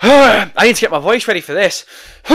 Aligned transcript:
I 0.02 0.50
need 0.62 0.76
to 0.76 0.80
get 0.80 0.90
my 0.90 0.98
voice 0.98 1.28
ready 1.28 1.42
for 1.42 1.52
this. 1.52 1.84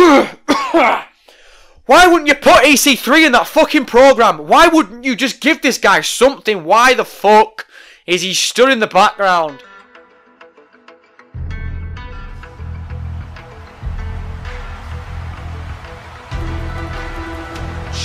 Why 1.88 2.08
wouldn't 2.08 2.28
you 2.28 2.36
put 2.36 2.64
EC3 2.64 3.26
in 3.26 3.32
that 3.32 3.48
fucking 3.48 3.86
program? 3.86 4.48
Why 4.48 4.68
wouldn't 4.68 5.04
you 5.04 5.16
just 5.16 5.42
give 5.42 5.62
this 5.62 5.80
guy 5.80 6.02
something? 6.02 6.64
Why 6.64 6.94
the 6.94 7.06
fuck 7.06 7.66
is 8.06 8.22
he 8.22 8.36
stood 8.36 8.70
in 8.70 8.80
the 8.80 8.88
background? 8.88 9.64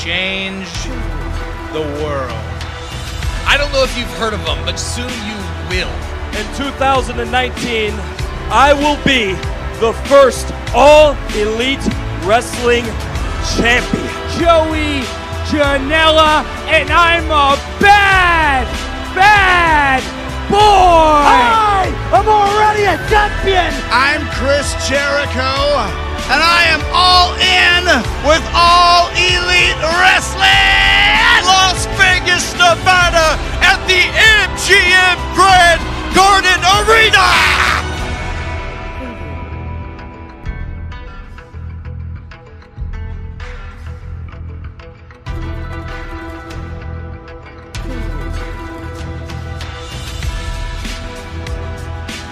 Change 0.02 0.68
the 1.72 1.82
world. 2.02 2.32
I 3.46 3.56
don't 3.58 3.72
know 3.72 3.82
if 3.82 3.96
you've 3.98 4.08
heard 4.18 4.32
of 4.32 4.42
them, 4.46 4.64
but 4.64 4.77
soon 4.77 5.11
you 5.27 5.36
will. 5.68 5.90
In 6.38 6.46
2019, 6.56 8.20
I 8.51 8.75
will 8.75 8.98
be 9.07 9.39
the 9.79 9.95
first 10.11 10.51
all 10.75 11.14
elite 11.38 11.87
wrestling 12.27 12.83
champion. 13.55 14.11
Joey 14.43 15.07
Janela, 15.47 16.43
and 16.66 16.91
I'm 16.91 17.30
a 17.30 17.55
bad, 17.79 18.66
bad 19.15 20.02
boy. 20.51 20.59
I 20.59 21.95
am 22.10 22.27
already 22.27 22.91
a 22.91 22.98
champion. 23.07 23.71
I'm 23.87 24.27
Chris 24.34 24.74
Jericho, 24.82 25.87
and 26.27 26.43
I 26.43 26.74
am 26.74 26.82
all 26.91 27.30
in 27.38 27.87
with 28.27 28.43
All 28.51 29.15
Elite 29.15 29.79
Wrestling. 30.02 31.46
Las 31.46 31.87
Vegas, 31.95 32.51
Nevada, 32.59 33.38
at 33.62 33.79
the 33.87 34.10
MGM 34.43 35.19
Grand 35.38 35.79
Garden 36.19 36.59
Arena. 36.82 37.80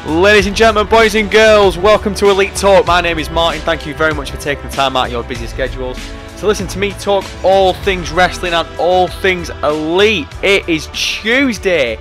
Ladies 0.08 0.46
and 0.46 0.56
gentlemen, 0.56 0.88
boys 0.90 1.14
and 1.16 1.30
girls, 1.30 1.76
welcome 1.76 2.14
to 2.14 2.30
Elite 2.30 2.54
Talk. 2.54 2.86
My 2.86 3.02
name 3.02 3.18
is 3.18 3.28
Martin. 3.28 3.60
Thank 3.60 3.84
you 3.84 3.92
very 3.92 4.14
much 4.14 4.30
for 4.30 4.38
taking 4.38 4.64
the 4.64 4.70
time 4.70 4.96
out 4.96 5.08
of 5.08 5.12
your 5.12 5.22
busy 5.22 5.46
schedules 5.46 5.98
to 6.38 6.46
listen 6.46 6.66
to 6.68 6.78
me 6.78 6.92
talk 6.92 7.26
all 7.44 7.74
things 7.74 8.10
wrestling 8.10 8.54
and 8.54 8.66
all 8.80 9.08
things 9.08 9.50
elite. 9.62 10.26
It 10.42 10.66
is 10.66 10.88
Tuesday, 10.94 11.98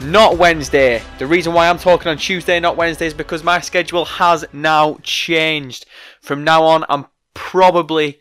not 0.00 0.38
Wednesday. 0.38 1.02
The 1.18 1.26
reason 1.26 1.52
why 1.52 1.68
I'm 1.68 1.76
talking 1.76 2.08
on 2.08 2.16
Tuesday, 2.16 2.60
not 2.60 2.78
Wednesday, 2.78 3.04
is 3.04 3.12
because 3.12 3.44
my 3.44 3.60
schedule 3.60 4.06
has 4.06 4.42
now 4.54 4.96
changed. 5.02 5.84
From 6.22 6.42
now 6.42 6.62
on, 6.62 6.86
I'm 6.88 7.08
probably, 7.34 8.20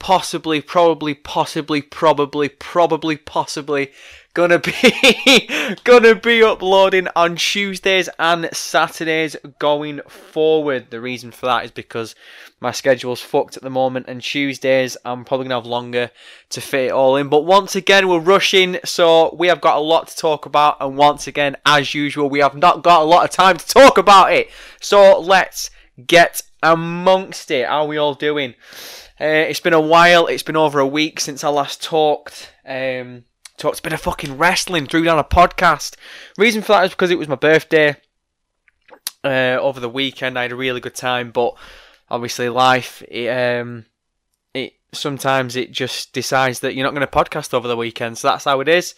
possibly, 0.00 0.60
probably, 0.60 1.14
possibly, 1.14 1.82
probably, 1.82 2.48
probably, 2.48 3.16
possibly 3.16 3.92
gonna 4.34 4.58
be 4.58 5.76
gonna 5.84 6.14
be 6.14 6.42
uploading 6.42 7.08
on 7.14 7.36
Tuesdays 7.36 8.08
and 8.18 8.48
Saturdays 8.52 9.36
going 9.58 10.00
forward. 10.08 10.90
The 10.90 11.00
reason 11.00 11.30
for 11.30 11.46
that 11.46 11.64
is 11.64 11.70
because 11.70 12.14
my 12.60 12.72
schedule's 12.72 13.20
fucked 13.20 13.56
at 13.56 13.62
the 13.62 13.70
moment, 13.70 14.06
and 14.08 14.22
Tuesdays 14.22 14.96
I'm 15.04 15.24
probably 15.24 15.44
gonna 15.44 15.56
have 15.56 15.66
longer 15.66 16.10
to 16.50 16.60
fit 16.60 16.86
it 16.86 16.92
all 16.92 17.16
in. 17.16 17.28
But 17.28 17.44
once 17.44 17.76
again, 17.76 18.08
we're 18.08 18.20
rushing, 18.20 18.78
so 18.84 19.34
we 19.34 19.48
have 19.48 19.60
got 19.60 19.76
a 19.76 19.80
lot 19.80 20.08
to 20.08 20.16
talk 20.16 20.46
about, 20.46 20.76
and 20.80 20.96
once 20.96 21.26
again, 21.26 21.56
as 21.66 21.94
usual, 21.94 22.30
we 22.30 22.40
have 22.40 22.56
not 22.56 22.82
got 22.82 23.02
a 23.02 23.04
lot 23.04 23.24
of 23.24 23.30
time 23.30 23.56
to 23.56 23.66
talk 23.66 23.98
about 23.98 24.32
it. 24.32 24.50
So 24.80 25.18
let's 25.20 25.70
get 26.06 26.42
amongst 26.62 27.50
it. 27.50 27.66
How 27.66 27.84
we 27.84 27.98
all 27.98 28.14
doing? 28.14 28.54
Uh, 29.20 29.46
it's 29.48 29.60
been 29.60 29.72
a 29.72 29.80
while. 29.80 30.26
It's 30.26 30.42
been 30.42 30.56
over 30.56 30.80
a 30.80 30.86
week 30.86 31.20
since 31.20 31.44
I 31.44 31.48
last 31.48 31.82
talked. 31.82 32.52
Um, 32.66 33.24
talked 33.56 33.80
a 33.80 33.82
bit 33.82 33.92
of 33.92 34.00
fucking 34.00 34.38
wrestling, 34.38 34.86
threw 34.86 35.04
down 35.04 35.18
a 35.18 35.24
podcast. 35.24 35.96
Reason 36.36 36.62
for 36.62 36.72
that 36.72 36.84
is 36.84 36.90
because 36.90 37.10
it 37.10 37.18
was 37.18 37.28
my 37.28 37.34
birthday 37.34 37.96
uh, 39.24 39.58
over 39.60 39.80
the 39.80 39.88
weekend. 39.88 40.38
I 40.38 40.42
had 40.42 40.52
a 40.52 40.56
really 40.56 40.80
good 40.80 40.94
time, 40.94 41.30
but 41.30 41.54
obviously 42.10 42.48
life, 42.48 43.02
it, 43.08 43.28
um, 43.28 43.86
it 44.54 44.74
sometimes 44.92 45.56
it 45.56 45.72
just 45.72 46.12
decides 46.12 46.60
that 46.60 46.74
you're 46.74 46.84
not 46.84 46.94
going 46.94 47.06
to 47.06 47.12
podcast 47.12 47.54
over 47.54 47.68
the 47.68 47.76
weekend. 47.76 48.18
So 48.18 48.28
that's 48.28 48.44
how 48.44 48.60
it 48.60 48.68
is. 48.68 48.94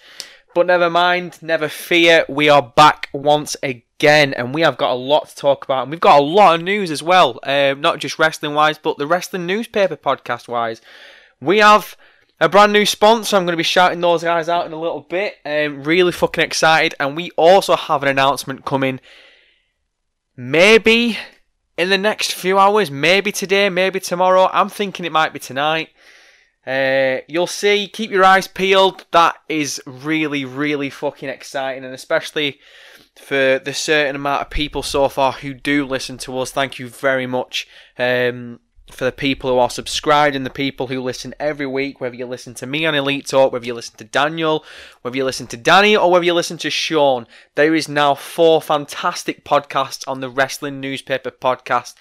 But 0.55 0.67
never 0.67 0.89
mind, 0.89 1.43
never 1.43 1.69
fear. 1.69 2.25
We 2.29 2.49
are 2.49 2.63
back 2.63 3.09
once 3.13 3.57
again, 3.61 4.33
and 4.35 4.55
we 4.55 4.61
have 4.61 4.77
got 4.77 4.93
a 4.93 4.95
lot 4.95 5.29
to 5.29 5.35
talk 5.35 5.65
about. 5.65 5.83
And 5.83 5.91
we've 5.91 5.99
got 5.99 6.21
a 6.21 6.23
lot 6.23 6.55
of 6.55 6.63
news 6.63 6.93
as 6.93 7.03
well, 7.03 7.41
um, 7.43 7.81
not 7.81 7.99
just 7.99 8.21
wrestling 8.21 8.55
wise, 8.55 8.79
but 8.79 8.97
the 8.97 9.07
wrestling 9.07 9.47
newspaper 9.47 9.97
podcast 9.97 10.47
wise. 10.47 10.81
We 11.41 11.59
have 11.59 11.97
a 12.41 12.49
brand 12.49 12.73
new 12.73 12.87
sponsor. 12.87 13.37
I'm 13.37 13.45
going 13.45 13.53
to 13.53 13.57
be 13.57 13.63
shouting 13.63 14.01
those 14.01 14.23
guys 14.23 14.49
out 14.49 14.67
in 14.67 14.73
a 14.73 14.81
little 14.81 15.01
bit. 15.01 15.37
Um, 15.45 15.85
really 15.85 16.13
fucking 16.13 16.45
excited. 16.45 16.95
And 16.99 17.17
we 17.17 17.31
also 17.33 17.77
have 17.77 18.03
an 18.03 18.09
announcement 18.09 18.65
coming 18.65 19.01
maybe 20.37 21.19
in 21.77 21.91
the 21.91 21.99
next 21.99 22.33
few 22.33 22.59
hours, 22.59 22.91
maybe 22.91 23.33
today, 23.33 23.69
maybe 23.69 24.01
tomorrow. 24.01 24.49
I'm 24.53 24.69
thinking 24.69 25.05
it 25.05 25.13
might 25.13 25.33
be 25.33 25.39
tonight. 25.39 25.91
Uh, 26.67 27.19
you'll 27.29 27.47
see. 27.47 27.89
Keep 27.89 28.11
your 28.11 28.25
eyes 28.25 28.49
peeled. 28.49 29.05
That 29.11 29.37
is 29.49 29.83
really, 29.87 30.45
really 30.45 30.91
fucking 30.91 31.29
exciting, 31.29 31.85
and 31.85 31.95
especially 31.95 32.59
for 33.17 33.61
the 33.65 33.75
certain 33.75 34.17
amount 34.17 34.43
of 34.43 34.51
people 34.51 34.83
so 34.83 35.09
far 35.09 35.33
who 35.33 35.55
do 35.55 35.87
listen 35.87 36.19
to 36.19 36.39
us. 36.39 36.51
Thank 36.51 36.79
you 36.79 36.89
very 36.89 37.27
much. 37.27 37.69
Um, 37.99 38.61
for 38.91 39.05
the 39.05 39.13
people 39.13 39.51
who 39.51 39.59
are 39.59 39.71
subscribed 39.71 40.37
and 40.37 40.45
the 40.45 40.51
people 40.51 40.89
who 40.89 41.01
listen 41.01 41.35
every 41.41 41.67
week, 41.67 42.01
whether 42.01 42.15
you 42.15 42.27
listen 42.27 42.53
to 42.55 42.67
me 42.67 42.85
on 42.85 42.95
Elite 42.95 43.27
Talk, 43.27 43.51
whether 43.53 43.65
you 43.65 43.75
listen 43.75 43.97
to 43.97 44.05
Daniel, 44.05 44.65
whether 45.03 45.17
you 45.17 45.25
listen 45.25 45.47
to 45.49 45.57
Danny, 45.57 45.97
or 45.97 46.11
whether 46.11 46.25
you 46.25 46.35
listen 46.35 46.59
to 46.59 46.71
Sean, 46.71 47.27
there 47.55 47.75
is 47.75 47.89
now 47.89 48.15
four 48.15 48.61
fantastic 48.61 49.45
podcasts 49.45 50.07
on 50.07 50.21
the 50.21 50.29
Wrestling 50.29 50.81
Newspaper 50.81 51.31
podcast 51.31 51.95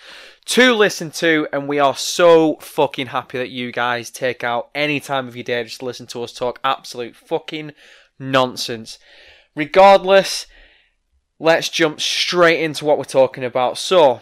to 0.45 0.73
listen 0.73 1.09
to, 1.11 1.47
and 1.53 1.69
we 1.69 1.79
are 1.79 1.95
so 1.95 2.57
fucking 2.57 3.07
happy 3.07 3.38
that 3.38 3.50
you 3.50 3.71
guys 3.71 4.11
take 4.11 4.44
out 4.44 4.69
any 4.75 5.00
time 5.00 5.27
of 5.27 5.38
your 5.38 5.44
day 5.44 5.63
just 5.63 5.79
to 5.79 5.85
listen 5.85 6.05
to 6.07 6.21
us 6.21 6.33
talk 6.33 6.59
absolute 6.65 7.15
fucking 7.15 7.71
nonsense. 8.19 9.00
Regardless, 9.55 10.47
let's 11.39 11.69
jump 11.69 12.01
straight 12.01 12.61
into 12.61 12.83
what 12.83 12.97
we're 12.97 13.05
talking 13.05 13.45
about. 13.45 13.77
So, 13.77 14.21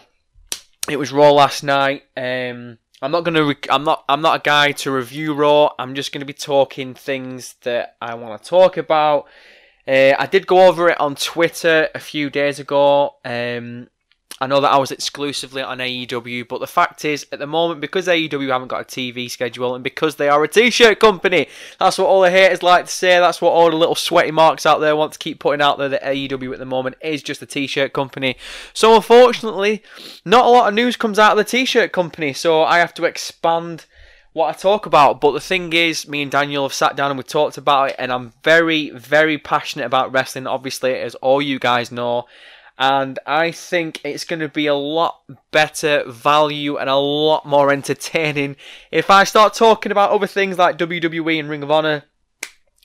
it 0.88 0.98
was 0.98 1.12
Raw 1.12 1.30
last 1.30 1.62
night. 1.62 2.04
Um, 2.16 2.78
I'm 3.00 3.10
not 3.10 3.24
gonna. 3.24 3.44
Re- 3.44 3.56
I'm 3.70 3.84
not. 3.84 4.04
I'm 4.08 4.20
not 4.20 4.40
a 4.40 4.42
guy 4.42 4.72
to 4.72 4.92
review 4.92 5.34
Raw. 5.34 5.70
I'm 5.78 5.94
just 5.94 6.12
gonna 6.12 6.24
be 6.24 6.32
talking 6.32 6.94
things 6.94 7.54
that 7.62 7.96
I 8.00 8.14
want 8.14 8.42
to 8.42 8.48
talk 8.48 8.76
about. 8.76 9.26
Uh, 9.86 10.14
I 10.18 10.26
did 10.26 10.46
go 10.46 10.68
over 10.68 10.88
it 10.88 11.00
on 11.00 11.16
Twitter 11.16 11.88
a 11.94 11.98
few 11.98 12.30
days 12.30 12.60
ago. 12.60 13.16
Um, 13.24 13.88
I 14.42 14.48
know 14.48 14.60
that 14.60 14.72
I 14.72 14.76
was 14.76 14.90
exclusively 14.90 15.62
on 15.62 15.78
AEW, 15.78 16.48
but 16.48 16.58
the 16.58 16.66
fact 16.66 17.04
is, 17.04 17.24
at 17.30 17.38
the 17.38 17.46
moment, 17.46 17.80
because 17.80 18.08
AEW 18.08 18.48
haven't 18.48 18.66
got 18.66 18.80
a 18.80 18.84
TV 18.84 19.30
schedule 19.30 19.76
and 19.76 19.84
because 19.84 20.16
they 20.16 20.28
are 20.28 20.42
a 20.42 20.48
t-shirt 20.48 20.98
company, 20.98 21.46
that's 21.78 21.96
what 21.96 22.08
all 22.08 22.22
the 22.22 22.30
haters 22.32 22.60
like 22.60 22.86
to 22.86 22.90
say. 22.90 23.20
That's 23.20 23.40
what 23.40 23.52
all 23.52 23.70
the 23.70 23.76
little 23.76 23.94
sweaty 23.94 24.32
marks 24.32 24.66
out 24.66 24.80
there 24.80 24.96
want 24.96 25.12
to 25.12 25.20
keep 25.20 25.38
putting 25.38 25.62
out 25.62 25.78
there. 25.78 25.90
That 25.90 26.02
AEW 26.02 26.54
at 26.54 26.58
the 26.58 26.64
moment 26.64 26.96
is 27.00 27.22
just 27.22 27.40
a 27.40 27.46
t-shirt 27.46 27.92
company. 27.92 28.36
So 28.74 28.96
unfortunately, 28.96 29.80
not 30.24 30.44
a 30.44 30.48
lot 30.48 30.66
of 30.66 30.74
news 30.74 30.96
comes 30.96 31.20
out 31.20 31.30
of 31.30 31.38
the 31.38 31.44
t-shirt 31.44 31.92
company. 31.92 32.32
So 32.32 32.64
I 32.64 32.78
have 32.78 32.94
to 32.94 33.04
expand 33.04 33.86
what 34.32 34.48
I 34.48 34.58
talk 34.58 34.86
about. 34.86 35.20
But 35.20 35.34
the 35.34 35.40
thing 35.40 35.72
is, 35.72 36.08
me 36.08 36.20
and 36.20 36.32
Daniel 36.32 36.64
have 36.64 36.74
sat 36.74 36.96
down 36.96 37.12
and 37.12 37.18
we 37.18 37.22
talked 37.22 37.58
about 37.58 37.90
it, 37.90 37.96
and 37.96 38.12
I'm 38.12 38.32
very, 38.42 38.90
very 38.90 39.38
passionate 39.38 39.86
about 39.86 40.12
wrestling. 40.12 40.48
Obviously, 40.48 40.98
as 40.98 41.14
all 41.14 41.40
you 41.40 41.60
guys 41.60 41.92
know 41.92 42.26
and 42.82 43.20
I 43.24 43.52
think 43.52 44.00
it's 44.02 44.24
going 44.24 44.40
to 44.40 44.48
be 44.48 44.66
a 44.66 44.74
lot 44.74 45.20
better 45.52 46.02
value 46.04 46.78
and 46.78 46.90
a 46.90 46.96
lot 46.96 47.46
more 47.46 47.70
entertaining 47.70 48.56
if 48.90 49.08
I 49.08 49.22
start 49.22 49.54
talking 49.54 49.92
about 49.92 50.10
other 50.10 50.26
things 50.26 50.58
like 50.58 50.78
WWE 50.78 51.38
and 51.38 51.48
Ring 51.48 51.62
of 51.62 51.70
Honor. 51.70 52.02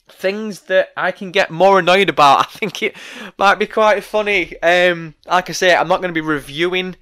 Things 0.07 0.61
that 0.61 0.89
I 0.95 1.11
can 1.11 1.31
get 1.31 1.49
more 1.49 1.79
annoyed 1.79 2.09
about. 2.09 2.39
I 2.41 2.43
think 2.43 2.83
it 2.83 2.95
might 3.39 3.57
be 3.57 3.65
quite 3.65 4.03
funny. 4.03 4.61
Um, 4.61 5.15
like 5.25 5.49
I 5.49 5.53
say, 5.53 5.75
I'm 5.75 5.87
not 5.87 6.01
going 6.01 6.13
to 6.13 6.21
be 6.21 6.21
reviewing 6.21 6.95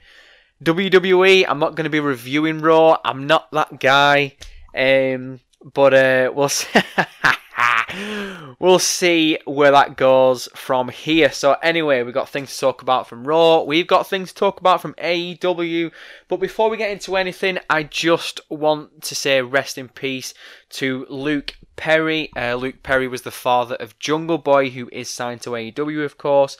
WWE. 0.63 1.45
I'm 1.49 1.59
not 1.59 1.75
going 1.75 1.83
to 1.83 1.89
be 1.89 1.99
reviewing 1.99 2.61
Raw. 2.61 2.97
I'm 3.03 3.27
not 3.27 3.51
that 3.51 3.77
guy. 3.77 4.37
Um, 4.73 5.41
but 5.73 5.93
uh, 5.93 6.31
we'll 6.33 6.49
see. 6.49 6.67
we'll 8.59 8.79
see 8.79 9.37
where 9.45 9.71
that 9.71 9.97
goes 9.97 10.47
from 10.55 10.89
here. 10.89 11.31
So, 11.31 11.53
anyway, 11.63 12.03
we've 12.03 12.13
got 12.13 12.29
things 12.29 12.53
to 12.53 12.59
talk 12.59 12.81
about 12.81 13.07
from 13.07 13.27
Raw. 13.27 13.63
We've 13.63 13.87
got 13.87 14.07
things 14.07 14.29
to 14.29 14.35
talk 14.35 14.59
about 14.59 14.81
from 14.81 14.93
AEW. 14.95 15.91
But 16.27 16.37
before 16.37 16.69
we 16.69 16.77
get 16.77 16.91
into 16.91 17.17
anything, 17.17 17.59
I 17.69 17.83
just 17.83 18.39
want 18.49 19.01
to 19.03 19.15
say 19.15 19.41
rest 19.41 19.77
in 19.77 19.89
peace 19.89 20.33
to 20.71 21.05
Luke 21.09 21.55
Perry. 21.75 22.31
Uh, 22.35 22.55
Luke 22.55 22.83
Perry 22.83 23.07
was 23.07 23.23
the 23.23 23.31
father 23.31 23.75
of 23.75 23.99
Jungle 23.99 24.37
Boy, 24.37 24.69
who 24.69 24.89
is 24.91 25.09
signed 25.09 25.41
to 25.41 25.51
AEW, 25.51 26.05
of 26.05 26.17
course. 26.17 26.57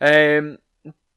Um, 0.00 0.58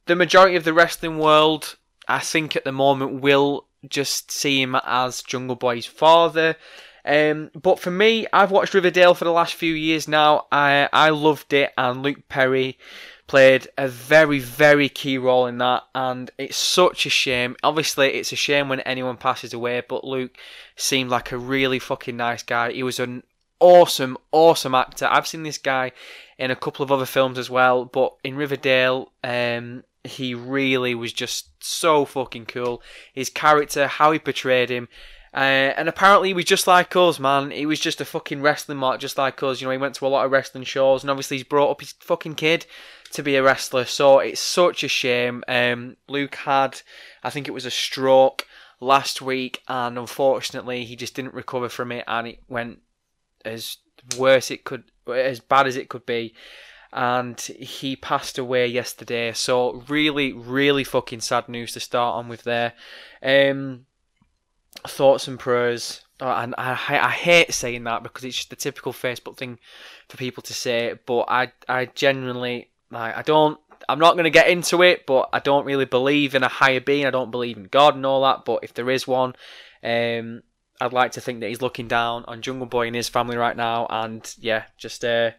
the 0.06 0.16
majority 0.16 0.56
of 0.56 0.66
the 0.66 0.74
wrestling 0.74 1.18
world 1.18 1.78
I 2.08 2.20
think 2.20 2.56
at 2.56 2.64
the 2.64 2.72
moment 2.72 3.22
we'll 3.22 3.68
just 3.88 4.32
see 4.32 4.62
him 4.62 4.76
as 4.84 5.22
Jungle 5.22 5.56
Boy's 5.56 5.86
father. 5.86 6.56
Um, 7.06 7.52
but 7.60 7.80
for 7.80 7.92
me, 7.92 8.28
I've 8.32 8.52
watched 8.52 8.74
Riverdale 8.74 9.14
for 9.14 9.26
the 9.26 9.32
last 9.32 9.56
few 9.56 9.74
years 9.74 10.08
now. 10.08 10.48
I 10.52 10.90
I 10.94 11.10
loved 11.10 11.54
it, 11.54 11.72
and 11.78 12.04
Luke 12.04 12.28
Perry 12.30 12.78
played 13.28 13.68
a 13.78 13.88
very 13.88 14.40
very 14.40 14.90
key 14.90 15.18
role 15.18 15.46
in 15.48 15.58
that, 15.58 15.84
and 15.94 16.32
it's 16.38 16.58
such 16.58 17.06
a 17.06 17.10
shame. 17.10 17.56
Obviously, 17.64 18.14
it's 18.14 18.32
a 18.32 18.38
shame 18.38 18.70
when 18.70 18.80
anyone 18.82 19.18
passes 19.18 19.54
away, 19.54 19.82
but 19.88 20.04
Luke 20.04 20.38
seemed 20.76 21.10
like 21.10 21.32
a 21.32 21.38
really 21.38 21.80
fucking 21.80 22.18
nice 22.18 22.44
guy. 22.44 22.72
He 22.72 22.84
was 22.84 23.00
an 23.00 23.24
awesome, 23.60 24.18
awesome 24.32 24.76
actor. 24.76 25.08
I've 25.10 25.28
seen 25.28 25.44
this 25.44 25.58
guy 25.58 25.92
in 26.38 26.52
a 26.52 26.56
couple 26.56 26.84
of 26.84 26.92
other 26.92 27.06
films 27.06 27.38
as 27.38 27.50
well, 27.50 27.86
but 27.86 28.14
in 28.24 28.36
Riverdale, 28.36 29.12
um, 29.24 29.84
he 30.04 30.36
really 30.36 30.96
was 30.96 31.14
just 31.14 31.64
so 31.64 32.06
fucking 32.06 32.46
cool. 32.46 32.82
His 33.14 33.30
character, 33.30 33.88
how 33.88 34.12
he 34.12 34.20
portrayed 34.20 34.70
him. 34.70 34.90
Uh, 35.34 35.74
and 35.78 35.90
apparently 35.90 36.30
he 36.30 36.34
was 36.34 36.46
just 36.46 36.68
like 36.68 36.96
us, 36.96 37.20
man. 37.20 37.50
He 37.50 37.66
was 37.66 37.80
just 37.80 38.00
a 38.00 38.06
fucking 38.06 38.42
wrestling 38.42 38.78
mark, 38.78 39.00
just 39.00 39.18
like 39.18 39.42
us. 39.42 39.60
You 39.60 39.68
know, 39.68 39.72
he 39.72 39.78
went 39.78 39.96
to 39.96 40.06
a 40.06 40.08
lot 40.08 40.26
of 40.26 40.32
wrestling 40.32 40.64
shows, 40.64 41.04
and 41.04 41.10
obviously 41.10 41.38
he's 41.38 41.44
brought 41.44 41.72
up 41.72 41.82
his 41.82 41.94
fucking 41.94 42.36
kid 42.36 42.68
to 43.14 43.24
be 43.24 43.36
a 43.36 43.44
wrestler. 43.44 43.86
So 43.86 44.20
it's 44.20 44.40
such 44.40 44.84
a 44.84 44.88
shame. 44.88 45.44
Um, 45.48 45.98
Luke 46.08 46.36
had, 46.36 46.82
I 47.24 47.32
think 47.32 47.48
it 47.48 47.54
was 47.54 47.66
a 47.66 47.72
stroke 47.72 48.46
last 48.80 49.22
week, 49.22 49.64
and 49.68 49.98
unfortunately 49.98 50.86
he 50.86 50.96
just 50.96 51.16
didn't 51.16 51.34
recover 51.34 51.70
from 51.70 51.92
it, 51.92 52.04
and 52.08 52.28
it 52.28 52.40
went 52.48 52.80
as 53.44 53.78
worse 54.18 54.52
it 54.52 54.66
could, 54.66 54.84
as 55.08 55.40
bad 55.40 55.66
as 55.66 55.78
it 55.78 55.90
could 55.90 56.06
be. 56.06 56.36
And 56.92 57.40
he 57.40 57.96
passed 57.96 58.38
away 58.38 58.68
yesterday. 58.68 59.34
So 59.34 59.84
really, 59.88 60.32
really 60.32 60.84
fucking 60.84 61.22
sad 61.22 61.50
news 61.50 61.74
to 61.74 61.80
start 61.80 62.18
on 62.18 62.28
with 62.28 62.44
there. 62.44 62.74
Um, 63.24 63.88
thoughts 64.88 65.28
and 65.28 65.40
prayers. 65.40 66.02
Oh, 66.20 66.32
and 66.32 66.56
I, 66.58 66.72
I 66.72 67.10
hate 67.10 67.54
saying 67.54 67.84
that 67.84 68.04
because 68.04 68.24
it's 68.24 68.38
just 68.38 68.50
the 68.50 68.56
typical 68.56 68.94
Facebook 68.94 69.36
thing 69.38 69.60
for 70.08 70.18
people 70.18 70.44
to 70.44 70.54
say. 70.54 70.96
But 71.06 71.26
I, 71.28 71.52
I 71.68 71.86
genuinely, 71.86 72.70
like, 72.92 73.18
I 73.18 73.22
don't, 73.24 73.60
I'm 73.90 74.00
not 74.00 74.14
going 74.14 74.24
to 74.24 74.30
get 74.30 74.48
into 74.48 74.82
it, 74.84 75.06
but 75.06 75.30
I 75.34 75.40
don't 75.40 75.66
really 75.66 75.86
believe 75.86 76.36
in 76.36 76.44
a 76.44 76.48
higher 76.48 76.80
being. 76.80 77.06
I 77.06 77.12
don't 77.12 77.32
believe 77.32 77.58
in 77.58 77.66
God 77.66 77.96
and 77.96 78.06
all 78.06 78.22
that. 78.24 78.46
But 78.46 78.64
if 78.64 78.74
there 78.74 78.90
is 78.90 79.08
one, 79.08 79.36
um, 79.84 80.44
I'd 80.80 80.94
like 80.94 81.14
to 81.14 81.22
think 81.22 81.42
that 81.42 81.50
he's 81.50 81.62
looking 81.62 81.88
down 81.88 82.24
on 82.26 82.42
Jungle 82.42 82.68
Boy 82.68 82.88
and 82.88 82.96
his 82.96 83.10
family 83.10 83.36
right 83.36 83.58
now. 83.58 83.88
And 83.90 84.34
yeah, 84.40 84.66
just 84.78 85.04
a 85.04 85.36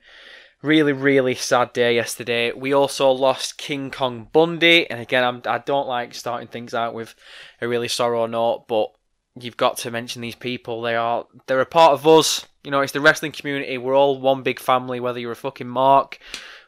really, 0.60 0.92
really 0.92 1.34
sad 1.34 1.72
day 1.72 1.94
yesterday. 1.94 2.52
We 2.52 2.72
also 2.72 3.10
lost 3.10 3.58
King 3.58 3.90
Kong 3.90 4.28
Bundy. 4.32 4.90
And 4.90 5.00
again, 5.00 5.24
I'm, 5.24 5.42
I 5.46 5.58
don't 5.58 5.88
like 5.88 6.14
starting 6.14 6.48
things 6.48 6.74
out 6.74 6.94
with 6.94 7.14
a 7.60 7.68
really 7.68 7.88
sorrow 7.88 8.26
note, 8.26 8.66
but 8.68 8.92
you've 9.38 9.56
got 9.56 9.76
to 9.78 9.90
mention 9.90 10.22
these 10.22 10.34
people. 10.34 10.82
They 10.82 10.96
are 10.96 11.26
they're 11.46 11.60
a 11.60 11.66
part 11.66 11.92
of 11.92 12.06
us. 12.06 12.46
You 12.62 12.70
know, 12.70 12.80
it's 12.80 12.92
the 12.92 13.00
wrestling 13.00 13.32
community. 13.32 13.78
We're 13.78 13.96
all 13.96 14.20
one 14.20 14.42
big 14.42 14.58
family. 14.58 15.00
Whether 15.00 15.20
you're 15.20 15.32
a 15.32 15.36
fucking 15.36 15.68
mark, 15.68 16.18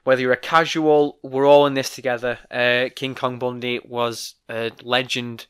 whether 0.04 0.20
you're 0.20 0.32
a 0.32 0.36
casual, 0.36 1.18
we're 1.22 1.46
all 1.46 1.66
in 1.66 1.74
this 1.74 1.94
together. 1.94 2.38
Uh, 2.50 2.88
King 2.94 3.14
Kong 3.14 3.38
Bundy 3.38 3.80
was 3.84 4.34
a 4.48 4.72
legend 4.82 5.46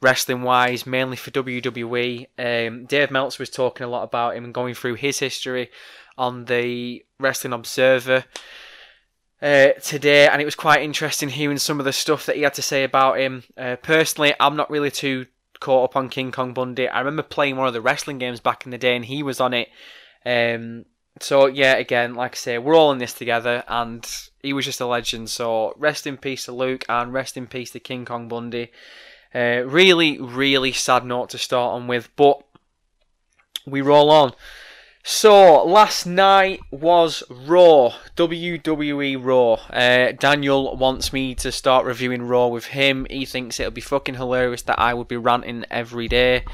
wrestling 0.00 0.42
wise, 0.42 0.86
mainly 0.86 1.16
for 1.16 1.30
WWE. 1.30 2.26
Um, 2.38 2.86
Dave 2.86 3.10
Meltzer 3.10 3.42
was 3.42 3.50
talking 3.50 3.84
a 3.84 3.90
lot 3.90 4.04
about 4.04 4.36
him 4.36 4.44
and 4.44 4.54
going 4.54 4.74
through 4.74 4.94
his 4.94 5.18
history 5.18 5.70
on 6.16 6.44
the 6.44 7.04
Wrestling 7.18 7.52
Observer. 7.52 8.24
Uh, 9.40 9.68
today, 9.82 10.26
and 10.26 10.42
it 10.42 10.44
was 10.44 10.56
quite 10.56 10.82
interesting 10.82 11.28
hearing 11.28 11.58
some 11.58 11.78
of 11.78 11.84
the 11.84 11.92
stuff 11.92 12.26
that 12.26 12.34
he 12.34 12.42
had 12.42 12.54
to 12.54 12.62
say 12.62 12.82
about 12.82 13.20
him. 13.20 13.44
Uh, 13.56 13.76
personally, 13.76 14.34
I'm 14.40 14.56
not 14.56 14.68
really 14.68 14.90
too 14.90 15.26
caught 15.60 15.84
up 15.84 15.96
on 15.96 16.08
King 16.08 16.32
Kong 16.32 16.54
Bundy. 16.54 16.88
I 16.88 17.00
remember 17.00 17.22
playing 17.22 17.56
one 17.56 17.66
of 17.66 17.74
the 17.74 17.80
wrestling 17.80 18.18
games 18.18 18.40
back 18.40 18.64
in 18.64 18.70
the 18.70 18.78
day, 18.78 18.96
and 18.96 19.04
he 19.04 19.22
was 19.22 19.40
on 19.40 19.54
it. 19.54 19.68
Um, 20.24 20.84
so 21.20 21.46
yeah, 21.46 21.74
again, 21.74 22.14
like 22.14 22.32
I 22.32 22.36
say, 22.36 22.58
we're 22.58 22.76
all 22.76 22.92
in 22.92 22.98
this 22.98 23.14
together, 23.14 23.64
and 23.68 24.06
he 24.42 24.52
was 24.52 24.64
just 24.64 24.80
a 24.80 24.86
legend. 24.86 25.30
So 25.30 25.74
rest 25.76 26.06
in 26.06 26.16
peace 26.16 26.44
to 26.44 26.52
Luke, 26.52 26.84
and 26.88 27.12
rest 27.12 27.36
in 27.36 27.46
peace 27.46 27.70
to 27.72 27.80
King 27.80 28.04
Kong 28.04 28.28
Bundy. 28.28 28.70
Uh, 29.34 29.62
really, 29.66 30.18
really 30.18 30.72
sad 30.72 31.04
note 31.04 31.30
to 31.30 31.38
start 31.38 31.74
on 31.74 31.86
with, 31.86 32.08
but 32.16 32.42
we 33.66 33.80
roll 33.80 34.10
on. 34.10 34.32
So 35.10 35.64
last 35.64 36.04
night 36.04 36.60
was 36.70 37.22
Raw, 37.30 37.94
WWE 38.14 39.16
Raw. 39.18 39.54
Uh, 39.54 40.12
Daniel 40.12 40.76
wants 40.76 41.14
me 41.14 41.34
to 41.36 41.50
start 41.50 41.86
reviewing 41.86 42.24
Raw 42.24 42.48
with 42.48 42.66
him. 42.66 43.06
He 43.08 43.24
thinks 43.24 43.58
it'll 43.58 43.72
be 43.72 43.80
fucking 43.80 44.16
hilarious 44.16 44.60
that 44.62 44.78
I 44.78 44.92
would 44.92 45.08
be 45.08 45.16
ranting 45.16 45.64
every 45.70 46.08
day, 46.08 46.44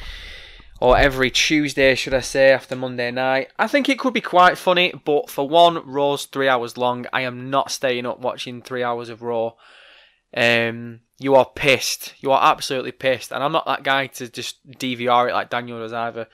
or 0.81 0.97
every 0.97 1.33
Tuesday, 1.33 1.97
should 1.97 2.15
I 2.15 2.21
say, 2.21 2.53
after 2.53 2.77
Monday 2.77 3.11
night. 3.11 3.51
I 3.59 3.67
think 3.67 3.89
it 3.89 3.99
could 3.99 4.15
be 4.15 4.21
quite 4.21 4.57
funny, 4.57 4.93
but 5.05 5.29
for 5.29 5.49
one, 5.49 5.85
Raw's 5.85 6.27
three 6.27 6.49
hours 6.49 6.77
long. 6.77 7.07
I 7.13 7.23
am 7.23 7.51
not 7.51 7.73
staying 7.73 8.07
up 8.07 8.21
watching 8.21 8.63
three 8.63 8.85
hours 8.85 9.09
of 9.09 9.21
Raw. 9.21 9.55
Um, 10.33 11.01
you 11.19 11.35
are 11.35 11.51
pissed. 11.57 12.15
You 12.21 12.31
are 12.31 12.53
absolutely 12.53 12.93
pissed, 12.93 13.33
and 13.33 13.43
I'm 13.43 13.53
not 13.53 13.67
that 13.67 13.83
guy 13.83 14.07
to 14.07 14.29
just 14.29 14.65
DVR 14.79 15.29
it 15.29 15.35
like 15.35 15.51
Daniel 15.51 15.81
does 15.81 15.93
either. 15.93 16.29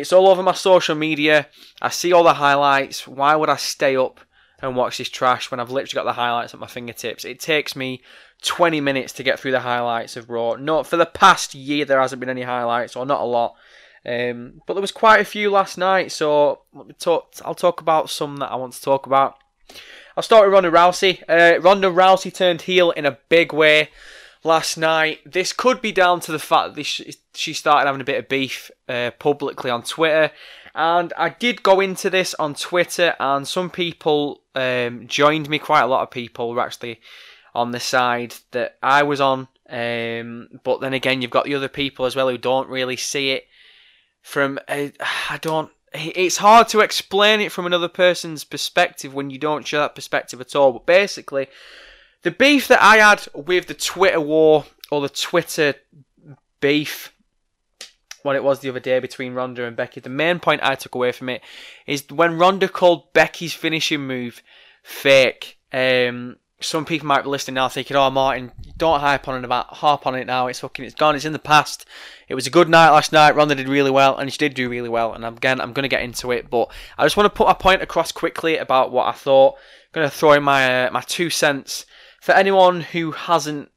It's 0.00 0.12
all 0.12 0.28
over 0.28 0.42
my 0.42 0.52
social 0.52 0.94
media. 0.94 1.48
I 1.80 1.90
see 1.90 2.12
all 2.12 2.24
the 2.24 2.34
highlights. 2.34 3.06
Why 3.06 3.36
would 3.36 3.48
I 3.48 3.56
stay 3.56 3.96
up 3.96 4.20
and 4.60 4.76
watch 4.76 4.98
this 4.98 5.08
trash 5.08 5.50
when 5.50 5.60
I've 5.60 5.70
literally 5.70 6.02
got 6.02 6.08
the 6.08 6.14
highlights 6.14 6.54
at 6.54 6.60
my 6.60 6.66
fingertips? 6.66 7.24
It 7.24 7.40
takes 7.40 7.76
me 7.76 8.02
20 8.42 8.80
minutes 8.80 9.12
to 9.14 9.22
get 9.22 9.38
through 9.38 9.52
the 9.52 9.60
highlights 9.60 10.16
of 10.16 10.30
Raw. 10.30 10.54
Not 10.54 10.86
for 10.86 10.96
the 10.96 11.06
past 11.06 11.54
year, 11.54 11.84
there 11.84 12.00
hasn't 12.00 12.20
been 12.20 12.28
any 12.28 12.42
highlights, 12.42 12.96
or 12.96 13.06
not 13.06 13.20
a 13.20 13.24
lot. 13.24 13.54
Um, 14.04 14.60
but 14.66 14.74
there 14.74 14.80
was 14.80 14.92
quite 14.92 15.20
a 15.20 15.24
few 15.24 15.50
last 15.50 15.76
night, 15.76 16.12
so 16.12 16.60
talk, 16.98 17.34
I'll 17.44 17.54
talk 17.54 17.80
about 17.80 18.08
some 18.08 18.36
that 18.36 18.52
I 18.52 18.56
want 18.56 18.74
to 18.74 18.82
talk 18.82 19.06
about. 19.06 19.36
I'll 20.16 20.22
start 20.22 20.46
with 20.46 20.52
Ronda 20.52 20.70
Rousey. 20.70 21.22
Uh, 21.28 21.60
Ronda 21.60 21.88
Rousey 21.88 22.32
turned 22.32 22.62
heel 22.62 22.92
in 22.92 23.04
a 23.04 23.18
big 23.28 23.52
way 23.52 23.90
last 24.46 24.78
night. 24.78 25.20
This 25.30 25.52
could 25.52 25.82
be 25.82 25.92
down 25.92 26.20
to 26.20 26.32
the 26.32 26.38
fact 26.38 26.74
that 26.74 26.84
she 27.34 27.52
started 27.52 27.86
having 27.86 28.00
a 28.00 28.04
bit 28.04 28.18
of 28.18 28.28
beef 28.28 28.70
uh, 28.88 29.10
publicly 29.18 29.70
on 29.70 29.82
Twitter. 29.82 30.30
And 30.74 31.12
I 31.16 31.30
did 31.30 31.62
go 31.62 31.80
into 31.80 32.10
this 32.10 32.34
on 32.34 32.54
Twitter, 32.54 33.14
and 33.18 33.48
some 33.48 33.70
people 33.70 34.42
um, 34.54 35.06
joined 35.08 35.48
me. 35.48 35.58
Quite 35.58 35.82
a 35.82 35.86
lot 35.86 36.02
of 36.02 36.10
people 36.10 36.50
were 36.50 36.60
actually 36.60 37.00
on 37.54 37.70
the 37.70 37.80
side 37.80 38.34
that 38.50 38.76
I 38.82 39.02
was 39.02 39.20
on. 39.20 39.48
Um, 39.68 40.48
but 40.62 40.80
then 40.80 40.92
again, 40.92 41.22
you've 41.22 41.30
got 41.30 41.46
the 41.46 41.54
other 41.54 41.68
people 41.68 42.04
as 42.04 42.14
well 42.14 42.28
who 42.28 42.38
don't 42.38 42.68
really 42.68 42.96
see 42.96 43.30
it 43.30 43.46
from. 44.22 44.58
I 44.68 44.92
don't. 45.40 45.70
It's 45.94 46.36
hard 46.36 46.68
to 46.68 46.80
explain 46.80 47.40
it 47.40 47.52
from 47.52 47.64
another 47.64 47.88
person's 47.88 48.44
perspective 48.44 49.14
when 49.14 49.30
you 49.30 49.38
don't 49.38 49.66
share 49.66 49.80
that 49.80 49.94
perspective 49.94 50.42
at 50.42 50.54
all. 50.54 50.72
But 50.72 50.84
basically, 50.84 51.48
the 52.26 52.32
beef 52.32 52.66
that 52.66 52.82
I 52.82 52.96
had 52.96 53.24
with 53.34 53.68
the 53.68 53.74
Twitter 53.74 54.20
war 54.20 54.64
or 54.90 55.00
the 55.00 55.08
Twitter 55.08 55.74
beef 56.58 57.14
what 58.22 58.34
it 58.34 58.42
was 58.42 58.58
the 58.58 58.68
other 58.68 58.80
day 58.80 58.98
between 58.98 59.32
Ronda 59.32 59.64
and 59.64 59.76
Becky. 59.76 60.00
The 60.00 60.08
main 60.08 60.40
point 60.40 60.60
I 60.64 60.74
took 60.74 60.96
away 60.96 61.12
from 61.12 61.28
it 61.28 61.40
is 61.86 62.10
when 62.10 62.36
Ronda 62.36 62.66
called 62.66 63.12
Becky's 63.12 63.52
finishing 63.52 64.08
move 64.08 64.42
fake. 64.82 65.56
Um, 65.72 66.38
some 66.60 66.84
people 66.84 67.06
might 67.06 67.22
be 67.22 67.28
listening 67.28 67.54
now 67.54 67.68
thinking, 67.68 67.96
"Oh, 67.96 68.10
Martin, 68.10 68.50
don't 68.76 68.98
hype 68.98 69.28
on 69.28 69.38
it 69.38 69.44
about 69.44 69.74
harp 69.74 70.04
on 70.04 70.16
it 70.16 70.26
now. 70.26 70.48
It's 70.48 70.58
fucking, 70.58 70.84
it's 70.84 70.96
gone. 70.96 71.14
It's 71.14 71.24
in 71.24 71.32
the 71.32 71.38
past. 71.38 71.86
It 72.26 72.34
was 72.34 72.48
a 72.48 72.50
good 72.50 72.68
night 72.68 72.90
last 72.90 73.12
night. 73.12 73.36
Ronda 73.36 73.54
did 73.54 73.68
really 73.68 73.92
well, 73.92 74.16
and 74.16 74.32
she 74.32 74.38
did 74.38 74.54
do 74.54 74.68
really 74.68 74.88
well. 74.88 75.14
And 75.14 75.24
again, 75.24 75.60
I'm 75.60 75.72
going 75.72 75.84
to 75.84 75.88
get 75.88 76.02
into 76.02 76.32
it, 76.32 76.50
but 76.50 76.72
I 76.98 77.04
just 77.04 77.16
want 77.16 77.32
to 77.32 77.38
put 77.38 77.50
a 77.50 77.54
point 77.54 77.82
across 77.82 78.10
quickly 78.10 78.56
about 78.56 78.90
what 78.90 79.06
I 79.06 79.12
thought. 79.12 79.54
I'm 79.54 80.00
going 80.00 80.10
to 80.10 80.16
throw 80.16 80.32
in 80.32 80.42
my 80.42 80.86
uh, 80.86 80.90
my 80.90 81.02
two 81.02 81.30
cents 81.30 81.86
for 82.26 82.32
anyone 82.32 82.80
who 82.80 83.12
hasn't 83.12 83.70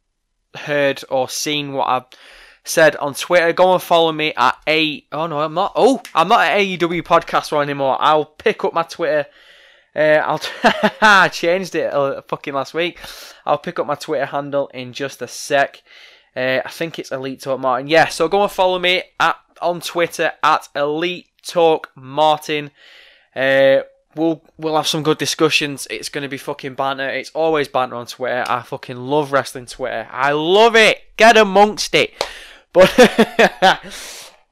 heard 0.55 1.03
or 1.11 1.29
seen 1.29 1.73
what 1.73 1.87
I've 1.87 2.05
said 2.63 2.95
on 2.95 3.13
Twitter, 3.13 3.53
go 3.53 3.73
and 3.73 3.81
follow 3.81 4.11
me 4.11 4.33
at 4.35 4.57
a. 4.67 5.05
Oh 5.11 5.27
no, 5.27 5.41
I'm 5.41 5.53
not. 5.53 5.73
Oh, 5.75 6.01
I'm 6.15 6.29
not 6.29 6.39
at 6.41 6.57
AEW 6.57 7.03
podcast 7.03 7.51
one 7.51 7.61
anymore. 7.61 7.95
I'll 7.99 8.25
pick 8.25 8.63
up 8.65 8.73
my 8.73 8.81
Twitter. 8.81 9.27
Uh, 9.95 10.23
I'll 10.25 10.41
I 10.99 11.27
changed 11.27 11.75
it 11.75 11.93
uh, 11.93 12.23
fucking 12.23 12.55
last 12.55 12.73
week. 12.73 12.99
I'll 13.45 13.59
pick 13.59 13.77
up 13.77 13.85
my 13.85 13.93
Twitter 13.93 14.25
handle 14.25 14.67
in 14.69 14.93
just 14.93 15.21
a 15.21 15.27
sec. 15.27 15.83
Uh, 16.35 16.61
I 16.65 16.69
think 16.71 16.97
it's 16.97 17.11
Elite 17.11 17.41
Talk 17.41 17.59
Martin. 17.59 17.87
Yeah, 17.87 18.07
so 18.07 18.27
go 18.27 18.41
and 18.41 18.51
follow 18.51 18.79
me 18.79 19.03
at 19.19 19.35
on 19.61 19.79
Twitter 19.79 20.31
at 20.41 20.67
Elite 20.75 21.27
Talk 21.45 21.91
Martin. 21.95 22.71
Uh, 23.35 23.81
we'll 24.15 24.43
we'll 24.57 24.75
have 24.75 24.87
some 24.87 25.03
good 25.03 25.17
discussions. 25.17 25.87
It's 25.89 26.09
going 26.09 26.23
to 26.23 26.29
be 26.29 26.37
fucking 26.37 26.75
banter. 26.75 27.09
It's 27.09 27.31
always 27.31 27.67
banter 27.67 27.95
on 27.95 28.07
Twitter. 28.07 28.43
I 28.47 28.61
fucking 28.61 28.97
love 28.97 29.31
wrestling 29.31 29.65
Twitter. 29.65 30.07
I 30.11 30.31
love 30.31 30.75
it. 30.75 31.01
Get 31.17 31.37
amongst 31.37 31.95
it. 31.95 32.13
But 32.73 32.93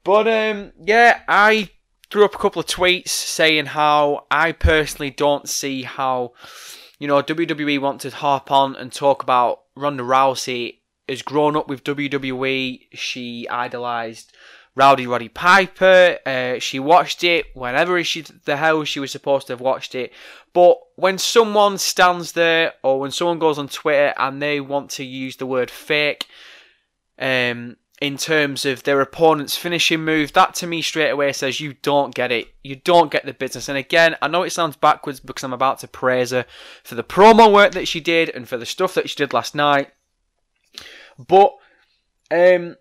but 0.04 0.28
um 0.28 0.72
yeah, 0.84 1.20
I 1.28 1.70
threw 2.10 2.24
up 2.24 2.34
a 2.34 2.38
couple 2.38 2.60
of 2.60 2.66
tweets 2.66 3.08
saying 3.08 3.66
how 3.66 4.26
I 4.30 4.52
personally 4.52 5.10
don't 5.10 5.48
see 5.48 5.82
how 5.82 6.32
you 6.98 7.06
know 7.06 7.22
WWE 7.22 7.80
want 7.80 8.00
to 8.02 8.10
harp 8.10 8.50
on 8.50 8.76
and 8.76 8.92
talk 8.92 9.22
about 9.22 9.62
Ronda 9.76 10.02
Rousey 10.02 10.78
has 11.08 11.22
grown 11.22 11.56
up 11.56 11.68
with 11.68 11.84
WWE. 11.84 12.80
She 12.92 13.48
idolized 13.48 14.32
Rowdy 14.78 15.08
Roddy 15.08 15.28
Piper. 15.28 16.18
Uh, 16.24 16.60
she 16.60 16.78
watched 16.78 17.24
it 17.24 17.46
whenever 17.54 18.02
she 18.04 18.22
the 18.22 18.56
hell 18.56 18.84
she 18.84 19.00
was 19.00 19.10
supposed 19.10 19.48
to 19.48 19.52
have 19.54 19.60
watched 19.60 19.96
it. 19.96 20.12
But 20.52 20.78
when 20.94 21.18
someone 21.18 21.78
stands 21.78 22.32
there, 22.32 22.74
or 22.84 23.00
when 23.00 23.10
someone 23.10 23.40
goes 23.40 23.58
on 23.58 23.68
Twitter 23.68 24.14
and 24.16 24.40
they 24.40 24.60
want 24.60 24.90
to 24.92 25.04
use 25.04 25.36
the 25.36 25.46
word 25.46 25.68
fake, 25.68 26.26
um, 27.18 27.76
in 28.00 28.16
terms 28.16 28.64
of 28.64 28.84
their 28.84 29.00
opponent's 29.00 29.56
finishing 29.56 30.04
move, 30.04 30.32
that 30.34 30.54
to 30.54 30.66
me 30.68 30.80
straight 30.80 31.10
away 31.10 31.32
says 31.32 31.58
you 31.58 31.74
don't 31.82 32.14
get 32.14 32.30
it. 32.30 32.46
You 32.62 32.76
don't 32.76 33.10
get 33.10 33.26
the 33.26 33.32
business. 33.34 33.68
And 33.68 33.76
again, 33.76 34.14
I 34.22 34.28
know 34.28 34.44
it 34.44 34.50
sounds 34.50 34.76
backwards 34.76 35.18
because 35.18 35.42
I'm 35.42 35.52
about 35.52 35.80
to 35.80 35.88
praise 35.88 36.30
her 36.30 36.46
for 36.84 36.94
the 36.94 37.02
promo 37.02 37.52
work 37.52 37.72
that 37.72 37.88
she 37.88 37.98
did 37.98 38.30
and 38.30 38.48
for 38.48 38.56
the 38.56 38.64
stuff 38.64 38.94
that 38.94 39.10
she 39.10 39.16
did 39.16 39.32
last 39.32 39.56
night. 39.56 39.90
But 41.18 41.56
um, 42.30 42.76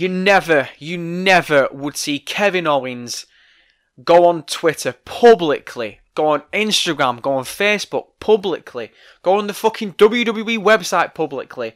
you 0.00 0.08
never, 0.08 0.68
you 0.78 0.98
never 0.98 1.68
would 1.72 1.96
see 1.96 2.18
Kevin 2.18 2.66
Owens 2.66 3.26
go 4.04 4.26
on 4.26 4.42
Twitter 4.42 4.92
publicly, 4.92 6.00
go 6.14 6.28
on 6.28 6.42
Instagram, 6.52 7.22
go 7.22 7.32
on 7.32 7.44
Facebook 7.44 8.08
publicly, 8.20 8.92
go 9.22 9.38
on 9.38 9.46
the 9.46 9.54
fucking 9.54 9.94
WWE 9.94 10.58
website 10.58 11.14
publicly 11.14 11.74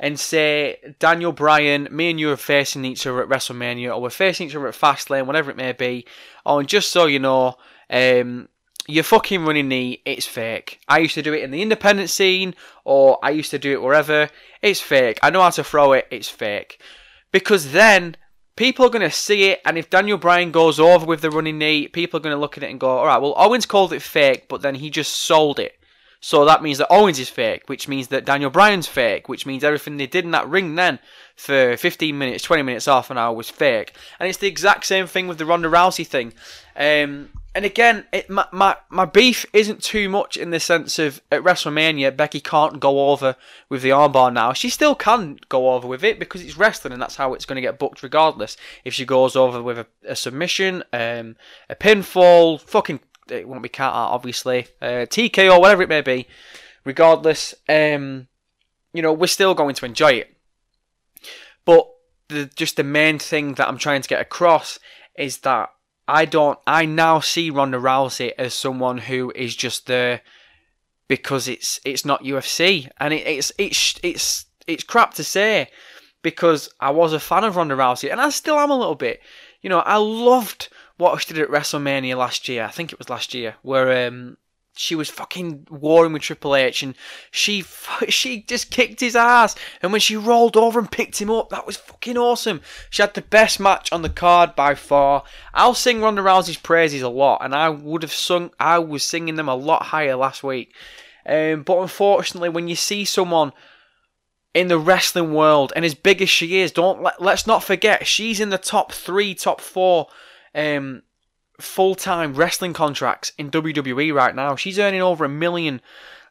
and 0.00 0.18
say, 0.18 0.94
Daniel 0.98 1.32
Bryan, 1.32 1.88
me 1.90 2.10
and 2.10 2.20
you 2.20 2.30
are 2.30 2.36
facing 2.36 2.84
each 2.84 3.06
other 3.06 3.22
at 3.22 3.28
WrestleMania, 3.28 3.94
or 3.94 4.02
we're 4.02 4.10
facing 4.10 4.48
each 4.48 4.56
other 4.56 4.68
at 4.68 4.74
Fastlane, 4.74 5.26
whatever 5.26 5.50
it 5.50 5.56
may 5.56 5.72
be. 5.72 6.04
Oh, 6.44 6.58
and 6.58 6.68
just 6.68 6.90
so 6.90 7.06
you 7.06 7.20
know, 7.20 7.56
um, 7.90 8.48
your 8.86 9.04
fucking 9.04 9.44
running 9.44 9.68
knee, 9.68 10.02
it's 10.04 10.26
fake. 10.26 10.80
I 10.88 10.98
used 10.98 11.14
to 11.14 11.22
do 11.22 11.32
it 11.32 11.42
in 11.42 11.52
the 11.52 11.62
independent 11.62 12.10
scene, 12.10 12.54
or 12.84 13.18
I 13.22 13.30
used 13.30 13.52
to 13.52 13.58
do 13.58 13.72
it 13.72 13.82
wherever. 13.82 14.28
It's 14.62 14.80
fake. 14.80 15.18
I 15.22 15.30
know 15.30 15.42
how 15.42 15.50
to 15.50 15.64
throw 15.64 15.92
it, 15.92 16.06
it's 16.10 16.28
fake. 16.28 16.80
Because 17.34 17.72
then 17.72 18.16
people 18.54 18.86
are 18.86 18.90
going 18.90 19.02
to 19.02 19.10
see 19.10 19.50
it, 19.50 19.60
and 19.66 19.76
if 19.76 19.90
Daniel 19.90 20.18
Bryan 20.18 20.52
goes 20.52 20.78
over 20.78 21.04
with 21.04 21.20
the 21.20 21.32
running 21.32 21.58
knee, 21.58 21.88
people 21.88 22.18
are 22.18 22.22
going 22.22 22.32
to 22.32 22.40
look 22.40 22.56
at 22.56 22.62
it 22.62 22.70
and 22.70 22.78
go, 22.78 22.88
alright, 22.88 23.20
well, 23.20 23.34
Owens 23.36 23.66
called 23.66 23.92
it 23.92 24.02
fake, 24.02 24.46
but 24.48 24.62
then 24.62 24.76
he 24.76 24.88
just 24.88 25.12
sold 25.12 25.58
it. 25.58 25.76
So 26.20 26.44
that 26.44 26.62
means 26.62 26.78
that 26.78 26.86
Owens 26.92 27.18
is 27.18 27.28
fake, 27.28 27.64
which 27.66 27.88
means 27.88 28.06
that 28.08 28.24
Daniel 28.24 28.50
Bryan's 28.50 28.86
fake, 28.86 29.28
which 29.28 29.46
means 29.46 29.64
everything 29.64 29.96
they 29.96 30.06
did 30.06 30.24
in 30.24 30.30
that 30.30 30.48
ring 30.48 30.76
then 30.76 31.00
for 31.34 31.76
15 31.76 32.16
minutes, 32.16 32.44
20 32.44 32.62
minutes, 32.62 32.86
half 32.86 33.10
an 33.10 33.18
hour 33.18 33.34
was 33.34 33.50
fake. 33.50 33.96
And 34.20 34.28
it's 34.28 34.38
the 34.38 34.46
exact 34.46 34.86
same 34.86 35.08
thing 35.08 35.26
with 35.26 35.38
the 35.38 35.44
Ronda 35.44 35.68
Rousey 35.68 36.06
thing. 36.06 36.34
Um, 36.76 37.30
and 37.54 37.64
again, 37.64 38.04
it, 38.12 38.28
my, 38.28 38.46
my, 38.52 38.76
my 38.90 39.04
beef 39.04 39.46
isn't 39.52 39.82
too 39.82 40.08
much 40.08 40.36
in 40.36 40.50
the 40.50 40.58
sense 40.58 40.98
of 40.98 41.22
at 41.30 41.42
WrestleMania, 41.42 42.16
Becky 42.16 42.40
can't 42.40 42.80
go 42.80 43.10
over 43.10 43.36
with 43.68 43.82
the 43.82 43.90
armbar 43.90 44.32
now. 44.32 44.52
She 44.52 44.68
still 44.68 44.94
can 44.96 45.38
go 45.48 45.72
over 45.72 45.86
with 45.86 46.02
it 46.02 46.18
because 46.18 46.42
it's 46.42 46.56
wrestling 46.56 46.92
and 46.92 47.00
that's 47.00 47.16
how 47.16 47.32
it's 47.32 47.46
going 47.46 47.56
to 47.56 47.62
get 47.62 47.78
booked 47.78 48.02
regardless. 48.02 48.56
If 48.84 48.92
she 48.92 49.04
goes 49.04 49.36
over 49.36 49.62
with 49.62 49.78
a, 49.78 49.86
a 50.06 50.16
submission, 50.16 50.82
um, 50.92 51.36
a 51.70 51.76
pinfall, 51.76 52.60
fucking 52.60 52.98
it 53.30 53.48
won't 53.48 53.62
be 53.62 53.68
count 53.68 53.94
out, 53.94 54.10
obviously. 54.10 54.66
Uh, 54.82 55.06
TKO, 55.06 55.60
whatever 55.60 55.82
it 55.82 55.88
may 55.88 56.00
be. 56.00 56.26
Regardless, 56.84 57.54
um, 57.68 58.28
you 58.92 59.00
know, 59.00 59.12
we're 59.12 59.26
still 59.26 59.54
going 59.54 59.74
to 59.76 59.86
enjoy 59.86 60.12
it. 60.12 60.36
But 61.64 61.88
the, 62.28 62.46
just 62.46 62.76
the 62.76 62.84
main 62.84 63.18
thing 63.18 63.54
that 63.54 63.68
I'm 63.68 63.78
trying 63.78 64.02
to 64.02 64.08
get 64.08 64.20
across 64.20 64.78
is 65.16 65.38
that 65.38 65.70
I 66.06 66.24
don't. 66.24 66.58
I 66.66 66.84
now 66.84 67.20
see 67.20 67.50
Ronda 67.50 67.78
Rousey 67.78 68.32
as 68.36 68.54
someone 68.54 68.98
who 68.98 69.32
is 69.34 69.56
just 69.56 69.86
there 69.86 70.20
because 71.08 71.48
it's 71.48 71.80
it's 71.84 72.04
not 72.04 72.24
UFC, 72.24 72.90
and 72.98 73.14
it, 73.14 73.26
it's 73.26 73.52
it's 73.58 73.98
it's 74.02 74.46
it's 74.66 74.84
crap 74.84 75.14
to 75.14 75.24
say 75.24 75.68
because 76.22 76.68
I 76.80 76.90
was 76.90 77.12
a 77.12 77.20
fan 77.20 77.44
of 77.44 77.56
Ronda 77.56 77.76
Rousey, 77.76 78.10
and 78.10 78.20
I 78.20 78.30
still 78.30 78.58
am 78.58 78.70
a 78.70 78.78
little 78.78 78.94
bit. 78.94 79.20
You 79.62 79.70
know, 79.70 79.80
I 79.80 79.96
loved 79.96 80.68
what 80.96 81.20
she 81.20 81.32
did 81.32 81.42
at 81.42 81.50
WrestleMania 81.50 82.16
last 82.16 82.48
year. 82.48 82.64
I 82.64 82.70
think 82.70 82.92
it 82.92 82.98
was 82.98 83.08
last 83.08 83.32
year, 83.34 83.56
where 83.62 84.06
um, 84.06 84.36
she 84.76 84.94
was 84.94 85.08
fucking 85.08 85.68
warring 85.70 86.12
with 86.12 86.22
Triple 86.22 86.56
H, 86.56 86.82
and 86.82 86.94
she 87.30 87.64
she 88.08 88.42
just 88.42 88.70
kicked 88.70 89.00
his 89.00 89.16
ass. 89.16 89.54
And 89.80 89.92
when 89.92 90.00
she 90.00 90.16
rolled 90.16 90.56
over 90.56 90.78
and 90.78 90.90
picked 90.90 91.20
him 91.20 91.30
up, 91.30 91.50
that 91.50 91.66
was 91.66 91.76
fucking 91.76 92.18
awesome. 92.18 92.60
She 92.90 93.02
had 93.02 93.14
the 93.14 93.22
best 93.22 93.60
match 93.60 93.92
on 93.92 94.02
the 94.02 94.08
card 94.08 94.56
by 94.56 94.74
far. 94.74 95.22
I'll 95.52 95.74
sing 95.74 96.00
Ronda 96.00 96.22
Rousey's 96.22 96.56
praises 96.56 97.02
a 97.02 97.08
lot, 97.08 97.38
and 97.42 97.54
I 97.54 97.68
would 97.68 98.02
have 98.02 98.12
sung. 98.12 98.50
I 98.58 98.78
was 98.80 99.02
singing 99.02 99.36
them 99.36 99.48
a 99.48 99.54
lot 99.54 99.84
higher 99.84 100.16
last 100.16 100.42
week. 100.42 100.74
Um, 101.26 101.62
but 101.62 101.80
unfortunately, 101.80 102.50
when 102.50 102.68
you 102.68 102.76
see 102.76 103.04
someone 103.04 103.52
in 104.52 104.68
the 104.68 104.78
wrestling 104.78 105.34
world, 105.34 105.72
and 105.74 105.84
as 105.84 105.94
big 105.94 106.20
as 106.20 106.28
she 106.28 106.60
is, 106.60 106.72
don't 106.72 107.02
let, 107.02 107.20
let's 107.22 107.46
not 107.46 107.64
forget 107.64 108.06
she's 108.06 108.40
in 108.40 108.50
the 108.50 108.58
top 108.58 108.92
three, 108.92 109.34
top 109.34 109.60
four 109.60 110.08
um, 110.54 111.02
full 111.60 111.94
time 111.94 112.34
wrestling 112.34 112.72
contracts 112.72 113.32
in 113.38 113.50
WWE 113.50 114.12
right 114.12 114.34
now. 114.34 114.56
She's 114.56 114.78
earning 114.78 115.02
over 115.02 115.24
a 115.24 115.28
million 115.28 115.80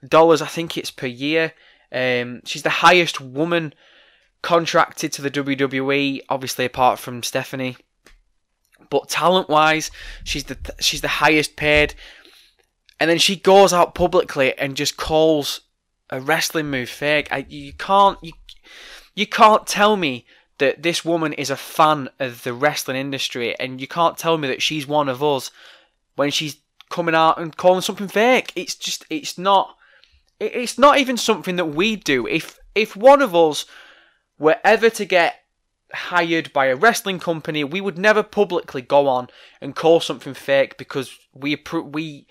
dollars, 0.08 0.42
I 0.42 0.48
think 0.48 0.78
it's 0.78 0.92
per 0.92 1.08
year. 1.08 1.54
Um, 1.92 2.42
she's 2.46 2.64
the 2.64 2.70
highest 2.70 3.22
woman 3.22 3.74
contracted 4.42 5.14
to 5.14 5.22
the 5.22 5.32
WWE, 5.32 6.22
obviously 6.30 6.66
apart 6.66 7.00
from 7.00 7.24
Stephanie. 7.24 7.78
But 8.90 9.10
talent 9.10 9.50
wise, 9.50 9.90
she's 10.24 10.44
the 10.46 10.58
she's 10.80 11.02
the 11.02 11.08
highest 11.08 11.56
paid. 11.56 11.96
And 13.00 13.10
then 13.10 13.18
she 13.18 13.36
goes 13.36 13.74
out 13.74 13.96
publicly 13.96 14.58
and 14.58 14.76
just 14.76 14.98
calls 14.98 15.62
a 16.10 16.20
wrestling 16.20 16.70
move 16.70 16.90
fake. 16.90 17.28
I, 17.32 17.46
you 17.50 17.74
can't 17.74 18.18
you, 18.22 18.34
you 19.16 19.26
can't 19.26 19.66
tell 19.66 19.96
me 19.96 20.26
that 20.60 20.84
this 20.84 21.04
woman 21.04 21.34
is 21.34 21.50
a 21.50 21.58
fan 21.58 22.10
of 22.20 22.44
the 22.44 22.54
wrestling 22.54 22.98
industry, 22.98 23.58
and 23.60 23.82
you 23.82 23.88
can't 23.88 24.18
tell 24.18 24.38
me 24.38 24.48
that 24.48 24.62
she's 24.62 24.88
one 24.88 25.10
of 25.10 25.24
us 25.24 25.52
when 26.16 26.32
she's 26.32 26.58
coming 26.90 27.16
out 27.16 27.40
and 27.40 27.58
calling 27.58 27.82
something 27.82 28.08
fake. 28.08 28.52
It's 28.56 28.76
just, 28.76 29.06
it's 29.10 29.38
not, 29.38 29.76
it's 30.40 30.78
not 30.78 31.00
even 31.00 31.18
something 31.18 31.56
that 31.56 31.66
we 31.66 31.96
do. 31.96 32.28
If 32.28 32.60
if 32.76 32.96
one 32.96 33.22
of 33.22 33.36
us 33.36 33.66
were 34.40 34.58
ever 34.64 34.90
to 34.90 35.06
get 35.06 35.36
hired 35.94 36.52
by 36.54 36.66
a 36.66 36.76
wrestling 36.76 37.20
company, 37.20 37.64
we 37.64 37.82
would 37.82 37.98
never 37.98 38.24
publicly 38.24 38.82
go 38.82 39.08
on 39.08 39.28
and 39.62 39.76
call 39.76 40.00
something 40.00 40.34
fake 40.34 40.78
because 40.78 41.18
we 41.34 41.62
we 41.86 42.28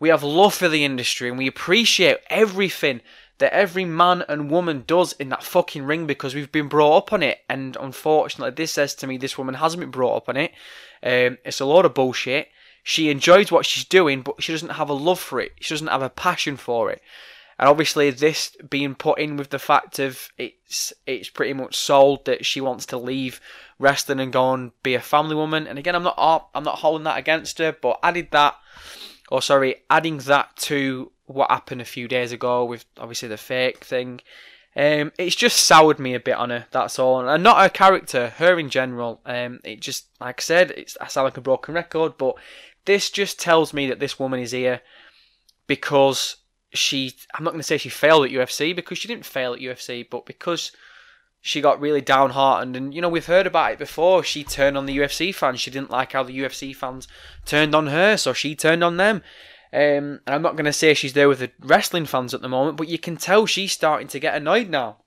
we 0.00 0.08
have 0.08 0.22
love 0.22 0.54
for 0.54 0.68
the 0.68 0.84
industry 0.84 1.28
and 1.28 1.38
we 1.38 1.46
appreciate 1.46 2.18
everything 2.28 3.00
that 3.38 3.52
every 3.52 3.84
man 3.84 4.24
and 4.28 4.50
woman 4.50 4.84
does 4.86 5.12
in 5.12 5.28
that 5.28 5.42
fucking 5.42 5.84
ring 5.84 6.06
because 6.06 6.34
we've 6.34 6.52
been 6.52 6.68
brought 6.68 6.96
up 6.96 7.12
on 7.12 7.22
it. 7.22 7.38
And 7.48 7.76
unfortunately, 7.80 8.52
this 8.52 8.72
says 8.72 8.94
to 8.96 9.06
me 9.06 9.16
this 9.16 9.38
woman 9.38 9.54
hasn't 9.54 9.80
been 9.80 9.90
brought 9.90 10.16
up 10.16 10.28
on 10.28 10.36
it. 10.36 10.52
Um, 11.02 11.38
it's 11.44 11.60
a 11.60 11.64
lot 11.64 11.84
of 11.84 11.94
bullshit. 11.94 12.48
She 12.82 13.10
enjoys 13.10 13.52
what 13.52 13.66
she's 13.66 13.84
doing, 13.84 14.22
but 14.22 14.42
she 14.42 14.52
doesn't 14.52 14.70
have 14.70 14.88
a 14.88 14.94
love 14.94 15.20
for 15.20 15.40
it. 15.40 15.52
She 15.60 15.74
doesn't 15.74 15.88
have 15.88 16.02
a 16.02 16.10
passion 16.10 16.56
for 16.56 16.90
it. 16.90 17.02
And 17.58 17.68
obviously, 17.68 18.10
this 18.10 18.56
being 18.68 18.94
put 18.94 19.18
in 19.18 19.36
with 19.36 19.50
the 19.50 19.58
fact 19.58 19.98
of 19.98 20.30
it's 20.38 20.92
it's 21.06 21.28
pretty 21.28 21.52
much 21.52 21.76
sold 21.76 22.24
that 22.24 22.46
she 22.46 22.60
wants 22.60 22.86
to 22.86 22.96
leave 22.96 23.40
wrestling 23.80 24.20
and 24.20 24.32
go 24.32 24.52
and 24.54 24.70
be 24.82 24.94
a 24.94 25.00
family 25.00 25.34
woman. 25.34 25.66
And 25.66 25.78
again, 25.78 25.96
I'm 25.96 26.04
not 26.04 26.50
I'm 26.54 26.64
not 26.64 26.78
holding 26.78 27.04
that 27.04 27.18
against 27.18 27.58
her, 27.58 27.72
but 27.72 27.98
added 28.02 28.28
that, 28.30 28.56
or 29.28 29.42
sorry, 29.42 29.82
adding 29.90 30.18
that 30.18 30.56
to 30.56 31.10
what 31.28 31.50
happened 31.50 31.80
a 31.80 31.86
few 31.86 32.08
days 32.08 32.32
ago 32.32 32.64
with 32.64 32.84
obviously 32.98 33.28
the 33.28 33.36
fake 33.36 33.84
thing. 33.84 34.20
Um, 34.76 35.12
it's 35.18 35.36
just 35.36 35.60
soured 35.60 35.98
me 35.98 36.14
a 36.14 36.20
bit 36.20 36.36
on 36.36 36.50
her. 36.50 36.66
That's 36.70 36.98
all, 36.98 37.26
and 37.28 37.42
not 37.42 37.60
her 37.60 37.68
character, 37.68 38.30
her 38.36 38.58
in 38.58 38.70
general. 38.70 39.20
Um, 39.26 39.60
it 39.64 39.80
just, 39.80 40.06
like 40.20 40.40
I 40.40 40.42
said, 40.42 40.70
it's 40.72 40.96
I 41.00 41.08
sound 41.08 41.24
like 41.24 41.36
a 41.36 41.42
broken 41.42 41.74
record, 41.74 42.16
but 42.16 42.36
this 42.84 43.10
just 43.10 43.40
tells 43.40 43.72
me 43.72 43.88
that 43.88 43.98
this 43.98 44.18
woman 44.18 44.40
is 44.40 44.52
here 44.52 44.80
because 45.66 46.36
she. 46.72 47.14
I'm 47.34 47.44
not 47.44 47.50
going 47.50 47.60
to 47.60 47.64
say 47.64 47.78
she 47.78 47.88
failed 47.88 48.26
at 48.26 48.30
UFC 48.30 48.74
because 48.74 48.98
she 48.98 49.08
didn't 49.08 49.26
fail 49.26 49.52
at 49.52 49.60
UFC, 49.60 50.08
but 50.08 50.26
because 50.26 50.72
she 51.40 51.60
got 51.60 51.80
really 51.80 52.00
downhearted. 52.00 52.76
And 52.76 52.94
you 52.94 53.00
know, 53.00 53.08
we've 53.08 53.26
heard 53.26 53.46
about 53.46 53.72
it 53.72 53.78
before. 53.78 54.22
She 54.22 54.44
turned 54.44 54.76
on 54.76 54.86
the 54.86 54.96
UFC 54.96 55.34
fans. 55.34 55.60
She 55.60 55.70
didn't 55.70 55.90
like 55.90 56.12
how 56.12 56.22
the 56.22 56.38
UFC 56.38 56.74
fans 56.74 57.08
turned 57.44 57.74
on 57.74 57.88
her, 57.88 58.16
so 58.16 58.32
she 58.32 58.54
turned 58.54 58.84
on 58.84 58.96
them. 58.96 59.22
Um, 59.72 60.20
and 60.26 60.34
I'm 60.34 60.42
not 60.42 60.56
going 60.56 60.64
to 60.64 60.72
say 60.72 60.94
she's 60.94 61.12
there 61.12 61.28
with 61.28 61.40
the 61.40 61.50
wrestling 61.60 62.06
fans 62.06 62.32
at 62.32 62.40
the 62.40 62.48
moment, 62.48 62.76
but 62.76 62.88
you 62.88 62.98
can 62.98 63.16
tell 63.16 63.46
she's 63.46 63.72
starting 63.72 64.08
to 64.08 64.20
get 64.20 64.34
annoyed 64.34 64.70
now. 64.70 64.98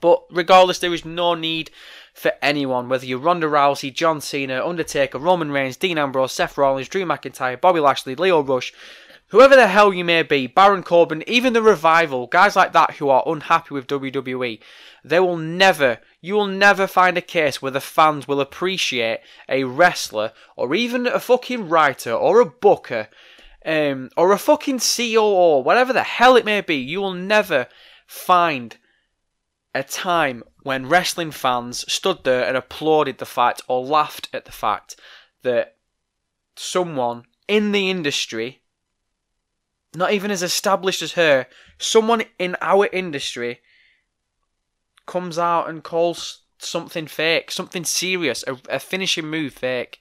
But 0.00 0.22
regardless, 0.30 0.78
there 0.78 0.94
is 0.94 1.04
no 1.04 1.34
need 1.34 1.70
for 2.14 2.32
anyone, 2.42 2.88
whether 2.88 3.06
you're 3.06 3.18
Ronda 3.18 3.46
Rousey, 3.46 3.92
John 3.92 4.20
Cena, 4.20 4.64
Undertaker, 4.64 5.18
Roman 5.18 5.50
Reigns, 5.50 5.76
Dean 5.76 5.98
Ambrose, 5.98 6.32
Seth 6.32 6.56
Rollins, 6.56 6.88
Drew 6.88 7.04
McIntyre, 7.04 7.60
Bobby 7.60 7.80
Lashley, 7.80 8.14
Lio 8.14 8.42
Rush, 8.42 8.72
whoever 9.28 9.56
the 9.56 9.68
hell 9.68 9.92
you 9.92 10.04
may 10.04 10.22
be, 10.22 10.46
Baron 10.46 10.82
Corbin, 10.82 11.22
even 11.26 11.52
the 11.52 11.62
Revival, 11.62 12.26
guys 12.26 12.56
like 12.56 12.72
that 12.72 12.92
who 12.92 13.08
are 13.08 13.22
unhappy 13.26 13.74
with 13.74 13.86
WWE, 13.86 14.60
they 15.04 15.20
will 15.20 15.36
never, 15.36 15.98
you 16.20 16.34
will 16.34 16.46
never 16.46 16.86
find 16.86 17.18
a 17.18 17.22
case 17.22 17.60
where 17.60 17.72
the 17.72 17.80
fans 17.80 18.26
will 18.26 18.40
appreciate 18.40 19.20
a 19.48 19.64
wrestler 19.64 20.32
or 20.56 20.74
even 20.74 21.06
a 21.06 21.20
fucking 21.20 21.68
writer 21.68 22.12
or 22.12 22.40
a 22.40 22.46
booker 22.46 23.08
um, 23.66 24.10
or 24.16 24.32
a 24.32 24.38
fucking 24.38 24.78
COO, 24.78 25.60
whatever 25.60 25.92
the 25.92 26.04
hell 26.04 26.36
it 26.36 26.44
may 26.44 26.60
be, 26.60 26.76
you 26.76 27.00
will 27.00 27.12
never 27.12 27.66
find 28.06 28.76
a 29.74 29.82
time 29.82 30.44
when 30.62 30.88
wrestling 30.88 31.32
fans 31.32 31.84
stood 31.92 32.24
there 32.24 32.46
and 32.46 32.56
applauded 32.56 33.18
the 33.18 33.26
fact 33.26 33.62
or 33.68 33.84
laughed 33.84 34.28
at 34.32 34.44
the 34.44 34.52
fact 34.52 34.96
that 35.42 35.76
someone 36.54 37.24
in 37.48 37.72
the 37.72 37.90
industry, 37.90 38.62
not 39.94 40.12
even 40.12 40.30
as 40.30 40.42
established 40.42 41.02
as 41.02 41.12
her, 41.12 41.46
someone 41.78 42.22
in 42.38 42.56
our 42.60 42.88
industry 42.92 43.60
comes 45.06 45.38
out 45.38 45.68
and 45.68 45.82
calls 45.84 46.42
something 46.58 47.06
fake, 47.06 47.50
something 47.50 47.84
serious, 47.84 48.44
a, 48.46 48.56
a 48.68 48.78
finishing 48.78 49.26
move 49.26 49.54
fake. 49.54 49.98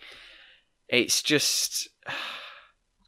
It's 0.87 1.21
just 1.21 1.89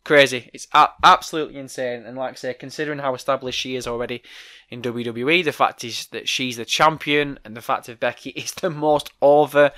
crazy. 0.07 0.49
It's 0.53 0.67
a- 0.73 0.89
absolutely 1.03 1.59
insane. 1.59 2.03
And 2.05 2.17
like 2.17 2.31
I 2.31 2.35
say, 2.35 2.53
considering 2.53 2.99
how 2.99 3.13
established 3.13 3.59
she 3.59 3.75
is 3.75 3.85
already 3.85 4.23
in 4.69 4.81
WWE, 4.81 5.43
the 5.43 5.51
fact 5.51 5.83
is 5.83 6.07
that 6.07 6.29
she's 6.29 6.55
the 6.55 6.65
champion, 6.65 7.39
and 7.43 7.55
the 7.55 7.61
fact 7.61 7.89
of 7.89 7.99
Becky 7.99 8.29
is 8.35 8.53
the 8.53 8.69
most 8.69 9.11
over 9.21 9.71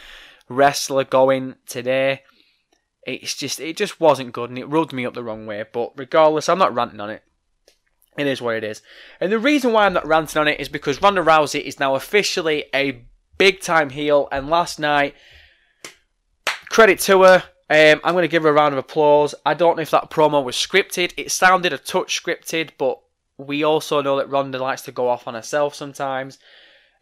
wrestler 0.48 1.04
going 1.04 1.56
today. 1.66 2.22
It's 3.08 3.36
just 3.36 3.60
it 3.60 3.76
just 3.76 4.00
wasn't 4.00 4.34
good, 4.34 4.52
and 4.52 4.60
it 4.60 4.66
rubbed 4.66 4.94
me 4.94 5.06
up 5.06 5.16
the 5.16 5.24
wrong 5.24 5.48
way. 5.48 5.66
But 5.70 5.94
regardless, 5.98 6.48
I'm 6.48 6.60
not 6.60 6.76
ranting 6.76 7.00
on 7.00 7.10
it. 7.10 7.24
It 8.16 8.28
is 8.28 8.42
what 8.42 8.56
it 8.56 8.64
is. 8.64 8.84
And 9.20 9.32
the 9.32 9.40
reason 9.40 9.72
why 9.72 9.86
I'm 9.86 9.94
not 9.94 10.06
ranting 10.06 10.40
on 10.40 10.48
it 10.48 10.60
is 10.60 10.70
because 10.70 11.02
Ronda 11.02 11.24
Rousey 11.24 11.62
is 11.62 11.80
now 11.80 11.96
officially 11.96 12.66
a 12.76 13.06
big 13.38 13.62
time 13.62 13.90
heel. 13.90 14.28
And 14.32 14.50
last 14.50 14.80
night, 14.80 15.16
credit 16.70 17.00
to 17.02 17.24
her. 17.24 17.44
Um, 17.70 18.02
I'm 18.04 18.14
going 18.14 18.24
to 18.24 18.28
give 18.28 18.44
her 18.44 18.50
a 18.50 18.54
round 18.54 18.74
of 18.74 18.80
applause. 18.80 19.36
I 19.46 19.54
don't 19.54 19.76
know 19.76 19.84
if 19.84 19.92
that 19.92 20.10
promo 20.10 20.44
was 20.44 20.56
scripted. 20.56 21.14
It 21.18 21.32
sounded 21.32 21.72
a 21.72 21.78
touch 21.78 22.22
scripted, 22.22 22.72
but 22.78 23.00
we 23.38 23.64
also 23.64 24.02
know 24.02 24.18
that 24.18 24.30
Ronda 24.30 24.58
likes 24.58 24.82
to 24.84 24.92
go 24.92 25.08
off 25.08 25.28
on 25.28 25.36
herself 25.36 25.76
sometimes. 25.76 26.40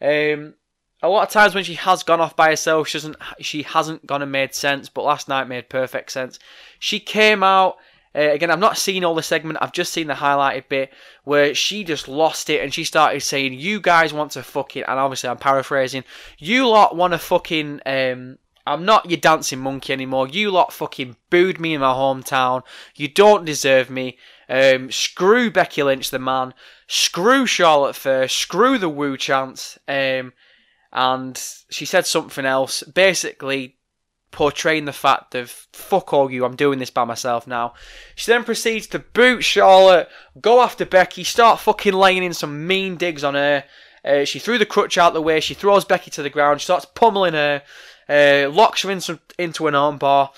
Um, 0.02 0.56
a 1.02 1.10
lot 1.10 1.28
of 1.28 1.30
times 1.32 1.56
when 1.56 1.64
she 1.64 1.76
has 1.76 2.04
gone 2.04 2.20
off 2.20 2.36
by 2.36 2.50
herself, 2.50 2.88
she 2.88 2.98
doesn't. 2.98 3.16
She 3.40 3.64
hasn't 3.64 4.06
gone 4.06 4.22
and 4.22 4.32
made 4.32 4.54
sense. 4.54 4.90
But 4.90 5.04
last 5.04 5.28
night 5.28 5.48
made 5.48 5.70
perfect 5.70 6.12
sense. 6.12 6.40
She 6.80 7.00
came 7.00 7.44
out. 7.44 7.78
Uh, 8.16 8.32
again, 8.32 8.50
I've 8.50 8.60
not 8.60 8.78
seen 8.78 9.04
all 9.04 9.14
the 9.14 9.22
segment. 9.22 9.60
I've 9.62 9.74
just 9.74 9.94
seen 9.94 10.08
the 10.08 10.16
highlighted 10.16 10.70
bit 10.70 10.92
where 11.24 11.54
she 11.54 11.84
just 11.84 12.08
lost 12.08 12.50
it 12.50 12.64
and 12.64 12.74
she 12.74 12.84
started 12.84 13.22
saying, 13.22 13.54
"You 13.54 13.80
guys 13.80 14.12
want 14.12 14.32
to 14.32 14.44
fucking," 14.44 14.84
and 14.84 15.00
obviously 15.00 15.30
I'm 15.30 15.38
paraphrasing. 15.38 16.04
You 16.40 16.68
lot 16.68 16.96
want 16.96 17.14
to 17.14 17.20
fucking. 17.20 17.82
Um, 17.86 18.38
I'm 18.68 18.86
not 18.86 19.10
your 19.10 19.18
dancing 19.18 19.60
monkey 19.60 19.94
anymore. 19.94 20.28
You 20.28 20.52
lot 20.52 20.74
fucking 20.74 21.16
booed 21.30 21.60
me 21.60 21.74
in 21.74 21.82
my 21.82 21.94
hometown. 21.94 22.64
You 22.96 23.08
don't 23.08 23.46
deserve 23.46 23.90
me. 23.90 24.18
Um, 24.50 24.92
screw 24.92 25.50
Becky 25.50 25.84
Lynch, 25.84 26.10
the 26.10 26.20
man. 26.20 26.54
Screw 26.88 27.46
Charlotte 27.46 27.96
Flair. 27.96 28.28
Screw 28.28 28.78
the 28.78 28.90
woo 28.90 29.18
chance. 29.18 29.78
Um, 29.88 30.34
and 30.92 31.42
she 31.70 31.86
said 31.86 32.06
something 32.06 32.46
else, 32.46 32.84
basically 32.84 33.78
portraying 34.32 34.86
the 34.86 34.94
fact 34.94 35.36
of 35.36 35.50
fuck 35.74 36.14
all 36.14 36.30
you, 36.30 36.46
I'm 36.46 36.56
doing 36.56 36.80
this 36.80 36.90
by 36.90 37.04
myself 37.06 37.48
now. 37.48 37.74
She 38.16 38.32
then 38.32 38.44
proceeds 38.44 38.88
to 38.88 39.00
boot 39.00 39.44
Charlotte, 39.44 40.10
go 40.40 40.62
after 40.62 40.86
Becky, 40.86 41.24
start 41.24 41.60
fucking 41.60 41.94
laying 41.94 42.24
in 42.24 42.34
some 42.34 42.68
mean 42.68 42.98
digs 42.98 43.24
on 43.24 43.36
her. 43.36 43.64
Uh, 44.04 44.26
she 44.26 44.40
threw 44.40 44.58
the 44.58 44.66
crutch 44.66 44.98
out 44.98 45.14
the 45.14 45.22
way, 45.22 45.40
she 45.40 45.54
throws 45.54 45.86
Becky 45.86 46.12
to 46.12 46.24
the 46.24 46.30
ground, 46.30 46.62
she 46.62 46.66
starts 46.66 46.86
pummeling 46.86 47.34
her, 47.34 47.64
uh, 48.10 48.50
locks 48.50 48.84
her 48.84 48.92
into, 48.92 49.20
into 49.38 49.68
an 49.68 49.74
armbar, 49.74 50.32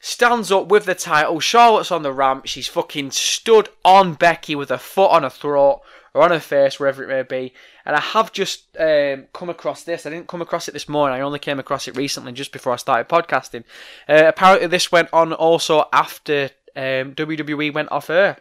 stands 0.00 0.52
up 0.52 0.68
with 0.68 0.84
the 0.84 0.94
title. 0.94 1.40
Charlotte's 1.40 1.90
on 1.90 2.02
the 2.02 2.12
ramp, 2.12 2.46
she's 2.46 2.68
fucking 2.68 3.10
stood 3.10 3.68
on 3.84 4.14
Becky 4.14 4.54
with 4.54 4.68
her 4.68 4.78
foot 4.78 5.10
on 5.10 5.22
her 5.22 5.30
throat 5.30 5.80
or 6.14 6.22
on 6.22 6.30
her 6.30 6.40
face, 6.40 6.80
wherever 6.80 7.04
it 7.04 7.08
may 7.08 7.22
be. 7.22 7.52
And 7.84 7.94
I 7.94 8.00
have 8.00 8.32
just 8.32 8.76
um, 8.80 9.26
come 9.32 9.50
across 9.50 9.82
this. 9.82 10.06
I 10.06 10.10
didn't 10.10 10.28
come 10.28 10.42
across 10.42 10.66
it 10.66 10.72
this 10.72 10.88
morning. 10.88 11.18
I 11.18 11.20
only 11.20 11.38
came 11.38 11.58
across 11.58 11.86
it 11.86 11.96
recently, 11.96 12.32
just 12.32 12.52
before 12.52 12.72
I 12.72 12.76
started 12.76 13.08
podcasting. 13.08 13.64
Uh, 14.08 14.24
apparently, 14.26 14.66
this 14.66 14.90
went 14.90 15.10
on 15.12 15.32
also 15.34 15.84
after 15.92 16.50
um, 16.74 17.14
WWE 17.14 17.72
went 17.72 17.92
off 17.92 18.10
air. 18.10 18.38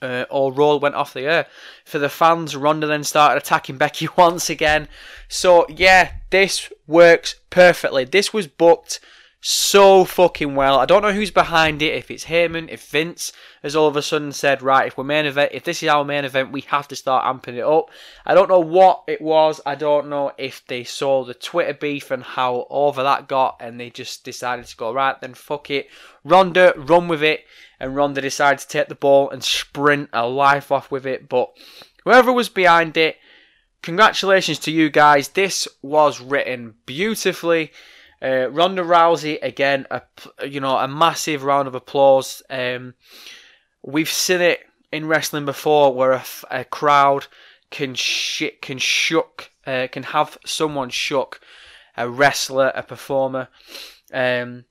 Uh, 0.00 0.24
or 0.30 0.52
Raw 0.52 0.76
went 0.76 0.94
off 0.94 1.12
the 1.12 1.26
air. 1.26 1.46
For 1.84 1.98
the 1.98 2.08
fans, 2.08 2.54
Ronda 2.54 2.86
then 2.86 3.02
started 3.04 3.42
attacking 3.42 3.78
Becky 3.78 4.08
once 4.16 4.48
again. 4.48 4.88
So, 5.28 5.66
yeah, 5.68 6.12
this 6.30 6.72
works 6.86 7.36
perfectly. 7.50 8.04
This 8.04 8.32
was 8.32 8.46
booked 8.46 9.00
so 9.40 10.04
fucking 10.04 10.56
well. 10.56 10.78
I 10.78 10.84
don't 10.84 11.02
know 11.02 11.12
who's 11.12 11.30
behind 11.30 11.80
it, 11.80 11.94
if 11.94 12.10
it's 12.10 12.24
Heyman, 12.24 12.68
if 12.68 12.88
Vince 12.88 13.32
has 13.62 13.76
all 13.76 13.86
of 13.86 13.96
a 13.96 14.02
sudden 14.02 14.32
said, 14.32 14.62
right, 14.62 14.88
if 14.88 14.98
we're 14.98 15.04
main 15.04 15.26
event, 15.26 15.52
if 15.54 15.62
this 15.62 15.82
is 15.82 15.88
our 15.88 16.04
main 16.04 16.24
event, 16.24 16.50
we 16.50 16.62
have 16.62 16.88
to 16.88 16.96
start 16.96 17.24
amping 17.24 17.54
it 17.54 17.64
up. 17.64 17.90
I 18.26 18.34
don't 18.34 18.48
know 18.48 18.58
what 18.58 19.04
it 19.06 19.20
was. 19.20 19.60
I 19.64 19.76
don't 19.76 20.08
know 20.08 20.32
if 20.38 20.66
they 20.66 20.82
saw 20.82 21.24
the 21.24 21.34
Twitter 21.34 21.74
beef 21.74 22.10
and 22.10 22.22
how 22.22 22.66
over 22.68 23.02
that 23.04 23.28
got, 23.28 23.58
and 23.60 23.78
they 23.78 23.90
just 23.90 24.24
decided 24.24 24.66
to 24.66 24.76
go, 24.76 24.92
right, 24.92 25.20
then 25.20 25.34
fuck 25.34 25.70
it. 25.70 25.88
Ronda, 26.24 26.74
run 26.76 27.06
with 27.06 27.22
it. 27.22 27.44
And 27.80 27.94
Ronda 27.94 28.20
decided 28.20 28.58
to 28.58 28.68
take 28.68 28.88
the 28.88 28.96
ball 28.96 29.30
and 29.30 29.44
sprint 29.44 30.10
a 30.12 30.26
life 30.26 30.72
off 30.72 30.90
with 30.90 31.06
it. 31.06 31.28
But 31.28 31.52
whoever 32.02 32.32
was 32.32 32.48
behind 32.48 32.96
it, 32.96 33.18
congratulations 33.82 34.58
to 34.60 34.72
you 34.72 34.90
guys. 34.90 35.28
This 35.28 35.68
was 35.80 36.20
written 36.20 36.74
beautifully. 36.86 37.70
Uh, 38.22 38.50
Ronda 38.50 38.82
Rousey 38.82 39.38
again, 39.42 39.86
a 39.90 40.02
you 40.46 40.60
know 40.60 40.76
a 40.76 40.88
massive 40.88 41.44
round 41.44 41.68
of 41.68 41.74
applause. 41.74 42.42
Um, 42.50 42.94
we've 43.82 44.10
seen 44.10 44.40
it 44.40 44.60
in 44.90 45.06
wrestling 45.06 45.44
before, 45.44 45.94
where 45.94 46.12
a, 46.12 46.24
a 46.50 46.64
crowd 46.64 47.26
can 47.70 47.94
shit 47.94 48.60
can 48.60 48.78
shook 48.78 49.50
uh, 49.66 49.86
can 49.92 50.02
have 50.02 50.38
someone 50.44 50.90
shook, 50.90 51.40
a 51.96 52.08
wrestler, 52.08 52.72
a 52.74 52.82
performer. 52.82 53.48
Um, 54.12 54.64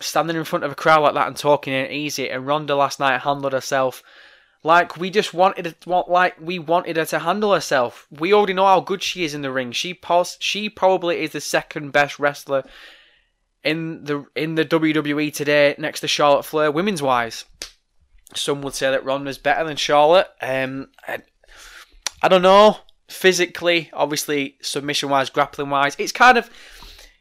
standing 0.00 0.36
in 0.36 0.44
front 0.44 0.64
of 0.64 0.72
a 0.72 0.76
crowd 0.76 1.02
like 1.02 1.14
that 1.14 1.26
and 1.26 1.36
talking 1.36 1.72
ain't 1.72 1.92
easy. 1.92 2.30
And 2.30 2.46
Ronda 2.46 2.76
last 2.76 3.00
night 3.00 3.20
handled 3.20 3.52
herself 3.52 4.02
like 4.66 4.96
we 4.96 5.10
just 5.10 5.32
wanted 5.32 5.66
it, 5.68 5.86
like 5.86 6.34
we 6.40 6.58
wanted 6.58 6.96
her 6.96 7.04
to 7.06 7.20
handle 7.20 7.54
herself. 7.54 8.08
We 8.10 8.32
already 8.32 8.52
know 8.52 8.66
how 8.66 8.80
good 8.80 9.00
she 9.00 9.24
is 9.24 9.32
in 9.32 9.42
the 9.42 9.52
ring. 9.52 9.70
She 9.70 9.94
pos- 9.94 10.36
she 10.40 10.68
probably 10.68 11.22
is 11.22 11.30
the 11.30 11.40
second 11.40 11.92
best 11.92 12.18
wrestler 12.18 12.64
in 13.62 14.04
the 14.04 14.26
in 14.34 14.56
the 14.56 14.64
WWE 14.64 15.32
today, 15.32 15.76
next 15.78 16.00
to 16.00 16.08
Charlotte 16.08 16.44
Flair, 16.44 16.72
women's 16.72 17.00
wise. 17.00 17.44
Some 18.34 18.60
would 18.62 18.74
say 18.74 18.90
that 18.90 19.04
Ronda's 19.04 19.38
better 19.38 19.64
than 19.64 19.76
Charlotte. 19.76 20.28
Um, 20.42 20.88
I, 21.06 21.18
I 22.20 22.28
don't 22.28 22.42
know. 22.42 22.78
Physically, 23.08 23.88
obviously, 23.92 24.56
submission 24.62 25.10
wise, 25.10 25.30
grappling 25.30 25.70
wise, 25.70 25.94
it's 25.96 26.10
kind 26.10 26.36
of 26.36 26.50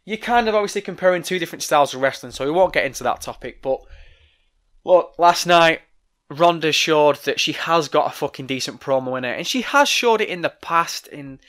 you're 0.03 0.17
kind 0.17 0.49
of 0.49 0.55
obviously 0.55 0.81
comparing 0.81 1.21
two 1.21 1.37
different 1.37 1.61
styles 1.61 1.93
of 1.93 2.01
wrestling, 2.01 2.31
so 2.31 2.43
we 2.43 2.51
won't 2.51 2.73
get 2.73 2.85
into 2.85 3.03
that 3.03 3.21
topic. 3.21 3.61
But 3.61 3.81
look, 4.83 5.13
last 5.19 5.45
night 5.45 5.81
Ronda 6.29 6.71
showed 6.71 7.17
that 7.23 7.39
she 7.39 7.51
has 7.51 7.87
got 7.87 8.07
a 8.07 8.15
fucking 8.15 8.47
decent 8.47 8.81
promo 8.81 9.17
in 9.17 9.23
her, 9.23 9.31
and 9.31 9.45
she 9.45 9.61
has 9.61 9.87
showed 9.87 10.21
it 10.21 10.29
in 10.29 10.41
the 10.41 10.49
past. 10.49 11.07
In 11.07 11.39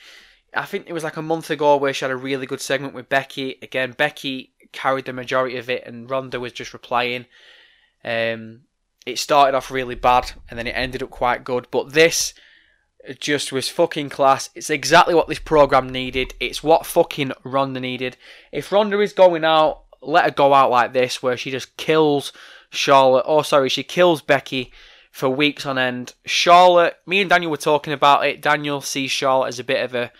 I 0.54 0.64
think 0.64 0.86
it 0.86 0.92
was 0.92 1.04
like 1.04 1.16
a 1.16 1.22
month 1.22 1.50
ago 1.50 1.76
where 1.76 1.92
she 1.92 2.04
had 2.04 2.12
a 2.12 2.16
really 2.16 2.46
good 2.46 2.60
segment 2.60 2.94
with 2.94 3.08
Becky. 3.08 3.58
Again, 3.62 3.92
Becky 3.92 4.52
carried 4.72 5.06
the 5.06 5.12
majority 5.12 5.56
of 5.56 5.70
it, 5.70 5.84
and 5.86 6.10
Ronda 6.10 6.40
was 6.40 6.52
just 6.52 6.72
replying. 6.72 7.26
Um, 8.04 8.62
it 9.06 9.18
started 9.18 9.56
off 9.56 9.70
really 9.70 9.94
bad, 9.94 10.32
and 10.48 10.58
then 10.58 10.66
it 10.66 10.76
ended 10.76 11.02
up 11.02 11.10
quite 11.10 11.44
good. 11.44 11.68
But 11.70 11.92
this 11.92 12.34
just 13.18 13.52
was 13.52 13.68
fucking 13.68 14.10
class. 14.10 14.50
It's 14.54 14.70
exactly 14.70 15.14
what 15.14 15.28
this 15.28 15.38
program 15.38 15.88
needed. 15.88 16.34
It's 16.40 16.62
what 16.62 16.86
fucking 16.86 17.32
Ronda 17.44 17.80
needed. 17.80 18.16
If 18.52 18.72
Ronda 18.72 19.00
is 19.00 19.12
going 19.12 19.44
out, 19.44 19.82
let 20.02 20.24
her 20.24 20.30
go 20.30 20.52
out 20.52 20.70
like 20.70 20.92
this, 20.92 21.22
where 21.22 21.36
she 21.36 21.50
just 21.50 21.76
kills 21.76 22.32
Charlotte. 22.76 23.24
Oh, 23.26 23.42
sorry, 23.42 23.68
she 23.68 23.82
kills 23.82 24.22
Becky 24.22 24.72
for 25.10 25.28
weeks 25.28 25.64
on 25.64 25.78
end. 25.78 26.14
Charlotte, 26.24 26.98
me 27.06 27.20
and 27.20 27.30
Daniel 27.30 27.50
were 27.50 27.56
talking 27.56 27.92
about 27.92 28.26
it. 28.26 28.42
Daniel 28.42 28.80
sees 28.80 29.10
Charlotte 29.10 29.48
as 29.48 29.58
a 29.58 29.64
bit 29.64 29.82
of 29.82 29.94
a, 29.94 30.12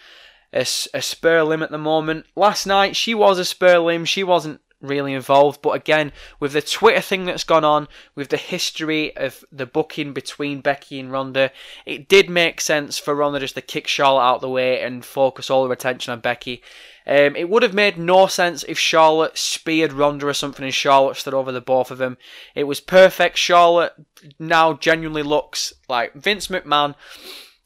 a, 0.53 0.61
a 0.61 1.03
spur 1.03 1.43
limb 1.43 1.63
at 1.63 1.71
the 1.71 1.79
moment. 1.79 2.27
Last 2.35 2.67
night, 2.67 2.97
she 2.97 3.15
was 3.15 3.39
a 3.39 3.45
spur 3.45 3.79
limb. 3.79 4.05
She 4.05 4.25
wasn't 4.25 4.61
really 4.81 5.13
involved. 5.13 5.63
But 5.63 5.71
again, 5.71 6.13
with 6.41 6.53
the 6.53 6.63
Twitter 6.63 7.01
thing 7.01 7.25
that's 7.25 7.45
gone 7.45 7.65
on, 7.65 7.89
with 8.15 8.29
the 8.29 8.37
history 8.37 9.17
of 9.17 9.45
the 9.53 9.67
booking 9.67 10.13
between 10.13 10.61
Becky 10.61 11.01
and 11.01 11.11
Ronda, 11.13 11.51
it 11.85 12.09
did 12.09 12.31
make 12.31 12.61
sense 12.61 12.99
for 12.99 13.15
Ronda 13.15 13.41
just 13.41 13.55
to 13.55 13.61
kick 13.61 13.87
Charlotte 13.87 14.23
out 14.23 14.35
of 14.37 14.41
the 14.43 14.49
way 14.49 14.81
and 14.83 15.05
focus 15.05 15.51
all 15.51 15.67
her 15.67 15.73
attention 15.73 16.13
on 16.13 16.21
Becky. 16.21 16.63
Um, 17.07 17.37
it 17.37 17.49
would 17.49 17.63
have 17.63 17.75
made 17.75 17.99
no 17.99 18.27
sense 18.27 18.65
if 18.65 18.79
Charlotte 18.79 19.39
speared 19.39 19.93
Ronda 19.93 20.27
or 20.27 20.35
something 20.35 20.65
and 20.65 20.75
Charlotte 20.75 21.17
stood 21.17 21.35
over 21.35 21.53
the 21.53 21.61
both 21.61 21.93
of 21.93 21.99
them. 21.99 22.19
It 22.55 22.65
was 22.65 22.81
perfect. 22.81 23.39
Charlotte 23.39 23.93
now 24.41 24.73
genuinely 24.73 25.23
looks 25.23 25.73
like 25.89 26.15
Vince 26.15 26.49
McMahon. 26.49 26.97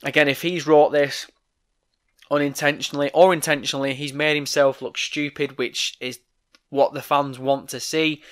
Again, 0.02 0.28
if 0.28 0.42
he's 0.42 0.66
wrote 0.66 0.90
this 0.90 1.26
unintentionally 2.30 3.10
or 3.14 3.32
intentionally, 3.32 3.94
he's 3.94 4.12
made 4.12 4.34
himself 4.34 4.82
look 4.82 4.98
stupid, 4.98 5.56
which 5.56 5.96
is 6.00 6.20
what 6.68 6.92
the 6.92 7.02
fans 7.02 7.38
want 7.38 7.70
to 7.70 7.80
see. 7.80 8.22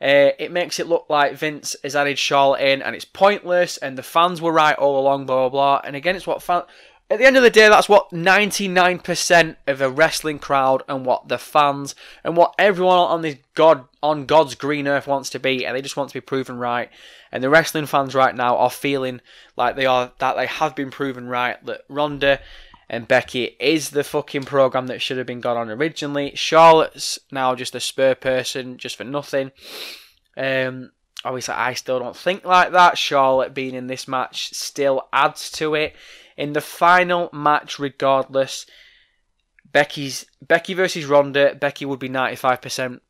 Uh, 0.00 0.34
it 0.38 0.52
makes 0.52 0.78
it 0.78 0.88
look 0.88 1.06
like 1.08 1.36
Vince 1.36 1.74
has 1.82 1.96
added 1.96 2.18
Charlotte 2.18 2.60
in 2.60 2.82
and 2.82 2.94
it's 2.94 3.06
pointless 3.06 3.78
and 3.78 3.96
the 3.96 4.02
fans 4.02 4.42
were 4.42 4.52
right 4.52 4.76
all 4.76 5.00
along, 5.00 5.26
blah 5.26 5.48
blah 5.48 5.48
blah. 5.48 5.80
And 5.84 5.96
again, 5.96 6.16
it's 6.16 6.26
what 6.26 6.42
fans 6.42 6.64
at 7.08 7.18
the 7.18 7.24
end 7.24 7.36
of 7.36 7.42
the 7.44 7.50
day, 7.50 7.68
that's 7.68 7.88
what 7.88 8.10
99% 8.10 9.56
of 9.68 9.78
the 9.78 9.90
wrestling 9.90 10.40
crowd 10.40 10.82
and 10.88 11.06
what 11.06 11.28
the 11.28 11.38
fans 11.38 11.94
and 12.24 12.36
what 12.36 12.54
everyone 12.58 12.98
on 12.98 13.22
this 13.22 13.36
God 13.54 13.84
on 14.02 14.26
God's 14.26 14.56
green 14.56 14.88
earth 14.88 15.06
wants 15.06 15.30
to 15.30 15.38
be, 15.38 15.64
and 15.64 15.76
they 15.76 15.82
just 15.82 15.96
want 15.96 16.10
to 16.10 16.14
be 16.14 16.20
proven 16.20 16.58
right. 16.58 16.90
And 17.30 17.42
the 17.42 17.50
wrestling 17.50 17.86
fans 17.86 18.14
right 18.14 18.34
now 18.34 18.56
are 18.56 18.70
feeling 18.70 19.20
like 19.56 19.76
they 19.76 19.86
are 19.86 20.12
that 20.18 20.36
they 20.36 20.46
have 20.46 20.74
been 20.74 20.90
proven 20.90 21.28
right. 21.28 21.64
That 21.64 21.82
Ronda 21.88 22.40
and 22.88 23.06
Becky 23.06 23.56
is 23.60 23.90
the 23.90 24.04
fucking 24.04 24.44
program 24.44 24.88
that 24.88 25.00
should 25.00 25.18
have 25.18 25.26
been 25.26 25.40
gone 25.40 25.56
on 25.56 25.70
originally. 25.70 26.32
Charlotte's 26.34 27.20
now 27.30 27.54
just 27.54 27.74
a 27.74 27.80
spur 27.80 28.16
person, 28.16 28.78
just 28.78 28.96
for 28.96 29.04
nothing. 29.04 29.52
Um, 30.36 30.90
obviously, 31.24 31.54
I 31.54 31.74
still 31.74 32.00
don't 32.00 32.16
think 32.16 32.44
like 32.44 32.72
that. 32.72 32.98
Charlotte 32.98 33.54
being 33.54 33.74
in 33.74 33.86
this 33.86 34.08
match 34.08 34.52
still 34.54 35.08
adds 35.12 35.50
to 35.52 35.74
it. 35.74 35.94
In 36.36 36.52
the 36.52 36.60
final 36.60 37.30
match, 37.32 37.78
regardless, 37.78 38.66
Becky's 39.70 40.26
Becky 40.40 40.74
versus 40.74 41.06
Ronda. 41.06 41.54
Becky 41.54 41.84
would 41.84 41.98
be 41.98 42.08
ninety 42.08 42.36
five 42.36 42.60
percent 42.60 43.02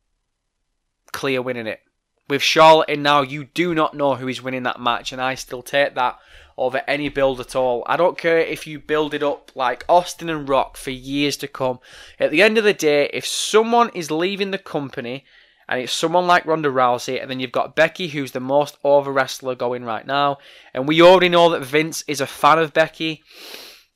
clear 1.11 1.41
winning 1.41 1.67
it. 1.67 1.81
With 2.29 2.41
Charlotte 2.41 2.89
in 2.89 3.03
now, 3.03 3.21
you 3.21 3.45
do 3.45 3.73
not 3.73 3.93
know 3.93 4.15
who 4.15 4.27
is 4.27 4.41
winning 4.41 4.63
that 4.63 4.81
match, 4.81 5.11
and 5.11 5.21
I 5.21 5.35
still 5.35 5.61
take 5.61 5.95
that 5.95 6.17
over 6.57 6.81
any 6.87 7.07
build 7.07 7.39
at 7.39 7.55
all. 7.55 7.83
I 7.85 7.95
don't 7.95 8.17
care 8.17 8.39
if 8.39 8.67
you 8.67 8.79
build 8.79 9.13
it 9.13 9.23
up 9.23 9.51
like 9.55 9.85
Austin 9.87 10.29
and 10.29 10.49
Rock 10.49 10.75
for 10.75 10.91
years 10.91 11.37
to 11.37 11.47
come. 11.47 11.79
At 12.19 12.31
the 12.31 12.41
end 12.41 12.57
of 12.57 12.63
the 12.63 12.73
day, 12.73 13.09
if 13.13 13.25
someone 13.25 13.89
is 13.93 14.11
leaving 14.11 14.51
the 14.51 14.57
company 14.57 15.23
and 15.69 15.81
it's 15.81 15.93
someone 15.93 16.27
like 16.27 16.45
Ronda 16.45 16.69
Rousey, 16.69 17.21
and 17.21 17.29
then 17.29 17.39
you've 17.39 17.51
got 17.51 17.75
Becky, 17.75 18.07
who's 18.07 18.31
the 18.31 18.39
most 18.39 18.77
over 18.83 19.11
wrestler 19.11 19.55
going 19.55 19.83
right 19.83 20.05
now, 20.05 20.37
and 20.73 20.87
we 20.87 21.01
already 21.01 21.29
know 21.29 21.49
that 21.49 21.65
Vince 21.65 22.03
is 22.07 22.21
a 22.21 22.27
fan 22.27 22.59
of 22.59 22.73
Becky. 22.73 23.23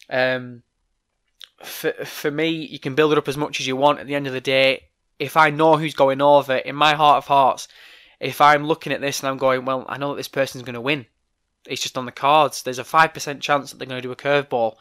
Um, 0.09 0.63
for 1.63 1.91
for 2.05 2.31
me, 2.31 2.49
you 2.49 2.79
can 2.79 2.95
build 2.95 3.11
it 3.11 3.17
up 3.17 3.27
as 3.27 3.37
much 3.37 3.59
as 3.59 3.67
you 3.67 3.75
want. 3.75 3.99
At 3.99 4.07
the 4.07 4.15
end 4.15 4.27
of 4.27 4.33
the 4.33 4.41
day, 4.41 4.85
if 5.19 5.37
I 5.37 5.51
know 5.51 5.77
who's 5.77 5.93
going 5.93 6.21
over, 6.21 6.55
in 6.55 6.75
my 6.75 6.95
heart 6.95 7.17
of 7.17 7.27
hearts, 7.27 7.67
if 8.19 8.41
I'm 8.41 8.65
looking 8.65 8.91
at 8.91 9.01
this 9.01 9.19
and 9.19 9.29
I'm 9.29 9.37
going, 9.37 9.65
well, 9.65 9.85
I 9.87 9.97
know 9.97 10.09
that 10.09 10.17
this 10.17 10.27
person's 10.27 10.63
going 10.63 10.75
to 10.75 10.81
win. 10.81 11.05
It's 11.67 11.81
just 11.81 11.97
on 11.97 12.05
the 12.05 12.11
cards. 12.11 12.63
There's 12.63 12.79
a 12.79 12.83
5% 12.83 13.39
chance 13.39 13.69
that 13.69 13.77
they're 13.77 13.87
going 13.87 14.01
to 14.01 14.07
do 14.07 14.11
a 14.11 14.15
curveball. 14.15 14.75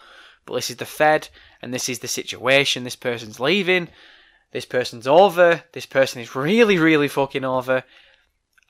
But 0.46 0.54
this 0.54 0.70
is 0.70 0.76
the 0.76 0.86
Fed, 0.86 1.28
and 1.60 1.72
this 1.72 1.88
is 1.88 1.98
the 1.98 2.08
situation. 2.08 2.84
This 2.84 2.96
person's 2.96 3.38
leaving. 3.38 3.88
This 4.52 4.64
person's 4.64 5.06
over. 5.06 5.62
This 5.72 5.86
person 5.86 6.20
is 6.20 6.34
really, 6.34 6.78
really 6.78 7.08
fucking 7.08 7.44
over. 7.44 7.84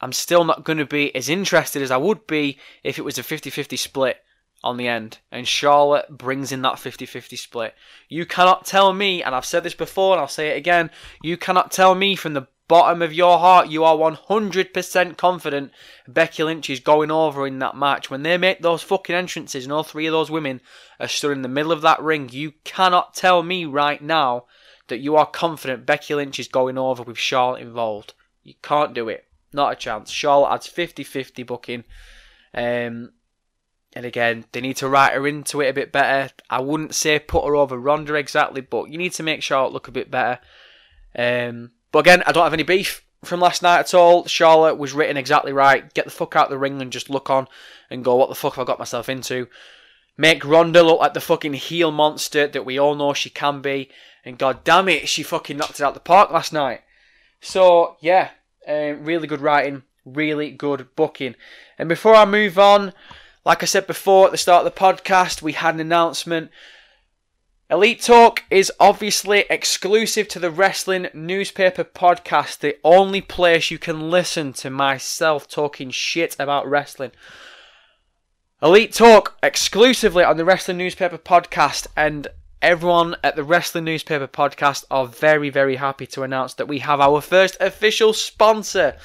I'm 0.00 0.12
still 0.12 0.44
not 0.44 0.64
going 0.64 0.78
to 0.78 0.86
be 0.86 1.14
as 1.14 1.28
interested 1.28 1.82
as 1.82 1.90
I 1.90 1.96
would 1.96 2.26
be 2.26 2.58
if 2.82 2.98
it 2.98 3.04
was 3.04 3.18
a 3.18 3.22
50 3.22 3.50
50 3.50 3.76
split 3.76 4.18
on 4.62 4.76
the 4.76 4.88
end. 4.88 5.18
And 5.30 5.46
Charlotte 5.46 6.08
brings 6.10 6.52
in 6.52 6.62
that 6.62 6.78
50 6.78 7.06
50 7.06 7.36
split. 7.36 7.74
You 8.08 8.26
cannot 8.26 8.66
tell 8.66 8.92
me, 8.92 9.22
and 9.22 9.34
I've 9.34 9.44
said 9.44 9.62
this 9.62 9.74
before 9.74 10.14
and 10.14 10.20
I'll 10.20 10.28
say 10.28 10.50
it 10.50 10.56
again, 10.56 10.90
you 11.22 11.36
cannot 11.36 11.70
tell 11.72 11.94
me 11.94 12.14
from 12.16 12.34
the 12.34 12.46
bottom 12.68 13.02
of 13.02 13.12
your 13.12 13.40
heart 13.40 13.66
you 13.66 13.82
are 13.82 13.96
100% 13.96 15.16
confident 15.16 15.72
Becky 16.06 16.44
Lynch 16.44 16.70
is 16.70 16.78
going 16.78 17.10
over 17.10 17.44
in 17.44 17.58
that 17.58 17.74
match. 17.74 18.10
When 18.10 18.22
they 18.22 18.38
make 18.38 18.60
those 18.60 18.82
fucking 18.82 19.16
entrances 19.16 19.64
and 19.64 19.72
all 19.72 19.82
three 19.82 20.06
of 20.06 20.12
those 20.12 20.30
women 20.30 20.60
are 21.00 21.08
stood 21.08 21.32
in 21.32 21.42
the 21.42 21.48
middle 21.48 21.72
of 21.72 21.82
that 21.82 22.00
ring, 22.00 22.28
you 22.30 22.52
cannot 22.62 23.14
tell 23.14 23.42
me 23.42 23.64
right 23.64 24.00
now 24.00 24.44
that 24.90 24.98
you 24.98 25.16
are 25.16 25.26
confident 25.26 25.86
Becky 25.86 26.14
Lynch 26.14 26.38
is 26.38 26.48
going 26.48 26.78
over 26.78 27.02
with 27.02 27.18
Charlotte 27.18 27.62
involved. 27.62 28.14
You 28.42 28.54
can't 28.62 28.94
do 28.94 29.08
it. 29.08 29.26
Not 29.52 29.72
a 29.72 29.76
chance. 29.76 30.10
Charlotte 30.10 30.52
adds 30.52 30.66
50 30.66 31.02
50 31.02 31.42
booking. 31.42 31.84
Um, 32.54 33.12
and 33.94 34.06
again, 34.06 34.44
they 34.52 34.60
need 34.60 34.76
to 34.76 34.88
write 34.88 35.14
her 35.14 35.26
into 35.26 35.60
it 35.60 35.68
a 35.68 35.74
bit 35.74 35.90
better. 35.90 36.32
I 36.48 36.60
wouldn't 36.60 36.94
say 36.94 37.18
put 37.18 37.44
her 37.46 37.56
over 37.56 37.76
Ronda 37.76 38.14
exactly, 38.14 38.60
but 38.60 38.90
you 38.90 38.98
need 38.98 39.12
to 39.14 39.22
make 39.22 39.42
Charlotte 39.42 39.72
look 39.72 39.88
a 39.88 39.92
bit 39.92 40.10
better. 40.10 40.38
Um, 41.16 41.72
but 41.90 42.00
again, 42.00 42.22
I 42.26 42.32
don't 42.32 42.44
have 42.44 42.52
any 42.52 42.62
beef 42.62 43.04
from 43.24 43.40
last 43.40 43.62
night 43.62 43.80
at 43.80 43.94
all. 43.94 44.26
Charlotte 44.26 44.78
was 44.78 44.92
written 44.92 45.16
exactly 45.16 45.52
right. 45.52 45.92
Get 45.92 46.04
the 46.04 46.10
fuck 46.10 46.36
out 46.36 46.44
of 46.44 46.50
the 46.50 46.58
ring 46.58 46.80
and 46.80 46.92
just 46.92 47.10
look 47.10 47.30
on 47.30 47.48
and 47.90 48.04
go, 48.04 48.14
what 48.14 48.28
the 48.28 48.34
fuck 48.36 48.54
have 48.54 48.62
I 48.62 48.66
got 48.66 48.78
myself 48.78 49.08
into? 49.08 49.48
Make 50.16 50.44
Ronda 50.44 50.82
look 50.82 51.00
like 51.00 51.14
the 51.14 51.20
fucking 51.20 51.54
heel 51.54 51.90
monster 51.90 52.46
that 52.46 52.64
we 52.64 52.78
all 52.78 52.94
know 52.94 53.12
she 53.12 53.30
can 53.30 53.60
be. 53.60 53.90
And 54.24 54.38
god 54.38 54.64
damn 54.64 54.88
it, 54.88 55.08
she 55.08 55.22
fucking 55.22 55.56
knocked 55.56 55.80
it 55.80 55.82
out 55.82 55.94
the 55.94 56.00
park 56.00 56.30
last 56.30 56.52
night. 56.52 56.82
So, 57.40 57.96
yeah, 58.00 58.30
um, 58.68 59.04
really 59.04 59.26
good 59.26 59.40
writing, 59.40 59.82
really 60.04 60.50
good 60.50 60.88
booking. 60.94 61.34
And 61.78 61.88
before 61.88 62.14
I 62.14 62.26
move 62.26 62.58
on, 62.58 62.92
like 63.44 63.62
I 63.62 63.66
said 63.66 63.86
before 63.86 64.26
at 64.26 64.32
the 64.32 64.38
start 64.38 64.66
of 64.66 64.74
the 64.74 64.80
podcast, 64.80 65.40
we 65.40 65.52
had 65.52 65.74
an 65.74 65.80
announcement. 65.80 66.50
Elite 67.70 68.02
Talk 68.02 68.42
is 68.50 68.72
obviously 68.80 69.44
exclusive 69.48 70.26
to 70.28 70.38
the 70.38 70.50
Wrestling 70.50 71.08
Newspaper 71.14 71.84
Podcast, 71.84 72.58
the 72.58 72.76
only 72.82 73.20
place 73.20 73.70
you 73.70 73.78
can 73.78 74.10
listen 74.10 74.52
to 74.54 74.70
myself 74.70 75.48
talking 75.48 75.90
shit 75.90 76.36
about 76.38 76.68
wrestling. 76.68 77.12
Elite 78.60 78.92
Talk 78.92 79.38
exclusively 79.42 80.24
on 80.24 80.36
the 80.36 80.44
Wrestling 80.44 80.78
Newspaper 80.78 81.16
Podcast, 81.16 81.86
and 81.96 82.26
everyone 82.62 83.16
at 83.24 83.36
the 83.36 83.44
Wrestling 83.44 83.84
Newspaper 83.84 84.26
Podcast 84.26 84.84
are 84.90 85.06
very, 85.06 85.50
very 85.50 85.76
happy 85.76 86.06
to 86.08 86.22
announce 86.22 86.54
that 86.54 86.68
we 86.68 86.80
have 86.80 87.00
our 87.00 87.20
first 87.20 87.56
official 87.60 88.12
sponsor. 88.12 88.96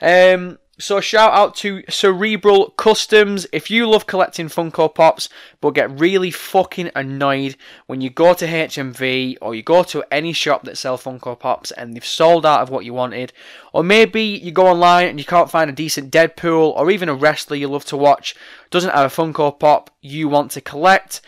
Um, 0.00 0.58
so 0.80 1.00
shout 1.00 1.32
out 1.32 1.56
to 1.56 1.82
Cerebral 1.88 2.70
Customs. 2.70 3.46
If 3.52 3.68
you 3.68 3.88
love 3.88 4.06
collecting 4.06 4.46
Funko 4.46 4.94
Pops 4.94 5.28
but 5.60 5.74
get 5.74 5.98
really 5.98 6.30
fucking 6.30 6.90
annoyed 6.94 7.56
when 7.86 8.00
you 8.00 8.10
go 8.10 8.32
to 8.34 8.46
HMV 8.46 9.38
or 9.42 9.56
you 9.56 9.62
go 9.62 9.82
to 9.82 10.04
any 10.12 10.32
shop 10.32 10.62
that 10.64 10.78
sells 10.78 11.02
Funko 11.02 11.38
Pops 11.38 11.72
and 11.72 11.94
they've 11.94 12.04
sold 12.04 12.46
out 12.46 12.62
of 12.62 12.70
what 12.70 12.84
you 12.84 12.94
wanted, 12.94 13.32
or 13.72 13.82
maybe 13.82 14.22
you 14.22 14.52
go 14.52 14.68
online 14.68 15.08
and 15.08 15.18
you 15.18 15.24
can't 15.24 15.50
find 15.50 15.68
a 15.68 15.72
decent 15.72 16.12
Deadpool 16.12 16.72
or 16.76 16.90
even 16.90 17.08
a 17.08 17.14
wrestler 17.14 17.56
you 17.56 17.66
love 17.66 17.84
to 17.86 17.96
watch 17.96 18.36
doesn't 18.70 18.94
have 18.94 19.12
a 19.12 19.14
Funko 19.14 19.58
Pop 19.58 19.90
you 20.00 20.28
want 20.28 20.52
to 20.52 20.60
collect, 20.60 21.20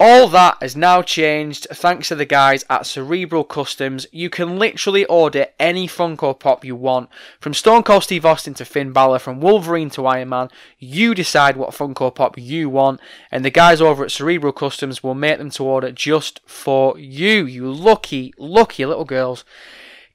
all 0.00 0.26
that 0.28 0.56
has 0.60 0.74
now 0.74 1.02
changed 1.02 1.68
thanks 1.70 2.08
to 2.08 2.16
the 2.16 2.24
guys 2.24 2.64
at 2.68 2.84
Cerebral 2.84 3.44
Customs. 3.44 4.06
You 4.10 4.28
can 4.28 4.58
literally 4.58 5.04
order 5.04 5.46
any 5.58 5.86
Funko 5.86 6.38
Pop 6.38 6.64
you 6.64 6.74
want, 6.74 7.08
from 7.38 7.54
Stone 7.54 7.84
Cold 7.84 8.02
Steve 8.02 8.26
Austin 8.26 8.54
to 8.54 8.64
Finn 8.64 8.92
Balor, 8.92 9.20
from 9.20 9.40
Wolverine 9.40 9.90
to 9.90 10.06
Iron 10.06 10.30
Man. 10.30 10.48
You 10.78 11.14
decide 11.14 11.56
what 11.56 11.70
Funko 11.70 12.12
Pop 12.12 12.36
you 12.36 12.68
want, 12.68 13.00
and 13.30 13.44
the 13.44 13.50
guys 13.50 13.80
over 13.80 14.04
at 14.04 14.10
Cerebral 14.10 14.52
Customs 14.52 15.02
will 15.02 15.14
make 15.14 15.38
them 15.38 15.50
to 15.50 15.64
order 15.64 15.92
just 15.92 16.40
for 16.44 16.98
you. 16.98 17.46
You 17.46 17.72
lucky, 17.72 18.34
lucky 18.36 18.84
little 18.84 19.04
girls. 19.04 19.44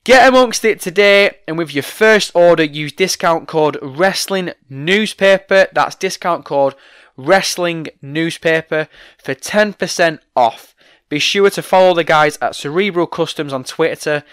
Get 0.03 0.27
amongst 0.27 0.65
it 0.65 0.81
today, 0.81 1.31
and 1.47 1.57
with 1.57 1.73
your 1.73 1.83
first 1.83 2.31
order, 2.33 2.63
use 2.63 2.91
discount 2.91 3.47
code 3.47 3.77
Wrestling 3.81 4.51
Newspaper. 4.69 5.67
That's 5.73 5.95
discount 5.95 6.45
code 6.45 6.75
Wrestling 7.25 7.87
Newspaper 8.01 8.87
for 9.17 9.35
10% 9.35 10.19
off. 10.35 10.75
Be 11.09 11.19
sure 11.19 11.49
to 11.49 11.61
follow 11.61 11.93
the 11.93 12.03
guys 12.03 12.37
at 12.41 12.55
Cerebral 12.55 13.07
Customs 13.07 13.51
on 13.51 13.63
Twitter. 13.63 14.23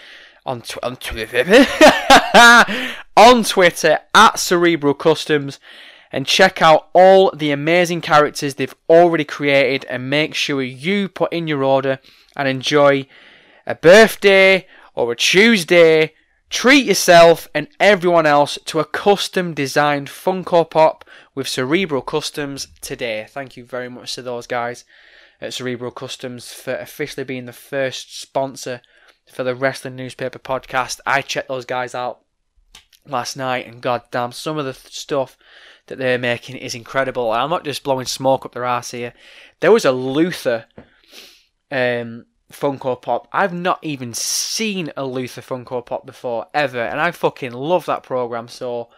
On, 0.45 0.61
tw- 0.61 0.83
on 0.83 0.95
Twitter. 0.95 1.65
on 3.17 3.43
Twitter 3.43 3.99
at 4.13 4.39
Cerebral 4.39 4.93
Customs 4.93 5.59
and 6.11 6.25
check 6.25 6.61
out 6.61 6.87
all 6.93 7.31
the 7.35 7.51
amazing 7.51 8.01
characters 8.01 8.55
they've 8.55 8.75
already 8.89 9.25
created 9.25 9.85
and 9.89 10.09
make 10.09 10.33
sure 10.33 10.61
you 10.61 11.09
put 11.09 11.33
in 11.33 11.47
your 11.47 11.63
order 11.63 11.99
and 12.35 12.47
enjoy 12.47 13.07
a 13.65 13.75
birthday 13.75 14.65
or 14.95 15.11
a 15.11 15.15
Tuesday. 15.15 16.13
Treat 16.49 16.85
yourself 16.85 17.47
and 17.53 17.67
everyone 17.79 18.25
else 18.25 18.57
to 18.65 18.79
a 18.79 18.85
custom 18.85 19.53
designed 19.53 20.07
Funko 20.07 20.69
Pop 20.69 21.03
with 21.37 21.47
Cerebral 21.47 22.01
Customs 22.01 22.67
today. 22.81 23.27
Thank 23.29 23.55
you 23.55 23.63
very 23.63 23.89
much 23.89 24.15
to 24.15 24.23
those 24.23 24.47
guys 24.47 24.83
at 25.39 25.53
Cerebral 25.53 25.91
Customs 25.91 26.51
for 26.51 26.73
officially 26.73 27.23
being 27.23 27.45
the 27.45 27.53
first 27.53 28.19
sponsor 28.19 28.81
for 29.31 29.43
the 29.43 29.53
Wrestling 29.53 29.95
Newspaper 29.95 30.39
podcast. 30.39 30.99
I 31.05 31.21
checked 31.21 31.49
those 31.49 31.65
guys 31.65 31.93
out 31.93 32.21
last 33.05 33.37
night, 33.37 33.67
and 33.67 33.83
goddamn, 33.83 34.31
some 34.31 34.57
of 34.57 34.65
the 34.65 34.73
stuff 34.73 35.37
that 35.85 35.99
they're 35.99 36.17
making 36.17 36.55
is 36.55 36.73
incredible. 36.73 37.31
I'm 37.31 37.51
not 37.51 37.63
just 37.63 37.83
blowing 37.83 38.07
smoke 38.07 38.43
up 38.43 38.53
their 38.53 38.65
ass 38.65 38.89
here. 38.89 39.13
There 39.59 39.71
was 39.71 39.85
a 39.85 39.91
Luther 39.91 40.65
um, 41.69 42.25
Funko 42.51 42.99
Pop. 42.99 43.27
I've 43.31 43.53
not 43.53 43.77
even 43.83 44.15
seen 44.15 44.91
a 44.97 45.05
Luther 45.05 45.41
Funko 45.41 45.85
Pop 45.85 46.03
before 46.03 46.47
ever, 46.55 46.81
and 46.81 46.99
I 46.99 47.11
fucking 47.11 47.51
love 47.51 47.85
that 47.85 48.01
program. 48.01 48.47
So 48.47 48.89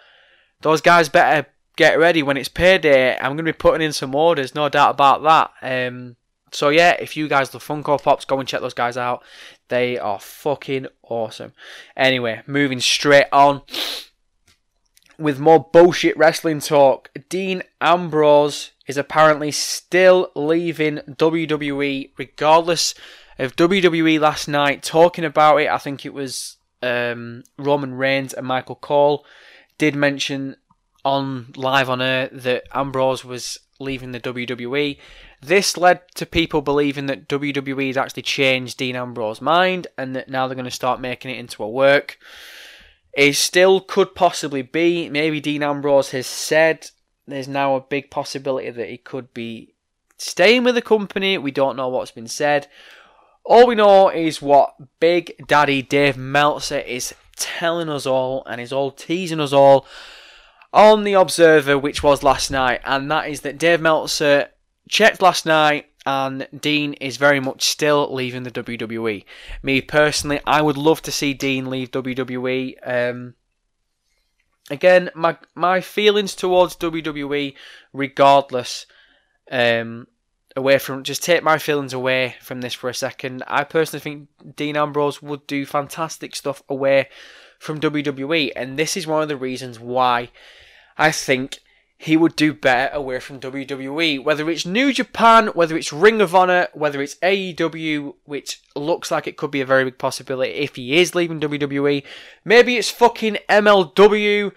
those 0.61 0.79
guys 0.79 1.09
better 1.09 1.49
get 1.79 1.97
ready 1.97 2.21
when 2.21 2.35
it's 2.35 2.49
payday. 2.49 3.15
I'm 3.15 3.37
going 3.37 3.37
to 3.37 3.43
be 3.43 3.53
putting 3.53 3.81
in 3.81 3.93
some 3.93 4.13
orders, 4.13 4.53
no 4.53 4.67
doubt 4.67 4.95
about 4.95 5.23
that. 5.61 5.87
Um, 5.87 6.17
so 6.51 6.67
yeah, 6.67 6.91
if 6.99 7.15
you 7.15 7.29
guys 7.29 7.53
love 7.53 7.65
Funko 7.65 8.03
Pops, 8.03 8.25
go 8.25 8.37
and 8.37 8.47
check 8.47 8.59
those 8.59 8.73
guys 8.73 8.97
out. 8.97 9.23
They 9.69 9.97
are 9.97 10.19
fucking 10.19 10.87
awesome. 11.03 11.53
Anyway, 11.95 12.41
moving 12.45 12.81
straight 12.81 13.27
on 13.31 13.61
with 15.17 15.39
more 15.39 15.69
bullshit 15.71 16.17
wrestling 16.17 16.59
talk. 16.59 17.11
Dean 17.29 17.63
Ambrose 17.79 18.71
is 18.85 18.97
apparently 18.97 19.49
still 19.49 20.31
leaving 20.35 20.97
WWE, 21.07 22.11
regardless 22.17 22.93
of 23.37 23.55
WWE 23.55 24.19
last 24.19 24.49
night 24.49 24.83
talking 24.83 25.23
about 25.23 25.61
it. 25.61 25.69
I 25.69 25.77
think 25.77 26.05
it 26.05 26.13
was 26.13 26.57
um, 26.83 27.43
Roman 27.57 27.93
Reigns 27.93 28.33
and 28.33 28.45
Michael 28.45 28.75
Cole 28.75 29.25
did 29.77 29.95
mention 29.95 30.57
on 31.05 31.53
live 31.55 31.89
on 31.89 32.01
air 32.01 32.29
that 32.31 32.63
Ambrose 32.73 33.23
was 33.23 33.59
leaving 33.79 34.11
the 34.11 34.19
WWE. 34.19 34.97
This 35.41 35.77
led 35.77 36.01
to 36.15 36.25
people 36.25 36.61
believing 36.61 37.05
that 37.05 37.29
WWE 37.29 37.87
has 37.87 37.97
actually 37.97 38.23
changed 38.23 38.77
Dean 38.77 38.95
Ambrose's 38.95 39.41
mind 39.41 39.87
and 39.97 40.15
that 40.15 40.29
now 40.29 40.47
they're 40.47 40.55
going 40.55 40.65
to 40.65 40.71
start 40.71 40.99
making 40.99 41.31
it 41.31 41.39
into 41.39 41.63
a 41.63 41.69
work. 41.69 42.17
It 43.13 43.35
still 43.35 43.79
could 43.79 44.15
possibly 44.15 44.61
be. 44.61 45.09
Maybe 45.09 45.39
Dean 45.39 45.63
Ambrose 45.63 46.11
has 46.11 46.27
said 46.27 46.89
there's 47.25 47.47
now 47.47 47.75
a 47.75 47.81
big 47.81 48.11
possibility 48.11 48.69
that 48.69 48.89
he 48.89 48.97
could 48.97 49.33
be 49.33 49.73
staying 50.17 50.63
with 50.63 50.75
the 50.75 50.81
company. 50.81 51.37
We 51.37 51.51
don't 51.51 51.77
know 51.77 51.87
what's 51.87 52.11
been 52.11 52.27
said. 52.27 52.67
All 53.45 53.65
we 53.65 53.75
know 53.75 54.09
is 54.09 54.41
what 54.41 54.75
Big 54.99 55.47
Daddy 55.47 55.81
Dave 55.81 56.17
Meltzer 56.17 56.79
is 56.79 57.15
telling 57.35 57.89
us 57.89 58.05
all 58.05 58.43
and 58.45 58.59
is 58.59 58.73
all 58.73 58.91
teasing 58.91 59.39
us 59.39 59.53
all 59.53 59.87
on 60.73 61.03
the 61.03 61.13
Observer, 61.13 61.77
which 61.77 62.03
was 62.03 62.23
last 62.23 62.51
night, 62.51 62.81
and 62.85 63.09
that 63.11 63.29
is 63.29 63.41
that 63.41 63.57
Dave 63.57 63.81
Meltzer 63.81 64.49
checked 64.87 65.21
last 65.21 65.45
night 65.45 65.89
and 66.05 66.47
Dean 66.57 66.93
is 66.93 67.17
very 67.17 67.39
much 67.39 67.63
still 67.63 68.11
leaving 68.13 68.43
the 68.43 68.51
WWE. 68.51 69.23
Me 69.61 69.81
personally, 69.81 70.39
I 70.45 70.61
would 70.61 70.77
love 70.77 71.01
to 71.03 71.11
see 71.11 71.33
Dean 71.33 71.69
leave 71.69 71.91
WWE. 71.91 72.75
Um, 72.83 73.35
again, 74.69 75.09
my 75.13 75.37
my 75.55 75.81
feelings 75.81 76.35
towards 76.35 76.75
WWE, 76.77 77.53
regardless, 77.93 78.85
um, 79.51 80.07
away 80.55 80.79
from 80.79 81.03
just 81.03 81.23
take 81.23 81.43
my 81.43 81.57
feelings 81.57 81.93
away 81.93 82.35
from 82.41 82.61
this 82.61 82.73
for 82.73 82.89
a 82.89 82.95
second. 82.95 83.43
I 83.47 83.63
personally 83.63 84.01
think 84.01 84.55
Dean 84.55 84.77
Ambrose 84.77 85.21
would 85.21 85.45
do 85.47 85.65
fantastic 85.65 86.35
stuff 86.35 86.63
away 86.69 87.09
from 87.59 87.79
WWE, 87.79 88.51
and 88.55 88.79
this 88.79 88.97
is 88.97 89.05
one 89.05 89.21
of 89.21 89.27
the 89.27 89.37
reasons 89.37 89.79
why 89.79 90.29
I 90.97 91.11
think 91.11 91.59
he 92.01 92.15
would 92.15 92.37
do 92.37 92.53
better 92.53 92.95
away 92.95 93.19
from 93.19 93.41
WWE. 93.41 94.23
Whether 94.23 94.49
it's 94.49 94.65
New 94.65 94.93
Japan, 94.93 95.47
whether 95.47 95.77
it's 95.77 95.91
Ring 95.91 96.21
of 96.21 96.33
Honor, 96.33 96.69
whether 96.73 97.01
it's 97.01 97.15
AEW, 97.15 98.15
which 98.23 98.61
looks 98.73 99.11
like 99.11 99.27
it 99.27 99.35
could 99.35 99.51
be 99.51 99.59
a 99.59 99.65
very 99.65 99.83
big 99.83 99.97
possibility 99.97 100.53
if 100.53 100.77
he 100.77 100.97
is 100.97 101.13
leaving 101.13 101.41
WWE. 101.41 102.01
Maybe 102.45 102.77
it's 102.77 102.89
fucking 102.89 103.37
MLW. 103.49 104.53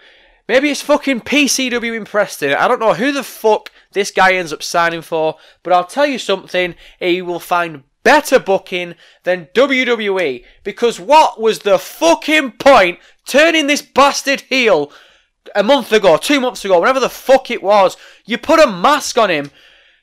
Maybe 0.46 0.70
it's 0.70 0.82
fucking 0.82 1.22
PCW 1.22 1.96
in 1.96 2.04
Preston. 2.04 2.54
I 2.54 2.68
don't 2.68 2.80
know 2.80 2.94
who 2.94 3.10
the 3.10 3.24
fuck 3.24 3.72
this 3.90 4.12
guy 4.12 4.34
ends 4.34 4.52
up 4.52 4.62
signing 4.62 5.02
for, 5.02 5.36
but 5.64 5.72
I'll 5.72 5.84
tell 5.84 6.06
you 6.06 6.18
something, 6.18 6.76
he 7.00 7.22
will 7.22 7.40
find 7.40 7.82
better 8.02 8.38
booking 8.38 8.94
than 9.24 9.48
WWE. 9.54 10.44
Because 10.64 10.98
what 10.98 11.40
was 11.40 11.60
the 11.60 11.78
fucking 11.78 12.52
point 12.52 12.98
turning 13.26 13.66
this 13.66 13.82
bastard 13.82 14.42
heel 14.42 14.92
a 15.54 15.62
month 15.62 15.92
ago, 15.92 16.16
two 16.16 16.40
months 16.40 16.64
ago, 16.64 16.80
whenever 16.80 17.00
the 17.00 17.08
fuck 17.08 17.50
it 17.50 17.62
was? 17.62 17.96
You 18.24 18.38
put 18.38 18.60
a 18.60 18.70
mask 18.70 19.18
on 19.18 19.30
him. 19.30 19.50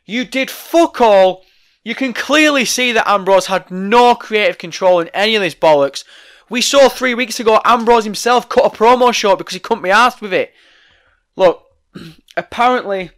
You 0.05 0.25
did 0.25 0.49
fuck 0.49 1.01
all. 1.01 1.43
You 1.83 1.95
can 1.95 2.13
clearly 2.13 2.65
see 2.65 2.91
that 2.91 3.09
Ambrose 3.09 3.47
had 3.47 3.71
no 3.71 4.15
creative 4.15 4.57
control 4.57 4.99
in 4.99 5.07
any 5.09 5.35
of 5.35 5.41
this 5.41 5.55
bollocks. 5.55 6.03
We 6.49 6.62
saw 6.62 6.89
three 6.89 7.13
weeks 7.13 7.39
ago 7.39 7.62
Ambrose 7.63 8.03
himself 8.03 8.49
cut 8.49 8.65
a 8.65 8.75
promo 8.75 9.13
short 9.13 9.38
because 9.38 9.53
he 9.53 9.59
couldn't 9.59 9.83
be 9.83 9.91
asked 9.91 10.21
with 10.21 10.33
it. 10.33 10.53
Look, 11.35 11.63
apparently 12.38 13.12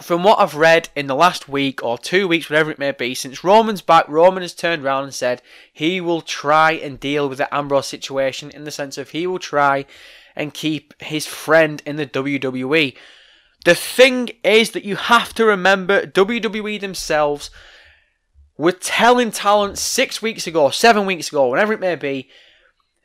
from 0.00 0.22
what 0.22 0.38
I've 0.38 0.54
read 0.54 0.88
in 0.94 1.06
the 1.06 1.14
last 1.14 1.48
week 1.48 1.82
or 1.82 1.98
two 1.98 2.28
weeks, 2.28 2.48
whatever 2.48 2.70
it 2.70 2.78
may 2.78 2.92
be, 2.92 3.14
since 3.14 3.42
Roman's 3.42 3.82
back, 3.82 4.08
Roman 4.08 4.42
has 4.42 4.54
turned 4.54 4.84
around 4.84 5.04
and 5.04 5.14
said 5.14 5.42
he 5.72 6.00
will 6.00 6.20
try 6.20 6.72
and 6.72 7.00
deal 7.00 7.28
with 7.28 7.38
the 7.38 7.52
Ambrose 7.54 7.86
situation 7.86 8.50
in 8.50 8.64
the 8.64 8.70
sense 8.70 8.96
of 8.96 9.10
he 9.10 9.26
will 9.26 9.38
try 9.38 9.86
and 10.36 10.54
keep 10.54 10.94
his 11.02 11.26
friend 11.26 11.82
in 11.84 11.96
the 11.96 12.06
WWE. 12.06 12.96
The 13.64 13.74
thing 13.74 14.30
is 14.44 14.70
that 14.70 14.84
you 14.84 14.96
have 14.96 15.34
to 15.34 15.44
remember 15.44 16.06
WWE 16.06 16.80
themselves 16.80 17.50
were 18.56 18.72
telling 18.72 19.30
talent 19.30 19.78
six 19.78 20.22
weeks 20.22 20.46
ago, 20.46 20.70
seven 20.70 21.06
weeks 21.06 21.28
ago, 21.28 21.48
whenever 21.48 21.72
it 21.72 21.80
may 21.80 21.96
be, 21.96 22.28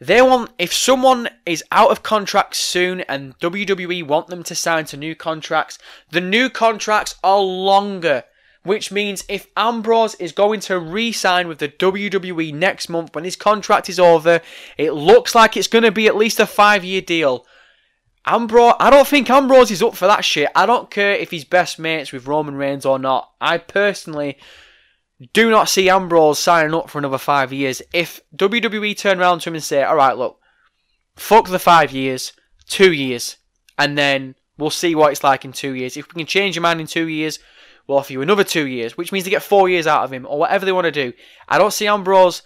they 0.05 0.21
want 0.21 0.51
if 0.57 0.73
someone 0.73 1.29
is 1.45 1.63
out 1.71 1.91
of 1.91 2.03
contract 2.03 2.55
soon 2.55 3.01
and 3.01 3.37
WWE 3.39 4.05
want 4.05 4.27
them 4.27 4.43
to 4.43 4.55
sign 4.55 4.85
to 4.85 4.97
new 4.97 5.15
contracts, 5.15 5.77
the 6.11 6.21
new 6.21 6.49
contracts 6.49 7.15
are 7.23 7.39
longer. 7.39 8.23
Which 8.63 8.93
means 8.93 9.25
if 9.27 9.47
Ambrose 9.57 10.15
is 10.15 10.31
going 10.31 10.61
to 10.61 10.79
re-sign 10.79 11.49
with 11.49 11.57
the 11.57 11.67
WWE 11.67 12.53
next 12.53 12.87
month 12.87 13.13
when 13.13 13.25
his 13.25 13.35
contract 13.35 13.89
is 13.89 13.99
over, 13.99 14.39
it 14.77 14.91
looks 14.91 15.35
like 15.35 15.57
it's 15.57 15.67
going 15.67 15.83
to 15.83 15.91
be 15.91 16.07
at 16.07 16.15
least 16.15 16.39
a 16.39 16.45
five-year 16.45 17.01
deal. 17.01 17.45
Ambrose, 18.25 18.75
I 18.79 18.89
don't 18.89 19.07
think 19.07 19.29
Ambrose 19.29 19.69
is 19.69 19.83
up 19.83 19.95
for 19.95 20.07
that 20.07 20.23
shit. 20.23 20.49
I 20.55 20.65
don't 20.65 20.89
care 20.89 21.11
if 21.11 21.31
he's 21.31 21.43
best 21.43 21.77
mates 21.77 22.13
with 22.13 22.25
Roman 22.25 22.55
Reigns 22.55 22.85
or 22.85 22.97
not. 22.97 23.31
I 23.41 23.57
personally 23.57 24.37
do 25.33 25.49
not 25.49 25.69
see 25.69 25.89
Ambrose 25.89 26.39
signing 26.39 26.73
up 26.73 26.89
for 26.89 26.97
another 26.97 27.17
five 27.17 27.53
years. 27.53 27.81
If 27.93 28.21
WWE 28.35 28.97
turn 28.97 29.19
around 29.19 29.39
to 29.39 29.49
him 29.49 29.55
and 29.55 29.63
say, 29.63 29.83
all 29.83 29.95
right, 29.95 30.17
look, 30.17 30.39
fuck 31.15 31.47
the 31.49 31.59
five 31.59 31.91
years, 31.91 32.33
two 32.67 32.91
years, 32.91 33.37
and 33.77 33.97
then 33.97 34.35
we'll 34.57 34.69
see 34.69 34.95
what 34.95 35.11
it's 35.11 35.23
like 35.23 35.45
in 35.45 35.51
two 35.51 35.73
years. 35.73 35.97
If 35.97 36.13
we 36.13 36.19
can 36.21 36.27
change 36.27 36.55
your 36.55 36.63
mind 36.63 36.81
in 36.81 36.87
two 36.87 37.07
years, 37.07 37.39
we'll 37.87 37.97
offer 37.97 38.13
you 38.13 38.21
another 38.21 38.43
two 38.43 38.67
years, 38.67 38.97
which 38.97 39.11
means 39.11 39.25
they 39.25 39.31
get 39.31 39.43
four 39.43 39.69
years 39.69 39.87
out 39.87 40.03
of 40.03 40.11
him, 40.11 40.25
or 40.27 40.39
whatever 40.39 40.65
they 40.65 40.71
want 40.71 40.85
to 40.85 40.91
do. 40.91 41.13
I 41.47 41.57
don't 41.57 41.73
see 41.73 41.87
Ambrose 41.87 42.41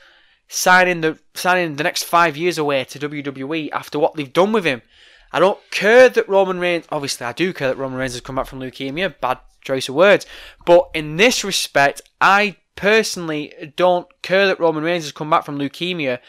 signing 0.50 1.02
the 1.02 1.20
signing 1.34 1.76
the 1.76 1.84
next 1.84 2.04
five 2.04 2.38
years 2.38 2.58
away 2.58 2.84
to 2.86 3.00
WWE 3.00 3.70
after 3.72 4.00
what 4.00 4.16
they've 4.16 4.32
done 4.32 4.52
with 4.52 4.66
him. 4.66 4.82
I 5.32 5.40
don't 5.40 5.60
care 5.72 6.10
that 6.10 6.30
Roman 6.30 6.60
Reigns. 6.60 6.86
Obviously, 6.90 7.26
I 7.26 7.34
do 7.34 7.54
care 7.54 7.70
that 7.70 7.78
Roman 7.78 7.98
Reigns 7.98 8.14
has 8.14 8.22
come 8.22 8.36
back 8.36 8.48
from 8.48 8.60
leukemia. 8.60 9.20
Bad 9.20 9.40
choice 9.62 9.90
of 9.90 9.96
words, 9.96 10.26
but 10.66 10.90
in 10.94 11.18
this 11.18 11.44
respect, 11.44 12.02
I 12.22 12.56
personally 12.76 13.74
don't 13.76 14.08
care 14.22 14.48
that 14.48 14.60
Roman 14.60 14.84
Reigns 14.84 15.04
has 15.04 15.12
come 15.12 15.30
back 15.30 15.44
from 15.44 15.60
leukemia, 15.60 16.20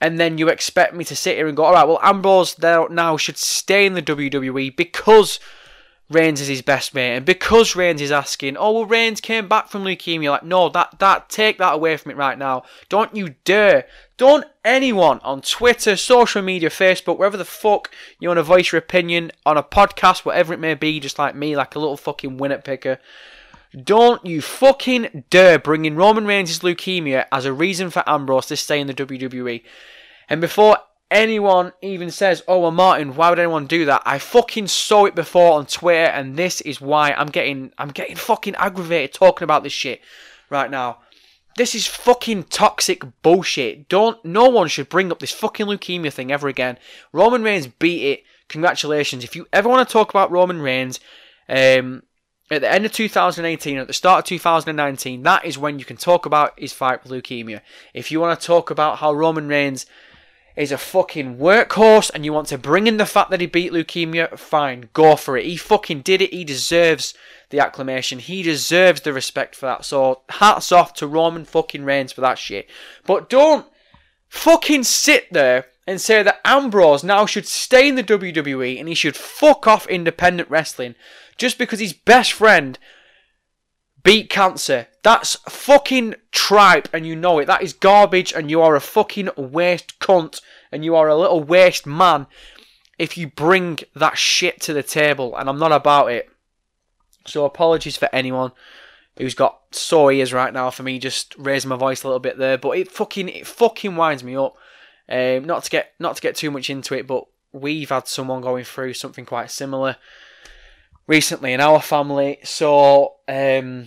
and 0.00 0.18
then 0.18 0.38
you 0.38 0.48
expect 0.48 0.94
me 0.94 1.04
to 1.04 1.14
sit 1.14 1.36
here 1.36 1.46
and 1.46 1.56
go, 1.56 1.64
all 1.64 1.74
right, 1.74 1.86
well, 1.86 2.00
Ambrose 2.02 2.58
now 2.58 3.16
should 3.16 3.36
stay 3.36 3.86
in 3.86 3.94
the 3.94 4.02
WWE 4.02 4.74
because 4.74 5.38
Reigns 6.08 6.40
is 6.40 6.48
his 6.48 6.62
best 6.62 6.92
mate, 6.92 7.14
and 7.14 7.24
because 7.24 7.76
Reigns 7.76 8.00
is 8.00 8.10
asking, 8.10 8.56
oh, 8.56 8.72
well, 8.72 8.86
Reigns 8.86 9.20
came 9.20 9.46
back 9.46 9.68
from 9.68 9.84
leukemia. 9.84 10.30
Like, 10.30 10.42
no, 10.42 10.68
that 10.70 10.98
that 10.98 11.28
take 11.28 11.58
that 11.58 11.74
away 11.74 11.96
from 11.98 12.10
it 12.10 12.16
right 12.16 12.36
now. 12.36 12.64
Don't 12.88 13.14
you 13.14 13.36
dare. 13.44 13.86
Don't 14.20 14.44
anyone 14.66 15.18
on 15.20 15.40
Twitter, 15.40 15.96
social 15.96 16.42
media, 16.42 16.68
Facebook, 16.68 17.16
wherever 17.16 17.38
the 17.38 17.44
fuck 17.46 17.90
you 18.18 18.28
want 18.28 18.36
to 18.36 18.42
voice 18.42 18.70
your 18.70 18.78
opinion 18.78 19.32
on 19.46 19.56
a 19.56 19.62
podcast, 19.62 20.26
whatever 20.26 20.52
it 20.52 20.60
may 20.60 20.74
be, 20.74 21.00
just 21.00 21.18
like 21.18 21.34
me, 21.34 21.56
like 21.56 21.74
a 21.74 21.78
little 21.78 21.96
fucking 21.96 22.36
winner 22.36 22.58
picker. 22.58 22.98
Don't 23.82 24.22
you 24.26 24.42
fucking 24.42 25.24
dare 25.30 25.58
bring 25.58 25.86
in 25.86 25.96
Roman 25.96 26.26
Reigns' 26.26 26.58
leukemia 26.58 27.24
as 27.32 27.46
a 27.46 27.52
reason 27.54 27.88
for 27.88 28.06
Ambrose 28.06 28.44
to 28.48 28.58
stay 28.58 28.78
in 28.78 28.88
the 28.88 28.92
WWE. 28.92 29.62
And 30.28 30.42
before 30.42 30.76
anyone 31.10 31.72
even 31.80 32.10
says, 32.10 32.42
oh, 32.46 32.58
well, 32.58 32.72
Martin, 32.72 33.16
why 33.16 33.30
would 33.30 33.38
anyone 33.38 33.66
do 33.66 33.86
that? 33.86 34.02
I 34.04 34.18
fucking 34.18 34.66
saw 34.66 35.06
it 35.06 35.14
before 35.14 35.54
on 35.54 35.64
Twitter, 35.64 36.10
and 36.10 36.36
this 36.36 36.60
is 36.60 36.78
why 36.78 37.12
I'm 37.12 37.28
getting, 37.28 37.72
I'm 37.78 37.88
getting 37.88 38.16
fucking 38.16 38.56
aggravated 38.56 39.14
talking 39.14 39.44
about 39.44 39.62
this 39.62 39.72
shit 39.72 40.02
right 40.50 40.70
now. 40.70 40.98
This 41.56 41.74
is 41.74 41.86
fucking 41.86 42.44
toxic 42.44 43.02
bullshit. 43.22 43.88
Don't, 43.88 44.24
no 44.24 44.48
one 44.48 44.68
should 44.68 44.88
bring 44.88 45.10
up 45.10 45.18
this 45.18 45.32
fucking 45.32 45.66
leukemia 45.66 46.12
thing 46.12 46.30
ever 46.32 46.48
again. 46.48 46.78
Roman 47.12 47.42
Reigns 47.42 47.66
beat 47.66 48.02
it. 48.04 48.24
Congratulations. 48.48 49.24
If 49.24 49.36
you 49.36 49.46
ever 49.52 49.68
want 49.68 49.86
to 49.86 49.92
talk 49.92 50.10
about 50.10 50.30
Roman 50.30 50.60
Reigns, 50.60 51.00
um, 51.48 52.02
at 52.50 52.62
the 52.62 52.72
end 52.72 52.84
of 52.84 52.92
2018, 52.92 53.78
at 53.78 53.86
the 53.86 53.92
start 53.92 54.20
of 54.20 54.24
2019, 54.24 55.22
that 55.22 55.44
is 55.44 55.58
when 55.58 55.78
you 55.78 55.84
can 55.84 55.96
talk 55.96 56.26
about 56.26 56.58
his 56.58 56.72
fight 56.72 57.02
with 57.02 57.12
leukemia. 57.12 57.60
If 57.94 58.10
you 58.10 58.20
want 58.20 58.38
to 58.38 58.46
talk 58.46 58.70
about 58.70 58.98
how 58.98 59.12
Roman 59.12 59.46
Reigns 59.46 59.86
is 60.56 60.72
a 60.72 60.78
fucking 60.78 61.36
workhorse 61.36 62.10
and 62.12 62.24
you 62.24 62.32
want 62.32 62.48
to 62.48 62.58
bring 62.58 62.86
in 62.86 62.96
the 62.96 63.06
fact 63.06 63.30
that 63.30 63.40
he 63.40 63.46
beat 63.46 63.72
leukemia, 63.72 64.38
fine, 64.38 64.88
go 64.92 65.16
for 65.16 65.36
it. 65.36 65.46
He 65.46 65.56
fucking 65.56 66.02
did 66.02 66.20
it. 66.20 66.32
He 66.32 66.44
deserves 66.44 67.14
the 67.50 67.60
acclamation. 67.60 68.18
He 68.18 68.42
deserves 68.42 69.02
the 69.02 69.12
respect 69.12 69.54
for 69.54 69.66
that. 69.66 69.84
So 69.84 70.22
hats 70.28 70.72
off 70.72 70.94
to 70.94 71.06
Roman 71.06 71.44
fucking 71.44 71.84
Reigns 71.84 72.12
for 72.12 72.20
that 72.20 72.38
shit. 72.38 72.68
But 73.06 73.28
don't 73.28 73.66
fucking 74.28 74.84
sit 74.84 75.32
there 75.32 75.66
and 75.86 76.00
say 76.00 76.22
that 76.22 76.40
Ambrose 76.44 77.02
now 77.02 77.26
should 77.26 77.46
stay 77.46 77.88
in 77.88 77.96
the 77.96 78.04
WWE 78.04 78.78
and 78.78 78.88
he 78.88 78.94
should 78.94 79.16
fuck 79.16 79.66
off 79.66 79.86
independent 79.86 80.50
wrestling 80.50 80.94
just 81.36 81.58
because 81.58 81.80
his 81.80 81.92
best 81.92 82.32
friend 82.32 82.78
beat 84.02 84.30
cancer. 84.30 84.88
That's 85.02 85.36
fucking 85.48 86.14
tripe 86.30 86.88
and 86.92 87.06
you 87.06 87.16
know 87.16 87.38
it. 87.38 87.46
That 87.46 87.62
is 87.62 87.72
garbage 87.72 88.32
and 88.32 88.50
you 88.50 88.60
are 88.60 88.76
a 88.76 88.80
fucking 88.80 89.30
waste 89.36 89.98
cunt 89.98 90.40
and 90.70 90.84
you 90.84 90.94
are 90.96 91.08
a 91.08 91.16
little 91.16 91.42
waste 91.42 91.86
man 91.86 92.26
if 92.98 93.16
you 93.16 93.28
bring 93.28 93.78
that 93.94 94.18
shit 94.18 94.60
to 94.62 94.72
the 94.72 94.82
table 94.82 95.36
and 95.36 95.48
I'm 95.48 95.58
not 95.58 95.72
about 95.72 96.12
it. 96.12 96.30
So 97.26 97.44
apologies 97.44 97.96
for 97.96 98.08
anyone 98.12 98.52
who's 99.16 99.34
got 99.34 99.60
sore 99.72 100.12
ears 100.12 100.32
right 100.32 100.52
now 100.52 100.70
for 100.70 100.82
me 100.82 100.98
just 100.98 101.34
raising 101.36 101.68
my 101.68 101.76
voice 101.76 102.02
a 102.02 102.06
little 102.06 102.20
bit 102.20 102.38
there, 102.38 102.58
but 102.58 102.78
it 102.78 102.90
fucking 102.90 103.28
it 103.28 103.46
fucking 103.46 103.96
winds 103.96 104.24
me 104.24 104.36
up. 104.36 104.56
Um, 105.08 105.44
not 105.44 105.64
to 105.64 105.70
get 105.70 105.92
not 105.98 106.16
to 106.16 106.22
get 106.22 106.36
too 106.36 106.50
much 106.50 106.70
into 106.70 106.94
it, 106.94 107.06
but 107.06 107.24
we've 107.52 107.88
had 107.88 108.06
someone 108.06 108.40
going 108.40 108.64
through 108.64 108.94
something 108.94 109.24
quite 109.24 109.50
similar 109.50 109.96
recently 111.06 111.52
in 111.52 111.60
our 111.60 111.80
family, 111.80 112.38
so 112.44 113.16
um, 113.28 113.86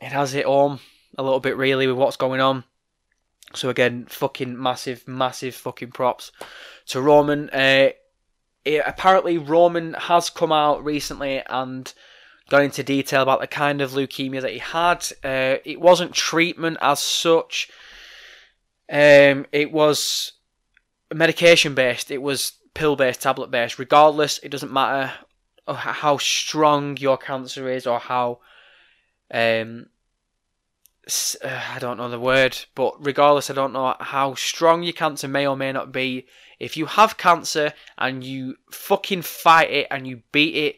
it 0.00 0.12
has 0.12 0.32
hit 0.32 0.46
home 0.46 0.80
a 1.16 1.22
little 1.22 1.40
bit 1.40 1.56
really 1.56 1.86
with 1.86 1.96
what's 1.96 2.16
going 2.16 2.40
on. 2.40 2.64
So 3.54 3.68
again, 3.68 4.06
fucking 4.08 4.60
massive, 4.60 5.06
massive 5.08 5.54
fucking 5.54 5.90
props 5.90 6.30
to 6.86 7.00
Roman. 7.00 7.50
Uh, 7.50 7.90
it, 8.64 8.82
apparently, 8.86 9.38
Roman 9.38 9.94
has 9.94 10.30
come 10.30 10.52
out 10.52 10.84
recently 10.84 11.42
and 11.48 11.92
gone 12.48 12.64
into 12.64 12.82
detail 12.82 13.22
about 13.22 13.40
the 13.40 13.46
kind 13.46 13.80
of 13.80 13.92
leukemia 13.92 14.42
that 14.42 14.52
he 14.52 14.58
had. 14.58 15.06
Uh, 15.24 15.58
it 15.64 15.80
wasn't 15.80 16.12
treatment 16.12 16.76
as 16.80 17.00
such. 17.00 17.70
Um, 18.88 19.46
it 19.52 19.72
was 19.72 20.32
medication 21.12 21.74
based. 21.74 22.10
It 22.10 22.22
was 22.22 22.52
pill 22.74 22.96
based, 22.96 23.22
tablet 23.22 23.50
based. 23.50 23.78
Regardless, 23.78 24.38
it 24.38 24.50
doesn't 24.50 24.72
matter 24.72 25.12
how 25.74 26.18
strong 26.18 26.96
your 26.96 27.16
cancer 27.16 27.68
is 27.70 27.86
or 27.86 27.98
how 27.98 28.40
um 29.32 29.86
uh, 31.42 31.62
I 31.74 31.78
don't 31.78 31.96
know 31.96 32.10
the 32.10 32.20
word, 32.20 32.58
but 32.74 32.94
regardless, 33.04 33.50
I 33.50 33.54
don't 33.54 33.72
know 33.72 33.94
how 33.98 34.34
strong 34.34 34.82
your 34.82 34.92
cancer 34.92 35.28
may 35.28 35.46
or 35.46 35.56
may 35.56 35.72
not 35.72 35.92
be. 35.92 36.26
If 36.58 36.76
you 36.76 36.86
have 36.86 37.16
cancer 37.16 37.72
and 37.98 38.22
you 38.22 38.56
fucking 38.70 39.22
fight 39.22 39.70
it 39.70 39.86
and 39.90 40.06
you 40.06 40.22
beat 40.30 40.54
it, 40.54 40.76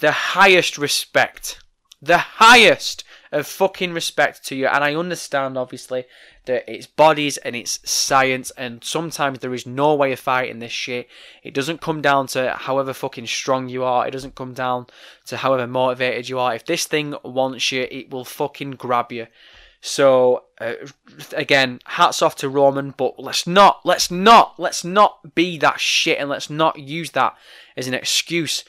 the 0.00 0.12
highest 0.12 0.78
respect, 0.78 1.58
the 2.00 2.18
highest 2.18 3.04
of 3.32 3.46
fucking 3.46 3.92
respect 3.92 4.44
to 4.46 4.54
you. 4.54 4.66
And 4.66 4.84
I 4.84 4.94
understand, 4.94 5.56
obviously, 5.56 6.04
that 6.46 6.64
it's 6.70 6.86
bodies 6.86 7.36
and 7.38 7.56
it's 7.56 7.80
science, 7.88 8.50
and 8.56 8.84
sometimes 8.84 9.38
there 9.38 9.54
is 9.54 9.66
no 9.66 9.94
way 9.94 10.12
of 10.12 10.20
fighting 10.20 10.58
this 10.58 10.72
shit. 10.72 11.08
It 11.42 11.54
doesn't 11.54 11.80
come 11.80 12.02
down 12.02 12.26
to 12.28 12.52
however 12.52 12.92
fucking 12.92 13.26
strong 13.26 13.68
you 13.68 13.84
are, 13.84 14.06
it 14.06 14.10
doesn't 14.10 14.34
come 14.34 14.54
down 14.54 14.86
to 15.26 15.38
however 15.38 15.66
motivated 15.66 16.28
you 16.28 16.38
are. 16.38 16.54
If 16.54 16.66
this 16.66 16.86
thing 16.86 17.14
wants 17.24 17.72
you, 17.72 17.86
it 17.90 18.10
will 18.10 18.24
fucking 18.24 18.72
grab 18.72 19.12
you. 19.12 19.26
So 19.80 20.44
uh, 20.60 20.74
again, 21.34 21.80
hats 21.84 22.22
off 22.22 22.36
to 22.36 22.48
Roman, 22.48 22.94
but 22.96 23.18
let's 23.18 23.46
not, 23.46 23.80
let's 23.84 24.10
not, 24.10 24.54
let's 24.58 24.82
not 24.84 25.34
be 25.34 25.58
that 25.58 25.78
shit, 25.80 26.18
and 26.18 26.30
let's 26.30 26.48
not 26.48 26.78
use 26.78 27.10
that 27.10 27.36
as 27.76 27.86
an 27.86 27.94
excuse 27.94 28.64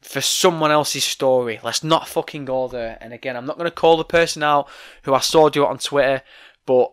for 0.00 0.20
someone 0.20 0.70
else's 0.70 1.04
story. 1.04 1.60
Let's 1.62 1.84
not 1.84 2.08
fucking 2.08 2.44
go 2.44 2.66
there. 2.66 2.98
And 3.00 3.12
again, 3.12 3.36
I'm 3.36 3.46
not 3.46 3.56
going 3.56 3.70
to 3.70 3.74
call 3.74 3.96
the 3.96 4.04
person 4.04 4.42
out 4.42 4.68
who 5.02 5.14
I 5.14 5.20
saw 5.20 5.48
do 5.48 5.64
it 5.64 5.68
on 5.68 5.78
Twitter, 5.78 6.22
but 6.66 6.92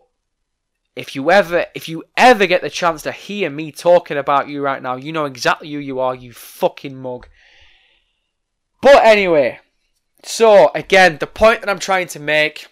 if 0.96 1.14
you 1.14 1.30
ever 1.30 1.66
if 1.74 1.88
you 1.88 2.04
ever 2.16 2.46
get 2.46 2.62
the 2.62 2.70
chance 2.70 3.02
to 3.02 3.12
hear 3.12 3.48
me 3.48 3.72
talking 3.72 4.16
about 4.16 4.48
you 4.48 4.62
right 4.62 4.82
now, 4.82 4.96
you 4.96 5.12
know 5.12 5.24
exactly 5.24 5.72
who 5.72 5.78
you 5.78 6.00
are, 6.00 6.14
you 6.14 6.32
fucking 6.32 6.96
mug. 6.96 7.28
But 8.82 9.04
anyway, 9.04 9.60
so 10.24 10.70
again, 10.74 11.18
the 11.18 11.26
point 11.26 11.60
that 11.60 11.70
I'm 11.70 11.78
trying 11.78 12.08
to 12.08 12.20
make 12.20 12.68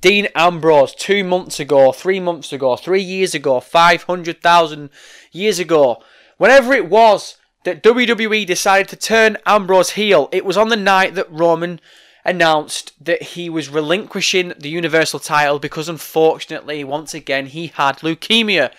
Dean 0.00 0.28
Ambrose, 0.34 0.94
two 0.94 1.24
months 1.24 1.58
ago, 1.58 1.92
three 1.92 2.20
months 2.20 2.52
ago, 2.52 2.76
three 2.76 3.02
years 3.02 3.34
ago, 3.34 3.60
500,000 3.60 4.90
years 5.32 5.58
ago, 5.58 6.02
whenever 6.38 6.72
it 6.72 6.88
was 6.88 7.36
that 7.64 7.82
WWE 7.82 8.46
decided 8.46 8.88
to 8.88 8.96
turn 8.96 9.36
Ambrose 9.46 9.90
heel, 9.90 10.28
it 10.32 10.44
was 10.44 10.56
on 10.56 10.68
the 10.68 10.76
night 10.76 11.14
that 11.14 11.30
Roman 11.30 11.80
announced 12.24 12.92
that 13.04 13.22
he 13.22 13.48
was 13.48 13.68
relinquishing 13.68 14.52
the 14.58 14.68
Universal 14.68 15.20
title 15.20 15.58
because 15.58 15.88
unfortunately, 15.88 16.84
once 16.84 17.14
again, 17.14 17.46
he 17.46 17.68
had 17.68 17.98
leukemia. 17.98 18.72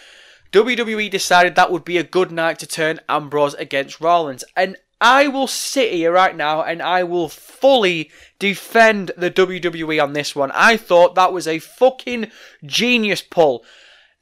WWE 0.51 1.09
decided 1.09 1.55
that 1.55 1.71
would 1.71 1.85
be 1.85 1.97
a 1.97 2.03
good 2.03 2.31
night 2.31 2.59
to 2.59 2.67
turn 2.67 2.99
Ambrose 3.07 3.53
against 3.55 4.01
Rollins. 4.01 4.43
And 4.55 4.75
I 4.99 5.27
will 5.27 5.47
sit 5.47 5.93
here 5.93 6.11
right 6.11 6.35
now 6.35 6.61
and 6.61 6.81
I 6.81 7.03
will 7.03 7.27
fully 7.29 8.11
defend 8.37 9.11
the 9.17 9.31
WWE 9.31 10.01
on 10.01 10.13
this 10.13 10.35
one. 10.35 10.51
I 10.53 10.77
thought 10.77 11.15
that 11.15 11.33
was 11.33 11.47
a 11.47 11.59
fucking 11.59 12.31
genius 12.63 13.23
pull. 13.23 13.63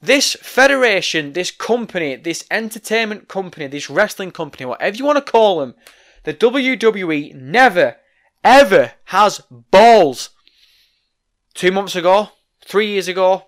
This 0.00 0.34
federation, 0.40 1.34
this 1.34 1.50
company, 1.50 2.16
this 2.16 2.46
entertainment 2.50 3.28
company, 3.28 3.66
this 3.66 3.90
wrestling 3.90 4.30
company, 4.30 4.64
whatever 4.64 4.96
you 4.96 5.04
want 5.04 5.24
to 5.24 5.32
call 5.32 5.60
them, 5.60 5.74
the 6.24 6.32
WWE 6.32 7.34
never, 7.34 7.96
ever 8.44 8.92
has 9.06 9.40
balls. 9.50 10.30
Two 11.54 11.72
months 11.72 11.96
ago, 11.96 12.30
three 12.64 12.88
years 12.88 13.08
ago, 13.08 13.46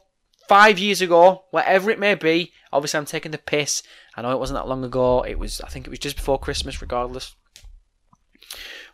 five 0.49 0.79
years 0.79 1.01
ago, 1.01 1.45
whatever 1.51 1.91
it 1.91 1.99
may 1.99 2.15
be. 2.15 2.53
Obviously, 2.73 2.99
I'm 2.99 3.07
taking 3.07 3.33
the 3.33 3.39
piss. 3.39 3.83
I 4.17 4.23
know 4.23 4.33
it 4.33 4.39
wasn't 4.39 4.59
that 4.59 4.69
long 4.69 4.85
ago. 4.85 5.23
It 5.23 5.39
was, 5.39 5.61
I 5.61 5.69
think 5.69 5.87
it 5.87 5.91
was 5.91 5.99
just 5.99 6.17
before 6.17 6.39
Christmas, 6.39 6.83
regardless. 6.83 7.35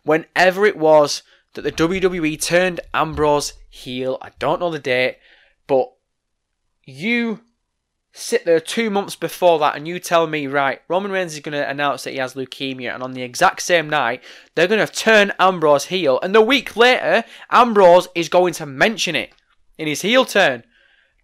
Whenever 0.03 0.65
it 0.65 0.77
was 0.77 1.23
that 1.53 1.63
the 1.63 1.71
WWE 1.71 2.41
turned 2.41 2.79
Ambrose 2.93 3.53
heel, 3.69 4.17
I 4.21 4.31
don't 4.39 4.59
know 4.59 4.69
the 4.69 4.79
date, 4.79 5.17
but 5.67 5.91
you 6.85 7.41
sit 8.19 8.45
there 8.45 8.59
two 8.59 8.89
months 8.89 9.15
before 9.15 9.59
that 9.59 9.75
and 9.75 9.87
you 9.87 9.99
tell 9.99 10.27
me, 10.27 10.47
right, 10.47 10.81
Roman 10.87 11.11
Reigns 11.11 11.33
is 11.33 11.39
going 11.39 11.53
to 11.53 11.69
announce 11.69 12.03
that 12.03 12.11
he 12.11 12.17
has 12.17 12.33
leukemia, 12.33 12.93
and 12.93 13.03
on 13.03 13.13
the 13.13 13.21
exact 13.21 13.61
same 13.61 13.89
night, 13.89 14.23
they're 14.55 14.67
going 14.67 14.85
to 14.85 14.93
turn 14.93 15.33
Ambrose 15.39 15.85
heel, 15.85 16.19
and 16.21 16.35
the 16.35 16.41
week 16.41 16.75
later, 16.75 17.23
Ambrose 17.49 18.07
is 18.15 18.29
going 18.29 18.53
to 18.53 18.65
mention 18.65 19.15
it 19.15 19.31
in 19.77 19.87
his 19.87 20.01
heel 20.01 20.25
turn. 20.25 20.63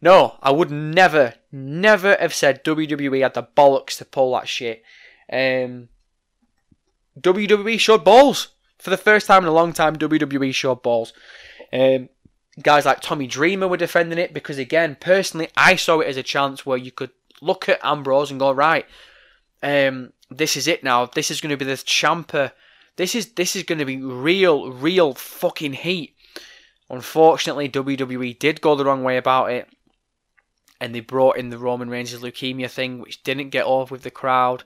No, 0.02 0.38
I 0.42 0.52
would 0.52 0.72
never, 0.72 1.36
never 1.52 2.16
have 2.20 2.34
said 2.34 2.64
WWE 2.64 3.22
had 3.22 3.34
the 3.34 3.44
bollocks 3.44 3.98
to 3.98 4.06
pull 4.06 4.34
that 4.34 4.48
shit. 4.48 4.84
Um, 5.32 5.90
WWE 7.20 7.80
showed 7.80 8.04
balls. 8.04 8.50
For 8.78 8.90
the 8.90 8.98
first 8.98 9.26
time 9.26 9.44
in 9.44 9.50
a 9.50 9.54
long 9.54 9.74
time, 9.74 9.96
WWE 9.96 10.54
showed 10.54 10.84
balls. 10.84 11.14
Um, 11.74 12.10
guys 12.62 12.86
like 12.86 13.02
Tommy 13.02 13.28
Dreamer 13.28 13.68
were 13.68 13.78
defending 13.78 14.20
it 14.20 14.34
because, 14.34 14.58
again, 14.58 14.98
personally, 15.00 15.50
I 15.58 15.76
saw 15.76 16.00
it 16.00 16.08
as 16.08 16.18
a 16.18 16.24
chance 16.24 16.66
where 16.66 16.78
you 16.78 16.92
could 16.92 17.12
look 17.42 17.68
at 17.68 17.80
Ambrose 17.84 18.32
and 18.32 18.40
go, 18.40 18.52
right, 18.52 18.86
um, 19.62 20.14
this 20.30 20.56
is 20.56 20.68
it 20.68 20.84
now. 20.84 21.06
This 21.06 21.32
is 21.32 21.42
going 21.42 21.52
to 21.52 21.58
be 21.58 21.66
the 21.66 21.74
champer. 21.74 22.52
This 22.98 23.16
is 23.16 23.34
this 23.34 23.56
is 23.56 23.64
going 23.64 23.80
to 23.80 23.86
be 23.86 24.02
real, 24.02 24.72
real 24.72 25.14
fucking 25.14 25.74
heat. 25.74 26.16
Unfortunately, 26.90 27.68
WWE 27.68 28.38
did 28.38 28.62
go 28.62 28.76
the 28.76 28.86
wrong 28.86 29.04
way 29.04 29.18
about 29.18 29.52
it, 29.52 29.68
and 30.80 30.94
they 30.94 31.00
brought 31.00 31.38
in 31.38 31.50
the 31.50 31.58
Roman 31.58 31.90
Reigns' 31.90 32.14
leukemia 32.14 32.70
thing, 32.70 33.00
which 33.00 33.24
didn't 33.24 33.50
get 33.50 33.66
off 33.66 33.92
with 33.92 34.04
the 34.04 34.12
crowd. 34.12 34.64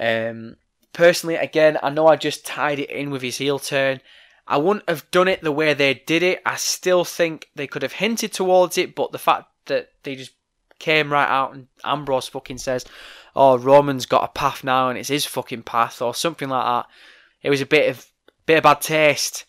Um, 0.00 0.56
personally, 0.92 1.36
again, 1.36 1.78
I 1.82 1.90
know 1.90 2.06
I 2.06 2.16
just 2.16 2.46
tied 2.46 2.78
it 2.78 2.90
in 2.90 3.10
with 3.10 3.22
his 3.22 3.38
heel 3.38 3.58
turn. 3.58 4.00
I 4.48 4.56
wouldn't 4.56 4.88
have 4.88 5.10
done 5.10 5.28
it 5.28 5.42
the 5.42 5.52
way 5.52 5.74
they 5.74 5.94
did 5.94 6.22
it. 6.22 6.40
I 6.44 6.56
still 6.56 7.04
think 7.04 7.50
they 7.54 7.66
could 7.66 7.82
have 7.82 7.92
hinted 7.92 8.32
towards 8.32 8.78
it, 8.78 8.94
but 8.94 9.12
the 9.12 9.18
fact 9.18 9.46
that 9.66 9.90
they 10.02 10.16
just 10.16 10.32
came 10.78 11.12
right 11.12 11.28
out 11.28 11.54
and 11.54 11.66
Ambrose 11.84 12.28
fucking 12.28 12.58
says, 12.58 12.84
"Oh, 13.36 13.58
Roman's 13.58 14.06
got 14.06 14.24
a 14.24 14.28
path 14.28 14.64
now, 14.64 14.88
and 14.88 14.98
it's 14.98 15.10
his 15.10 15.26
fucking 15.26 15.64
path," 15.64 16.00
or 16.00 16.14
something 16.14 16.48
like 16.48 16.64
that. 16.64 16.86
It 17.42 17.50
was 17.50 17.60
a 17.60 17.66
bit 17.66 17.90
of 17.90 18.06
bit 18.46 18.58
of 18.58 18.62
bad 18.62 18.80
taste. 18.80 19.44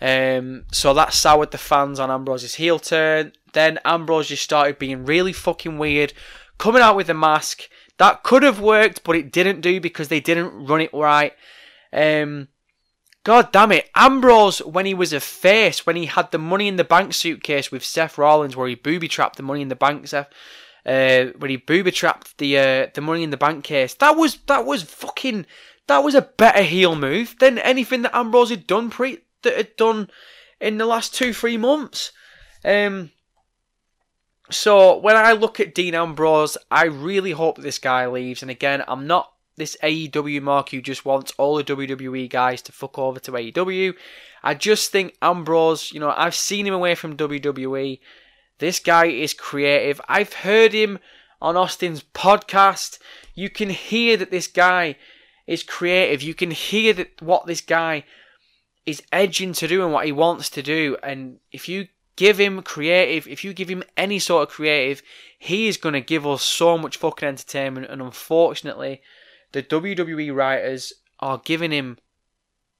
Um, 0.00 0.64
so 0.72 0.94
that 0.94 1.12
soured 1.12 1.50
the 1.50 1.58
fans 1.58 2.00
on 2.00 2.10
Ambrose's 2.10 2.54
heel 2.54 2.78
turn. 2.78 3.32
Then 3.52 3.78
Ambrose 3.84 4.28
just 4.28 4.42
started 4.42 4.78
being 4.78 5.04
really 5.04 5.32
fucking 5.32 5.78
weird, 5.78 6.12
coming 6.58 6.82
out 6.82 6.96
with 6.96 7.06
the 7.06 7.14
mask. 7.14 7.68
That 7.98 8.22
could 8.22 8.42
have 8.42 8.60
worked, 8.60 9.04
but 9.04 9.16
it 9.16 9.30
didn't 9.30 9.60
do 9.60 9.80
because 9.80 10.08
they 10.08 10.20
didn't 10.20 10.66
run 10.66 10.80
it 10.80 10.92
right. 10.92 11.34
Um, 11.92 12.48
God 13.22 13.52
damn 13.52 13.72
it. 13.72 13.90
Ambrose, 13.94 14.60
when 14.60 14.86
he 14.86 14.94
was 14.94 15.12
a 15.12 15.20
face, 15.20 15.84
when 15.84 15.96
he 15.96 16.06
had 16.06 16.30
the 16.30 16.38
Money 16.38 16.68
in 16.68 16.76
the 16.76 16.84
Bank 16.84 17.12
suitcase 17.12 17.70
with 17.70 17.84
Seth 17.84 18.16
Rollins, 18.16 18.56
where 18.56 18.68
he 18.68 18.74
booby 18.74 19.08
trapped 19.08 19.36
the 19.36 19.42
Money 19.42 19.60
in 19.60 19.68
the 19.68 19.76
Bank, 19.76 20.08
Seth, 20.08 20.28
uh, 20.86 21.26
when 21.36 21.50
he 21.50 21.56
booby 21.56 21.90
trapped 21.90 22.38
the 22.38 22.58
uh, 22.58 22.86
the 22.94 23.02
Money 23.02 23.22
in 23.22 23.30
the 23.30 23.36
Bank 23.36 23.62
case, 23.64 23.94
that 23.94 24.16
was 24.16 24.38
that 24.46 24.64
was 24.64 24.82
fucking 24.82 25.44
that 25.86 25.98
was 25.98 26.14
a 26.14 26.22
better 26.22 26.62
heel 26.62 26.96
move 26.96 27.36
than 27.40 27.58
anything 27.58 28.02
that 28.02 28.16
Ambrose 28.16 28.50
had 28.50 28.66
done 28.66 28.88
pre 28.88 29.18
that 29.42 29.56
had 29.56 29.76
done 29.76 30.08
in 30.60 30.78
the 30.78 30.86
last 30.86 31.14
two 31.14 31.34
three 31.34 31.58
months. 31.58 32.12
Um, 32.64 33.10
so 34.50 34.96
when 34.98 35.16
I 35.16 35.32
look 35.32 35.60
at 35.60 35.74
Dean 35.74 35.94
Ambrose, 35.94 36.56
I 36.70 36.84
really 36.84 37.32
hope 37.32 37.58
this 37.58 37.78
guy 37.78 38.06
leaves. 38.06 38.42
And 38.42 38.50
again, 38.50 38.82
I'm 38.88 39.06
not 39.06 39.32
this 39.60 39.76
AEW 39.82 40.40
mark 40.40 40.70
who 40.70 40.80
just 40.80 41.04
wants 41.04 41.34
all 41.36 41.54
the 41.54 41.62
WWE 41.62 42.30
guys 42.30 42.62
to 42.62 42.72
fuck 42.72 42.98
over 42.98 43.20
to 43.20 43.32
AEW. 43.32 43.94
I 44.42 44.54
just 44.54 44.90
think 44.90 45.14
Ambrose, 45.20 45.92
you 45.92 46.00
know, 46.00 46.14
I've 46.16 46.34
seen 46.34 46.66
him 46.66 46.72
away 46.72 46.94
from 46.94 47.14
WWE. 47.14 48.00
This 48.58 48.78
guy 48.78 49.06
is 49.08 49.34
creative. 49.34 50.00
I've 50.08 50.32
heard 50.32 50.72
him 50.72 50.98
on 51.42 51.58
Austin's 51.58 52.02
podcast. 52.02 52.98
You 53.34 53.50
can 53.50 53.68
hear 53.68 54.16
that 54.16 54.30
this 54.30 54.46
guy 54.46 54.96
is 55.46 55.62
creative. 55.62 56.22
You 56.22 56.32
can 56.32 56.52
hear 56.52 56.94
that 56.94 57.20
what 57.20 57.44
this 57.46 57.60
guy 57.60 58.04
is 58.86 59.02
edging 59.12 59.52
to 59.52 59.68
do 59.68 59.84
and 59.84 59.92
what 59.92 60.06
he 60.06 60.12
wants 60.12 60.48
to 60.50 60.62
do. 60.62 60.96
And 61.02 61.38
if 61.52 61.68
you 61.68 61.88
give 62.16 62.40
him 62.40 62.62
creative, 62.62 63.28
if 63.28 63.44
you 63.44 63.52
give 63.52 63.68
him 63.68 63.84
any 63.94 64.20
sort 64.20 64.48
of 64.48 64.54
creative, 64.54 65.02
he 65.38 65.68
is 65.68 65.76
going 65.76 65.92
to 65.92 66.00
give 66.00 66.26
us 66.26 66.42
so 66.42 66.78
much 66.78 66.96
fucking 66.96 67.28
entertainment. 67.28 67.88
And 67.90 68.00
unfortunately, 68.00 69.02
the 69.52 69.62
WWE 69.62 70.34
writers 70.34 70.92
are 71.18 71.40
giving 71.44 71.72
him 71.72 71.98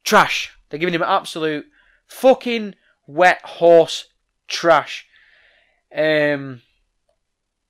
trash. 0.04 0.56
They're 0.68 0.78
giving 0.78 0.94
him 0.94 1.02
absolute 1.02 1.66
fucking 2.06 2.74
wet 3.06 3.40
horse 3.44 4.08
trash. 4.48 5.06
Um. 5.94 6.62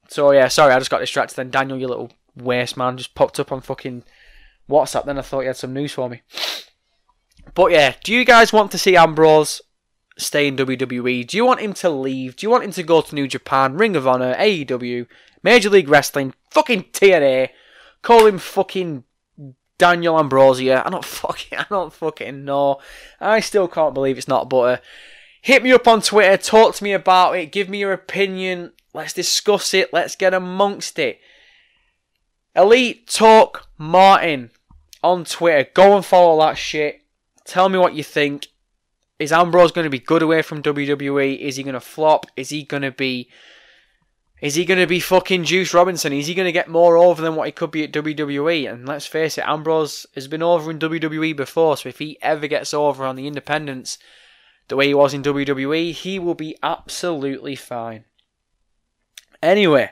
So 0.08 0.32
yeah, 0.32 0.48
sorry, 0.48 0.74
I 0.74 0.78
just 0.78 0.90
got 0.90 0.98
distracted. 0.98 1.36
Then 1.36 1.50
Daniel, 1.50 1.78
you 1.78 1.88
little 1.88 2.12
waste 2.36 2.76
man, 2.76 2.96
just 2.96 3.14
popped 3.14 3.40
up 3.40 3.52
on 3.52 3.60
fucking 3.60 4.04
WhatsApp. 4.68 5.04
Then 5.04 5.18
I 5.18 5.22
thought 5.22 5.40
you 5.40 5.46
had 5.48 5.56
some 5.56 5.72
news 5.72 5.92
for 5.92 6.08
me. 6.08 6.22
But 7.54 7.72
yeah, 7.72 7.94
do 8.04 8.12
you 8.12 8.24
guys 8.24 8.52
want 8.52 8.70
to 8.72 8.78
see 8.78 8.96
Ambrose 8.96 9.60
stay 10.18 10.46
in 10.46 10.56
WWE? 10.56 11.26
Do 11.26 11.36
you 11.36 11.44
want 11.44 11.60
him 11.60 11.72
to 11.74 11.90
leave? 11.90 12.36
Do 12.36 12.46
you 12.46 12.50
want 12.50 12.64
him 12.64 12.72
to 12.72 12.82
go 12.82 13.00
to 13.00 13.14
New 13.14 13.26
Japan, 13.26 13.76
Ring 13.76 13.96
of 13.96 14.06
Honor, 14.06 14.34
AEW, 14.34 15.06
Major 15.42 15.70
League 15.70 15.88
Wrestling, 15.88 16.34
fucking 16.50 16.84
TNA? 16.92 17.50
Call 18.02 18.26
him 18.26 18.38
fucking 18.38 19.04
Daniel 19.78 20.18
Ambrosia. 20.18 20.82
I 20.84 20.90
don't 20.90 21.04
fucking, 21.22 21.58
I 21.58 21.66
don't 21.68 21.92
fucking 21.92 22.44
know. 22.44 22.80
I 23.20 23.40
still 23.40 23.68
can't 23.68 23.94
believe 23.94 24.18
it's 24.18 24.28
not 24.28 24.48
butter. 24.48 24.74
Uh, 24.74 24.84
hit 25.42 25.62
me 25.62 25.72
up 25.72 25.88
on 25.88 26.02
Twitter, 26.02 26.36
talk 26.36 26.74
to 26.74 26.84
me 26.84 26.92
about 26.92 27.36
it, 27.36 27.52
give 27.52 27.68
me 27.68 27.78
your 27.78 27.92
opinion. 27.92 28.72
Let's 28.92 29.12
discuss 29.12 29.72
it. 29.72 29.92
Let's 29.92 30.16
get 30.16 30.34
amongst 30.34 30.98
it. 30.98 31.20
Elite 32.56 33.06
Talk 33.06 33.68
Martin 33.78 34.50
on 35.02 35.24
Twitter. 35.24 35.70
Go 35.72 35.96
and 35.96 36.04
follow 36.04 36.38
that 36.40 36.58
shit. 36.58 37.02
Tell 37.44 37.68
me 37.68 37.78
what 37.78 37.94
you 37.94 38.02
think. 38.02 38.48
Is 39.18 39.32
Ambrose 39.32 39.70
going 39.70 39.84
to 39.84 39.90
be 39.90 39.98
good 39.98 40.22
away 40.22 40.42
from 40.42 40.62
WWE? 40.62 41.38
Is 41.38 41.56
he 41.56 41.62
going 41.62 41.74
to 41.74 41.80
flop? 41.80 42.26
Is 42.36 42.48
he 42.48 42.64
going 42.64 42.82
to 42.82 42.90
be. 42.90 43.28
Is 44.40 44.54
he 44.54 44.64
going 44.64 44.80
to 44.80 44.86
be 44.86 45.00
fucking 45.00 45.44
Juice 45.44 45.74
Robinson? 45.74 46.12
Is 46.12 46.26
he 46.26 46.34
going 46.34 46.46
to 46.46 46.52
get 46.52 46.68
more 46.68 46.96
over 46.96 47.20
than 47.20 47.34
what 47.34 47.46
he 47.46 47.52
could 47.52 47.70
be 47.70 47.84
at 47.84 47.92
WWE? 47.92 48.72
And 48.72 48.88
let's 48.88 49.06
face 49.06 49.36
it, 49.36 49.44
Ambrose 49.46 50.06
has 50.14 50.28
been 50.28 50.42
over 50.42 50.70
in 50.70 50.78
WWE 50.78 51.36
before, 51.36 51.76
so 51.76 51.88
if 51.90 51.98
he 51.98 52.18
ever 52.22 52.46
gets 52.46 52.72
over 52.72 53.04
on 53.04 53.16
the 53.16 53.26
independents 53.26 53.98
the 54.68 54.76
way 54.76 54.86
he 54.86 54.94
was 54.94 55.12
in 55.12 55.22
WWE, 55.22 55.92
he 55.92 56.18
will 56.18 56.34
be 56.34 56.56
absolutely 56.62 57.54
fine. 57.54 58.04
Anyway, 59.42 59.90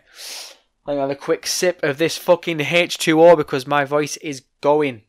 let 0.86 0.94
me 0.94 1.00
have 1.00 1.10
a 1.10 1.16
quick 1.16 1.46
sip 1.46 1.82
of 1.82 1.98
this 1.98 2.16
fucking 2.16 2.58
H2O 2.58 3.36
because 3.36 3.66
my 3.66 3.84
voice 3.84 4.16
is 4.18 4.44
going. 4.60 5.02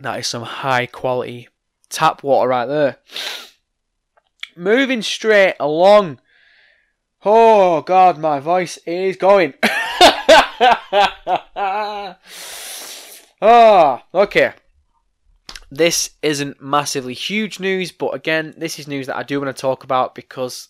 That 0.00 0.18
is 0.18 0.26
some 0.26 0.42
high 0.42 0.86
quality 0.86 1.48
tap 1.88 2.22
water 2.22 2.48
right 2.48 2.66
there. 2.66 2.98
Moving 4.56 5.02
straight 5.02 5.54
along. 5.60 6.20
Oh 7.24 7.82
god, 7.82 8.18
my 8.18 8.40
voice 8.40 8.78
is 8.86 9.16
going. 9.16 9.54
oh, 13.42 14.00
okay. 14.14 14.52
This 15.70 16.10
isn't 16.22 16.62
massively 16.62 17.14
huge 17.14 17.58
news, 17.58 17.92
but 17.92 18.14
again, 18.14 18.54
this 18.56 18.78
is 18.78 18.86
news 18.86 19.08
that 19.08 19.16
I 19.16 19.24
do 19.24 19.40
want 19.40 19.54
to 19.54 19.60
talk 19.60 19.84
about 19.84 20.14
because 20.14 20.68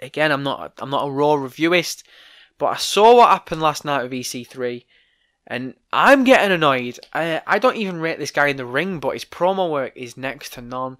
again, 0.00 0.30
I'm 0.30 0.42
not 0.42 0.74
I'm 0.78 0.90
not 0.90 1.06
a 1.06 1.10
raw 1.10 1.34
reviewist, 1.34 2.02
but 2.58 2.66
I 2.66 2.76
saw 2.76 3.16
what 3.16 3.30
happened 3.30 3.62
last 3.62 3.84
night 3.84 4.02
with 4.02 4.12
EC3, 4.12 4.84
and 5.46 5.74
I'm 5.92 6.24
getting 6.24 6.52
annoyed. 6.52 7.00
I 7.12 7.42
I 7.46 7.58
don't 7.58 7.76
even 7.76 8.00
rate 8.00 8.18
this 8.18 8.30
guy 8.30 8.48
in 8.48 8.56
the 8.56 8.66
ring, 8.66 9.00
but 9.00 9.14
his 9.14 9.24
promo 9.24 9.70
work 9.70 9.92
is 9.96 10.16
next 10.16 10.52
to 10.54 10.60
none, 10.60 10.98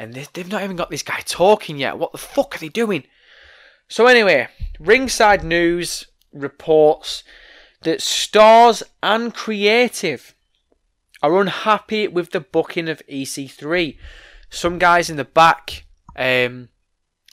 and 0.00 0.14
they, 0.14 0.26
they've 0.32 0.50
not 0.50 0.62
even 0.62 0.76
got 0.76 0.90
this 0.90 1.02
guy 1.02 1.20
talking 1.26 1.76
yet. 1.76 1.98
What 1.98 2.12
the 2.12 2.18
fuck 2.18 2.56
are 2.56 2.58
they 2.58 2.70
doing? 2.70 3.04
So 3.86 4.06
anyway, 4.06 4.48
ringside 4.78 5.44
news 5.44 6.06
reports 6.32 7.22
that 7.82 8.00
stars 8.00 8.82
and 9.02 9.34
creative 9.34 10.34
are 11.22 11.38
unhappy 11.38 12.08
with 12.08 12.30
the 12.30 12.40
booking 12.40 12.88
of 12.88 13.02
EC3. 13.10 13.98
Some 14.48 14.78
guys 14.78 15.10
in 15.10 15.18
the 15.18 15.24
back, 15.24 15.84
um, 16.16 16.70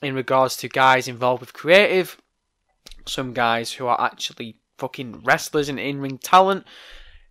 in 0.01 0.13
regards 0.13 0.57
to 0.57 0.68
guys 0.68 1.07
involved 1.07 1.39
with 1.39 1.53
creative, 1.53 2.18
some 3.05 3.34
guys 3.34 3.72
who 3.74 3.88
are 3.88 3.99
actually 4.01 4.59
fucking 4.78 5.22
wrestlers 5.24 5.70
and 5.70 5.80
in 5.80 6.01
ring 6.01 6.18
talent 6.18 6.65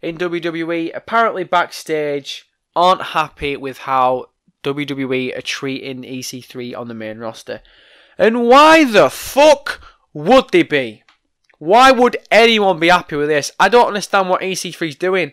in 0.00 0.16
WWE, 0.16 0.92
apparently 0.94 1.44
backstage 1.44 2.46
aren't 2.74 3.02
happy 3.02 3.54
with 3.58 3.78
how 3.78 4.26
WWE 4.74 5.32
a 5.32 5.38
are 5.38 5.42
treating 5.42 6.02
EC3 6.02 6.76
on 6.76 6.88
the 6.88 6.94
main 6.94 7.18
roster. 7.18 7.62
And 8.18 8.46
why 8.46 8.84
the 8.84 9.10
fuck 9.10 9.80
would 10.12 10.50
they 10.50 10.62
be? 10.62 11.02
Why 11.58 11.90
would 11.90 12.16
anyone 12.30 12.78
be 12.78 12.88
happy 12.88 13.16
with 13.16 13.28
this? 13.28 13.52
I 13.58 13.68
don't 13.68 13.88
understand 13.88 14.28
what 14.28 14.42
EC3's 14.42 14.96
doing. 14.96 15.32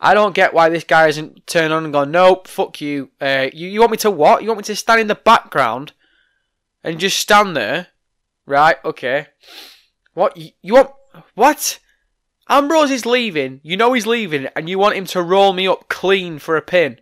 I 0.00 0.14
don't 0.14 0.34
get 0.34 0.54
why 0.54 0.68
this 0.68 0.84
guy 0.84 1.08
isn't 1.08 1.46
turned 1.46 1.72
on 1.72 1.84
and 1.84 1.92
gone, 1.92 2.10
nope, 2.10 2.48
fuck 2.48 2.80
you. 2.80 3.10
Uh, 3.20 3.48
you. 3.52 3.68
You 3.68 3.80
want 3.80 3.92
me 3.92 3.98
to 3.98 4.10
what? 4.10 4.42
You 4.42 4.48
want 4.48 4.58
me 4.58 4.64
to 4.64 4.76
stand 4.76 5.00
in 5.00 5.06
the 5.06 5.14
background 5.14 5.92
and 6.82 6.98
just 6.98 7.18
stand 7.18 7.56
there? 7.56 7.88
Right, 8.46 8.76
okay. 8.84 9.28
What? 10.12 10.36
You, 10.36 10.50
you 10.62 10.74
want. 10.74 10.90
What? 11.34 11.78
Ambrose 12.48 12.90
is 12.90 13.06
leaving. 13.06 13.60
You 13.62 13.76
know 13.76 13.92
he's 13.94 14.06
leaving, 14.06 14.48
and 14.54 14.68
you 14.68 14.78
want 14.78 14.96
him 14.96 15.06
to 15.06 15.22
roll 15.22 15.54
me 15.54 15.66
up 15.66 15.88
clean 15.88 16.38
for 16.38 16.56
a 16.56 16.62
pin 16.62 17.00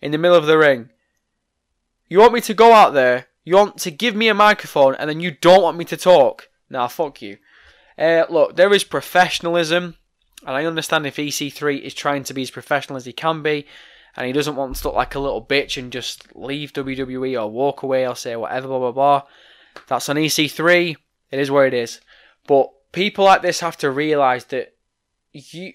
in 0.00 0.12
the 0.12 0.18
middle 0.18 0.36
of 0.36 0.46
the 0.46 0.58
ring. 0.58 0.90
You 2.14 2.20
want 2.20 2.32
me 2.32 2.40
to 2.42 2.54
go 2.54 2.72
out 2.72 2.94
there. 2.94 3.26
You 3.42 3.56
want 3.56 3.78
to 3.78 3.90
give 3.90 4.14
me 4.14 4.28
a 4.28 4.34
microphone, 4.34 4.94
and 4.94 5.10
then 5.10 5.18
you 5.18 5.32
don't 5.32 5.64
want 5.64 5.76
me 5.76 5.84
to 5.86 5.96
talk. 5.96 6.48
Nah, 6.70 6.86
fuck 6.86 7.20
you. 7.20 7.38
Uh, 7.98 8.24
look, 8.30 8.54
there 8.54 8.72
is 8.72 8.84
professionalism 8.84 9.96
and 10.46 10.56
I 10.56 10.64
understand 10.64 11.06
if 11.06 11.16
EC3 11.16 11.80
is 11.80 11.94
trying 11.94 12.24
to 12.24 12.34
be 12.34 12.42
as 12.42 12.50
professional 12.50 12.96
as 12.96 13.06
he 13.06 13.12
can 13.12 13.42
be, 13.42 13.66
and 14.16 14.26
he 14.26 14.32
doesn't 14.32 14.56
want 14.56 14.76
to 14.76 14.88
look 14.88 14.94
like 14.94 15.14
a 15.14 15.20
little 15.20 15.44
bitch 15.44 15.76
and 15.76 15.90
just 15.90 16.34
leave 16.36 16.72
WWE 16.72 17.40
or 17.40 17.50
walk 17.50 17.82
away 17.82 18.06
or 18.06 18.14
say 18.14 18.36
whatever, 18.36 18.68
blah, 18.68 18.78
blah, 18.78 18.92
blah. 18.92 19.22
That's 19.88 20.08
on 20.08 20.16
EC3. 20.16 20.96
It 21.30 21.38
is 21.38 21.50
where 21.50 21.66
it 21.66 21.74
is. 21.74 22.00
But 22.46 22.70
people 22.92 23.24
like 23.24 23.42
this 23.42 23.60
have 23.60 23.76
to 23.78 23.90
realise 23.90 24.44
that 24.44 24.74
you 25.32 25.72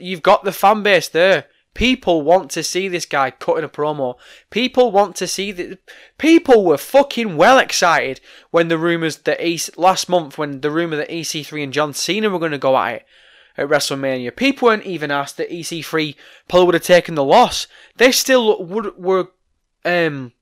you've 0.00 0.22
got 0.22 0.42
the 0.42 0.52
fan 0.52 0.82
base 0.82 1.08
there. 1.08 1.44
People 1.76 2.22
want 2.22 2.50
to 2.52 2.62
see 2.62 2.88
this 2.88 3.04
guy 3.04 3.30
cutting 3.30 3.62
a 3.62 3.68
promo. 3.68 4.16
People 4.48 4.90
want 4.90 5.14
to 5.16 5.26
see 5.26 5.52
that. 5.52 5.78
People 6.16 6.64
were 6.64 6.78
fucking 6.78 7.36
well 7.36 7.58
excited 7.58 8.18
when 8.50 8.68
the 8.68 8.78
rumours 8.78 9.18
that 9.18 9.46
EC, 9.46 9.76
last 9.76 10.08
month 10.08 10.38
when 10.38 10.62
the 10.62 10.70
rumour 10.70 10.96
that 10.96 11.10
EC3 11.10 11.62
and 11.62 11.74
John 11.74 11.92
Cena 11.92 12.30
were 12.30 12.38
going 12.38 12.52
to 12.52 12.58
go 12.58 12.78
at 12.78 12.94
it 12.94 13.06
at 13.58 13.68
WrestleMania. 13.68 14.34
People 14.34 14.68
weren't 14.68 14.86
even 14.86 15.10
asked 15.10 15.36
that 15.36 15.50
EC3 15.50 16.16
probably 16.48 16.64
would 16.64 16.74
have 16.76 16.82
taken 16.82 17.14
the 17.14 17.22
loss. 17.22 17.66
They 17.96 18.10
still 18.10 18.64
would, 18.64 18.96
were 18.96 19.28
um, 19.84 20.32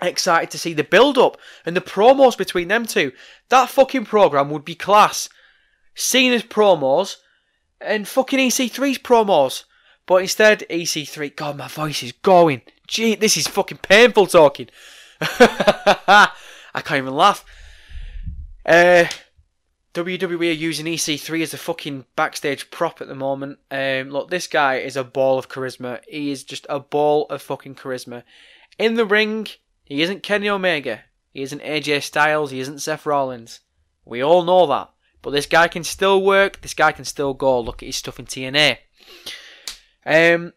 excited 0.00 0.52
to 0.52 0.58
see 0.58 0.72
the 0.72 0.84
build 0.84 1.18
up 1.18 1.36
and 1.66 1.76
the 1.76 1.80
promos 1.80 2.38
between 2.38 2.68
them 2.68 2.86
two. 2.86 3.10
That 3.48 3.70
fucking 3.70 4.04
program 4.04 4.50
would 4.50 4.64
be 4.64 4.76
class. 4.76 5.28
Cena's 5.96 6.44
promos 6.44 7.16
and 7.80 8.06
fucking 8.06 8.38
EC3's 8.38 8.98
promos. 8.98 9.64
But 10.06 10.22
instead, 10.22 10.64
EC3, 10.68 11.34
God, 11.34 11.56
my 11.56 11.68
voice 11.68 12.02
is 12.02 12.12
going. 12.12 12.62
Gee, 12.86 13.14
this 13.14 13.36
is 13.36 13.46
fucking 13.46 13.78
painful 13.78 14.26
talking. 14.26 14.68
I 15.20 16.30
can't 16.74 16.98
even 16.98 17.14
laugh. 17.14 17.44
Uh, 18.66 19.06
WWE 19.94 20.50
are 20.50 20.52
using 20.52 20.86
EC3 20.86 21.42
as 21.42 21.54
a 21.54 21.58
fucking 21.58 22.04
backstage 22.16 22.70
prop 22.70 23.00
at 23.00 23.08
the 23.08 23.14
moment. 23.14 23.60
Um, 23.70 24.10
look, 24.10 24.28
this 24.28 24.46
guy 24.46 24.76
is 24.76 24.96
a 24.96 25.04
ball 25.04 25.38
of 25.38 25.48
charisma. 25.48 26.00
He 26.08 26.30
is 26.30 26.44
just 26.44 26.66
a 26.68 26.80
ball 26.80 27.26
of 27.30 27.40
fucking 27.40 27.76
charisma. 27.76 28.24
In 28.78 28.94
the 28.94 29.06
ring, 29.06 29.46
he 29.84 30.02
isn't 30.02 30.22
Kenny 30.22 30.48
Omega. 30.48 31.02
He 31.32 31.42
isn't 31.42 31.62
AJ 31.62 32.02
Styles. 32.02 32.50
He 32.50 32.60
isn't 32.60 32.80
Seth 32.80 33.06
Rollins. 33.06 33.60
We 34.04 34.22
all 34.22 34.42
know 34.42 34.66
that. 34.66 34.90
But 35.22 35.30
this 35.30 35.46
guy 35.46 35.68
can 35.68 35.84
still 35.84 36.22
work. 36.22 36.60
This 36.60 36.74
guy 36.74 36.92
can 36.92 37.04
still 37.04 37.32
go. 37.32 37.60
Look 37.60 37.82
at 37.82 37.86
his 37.86 37.96
stuff 37.96 38.18
in 38.18 38.26
TNA. 38.26 38.78
Um, 40.06 40.52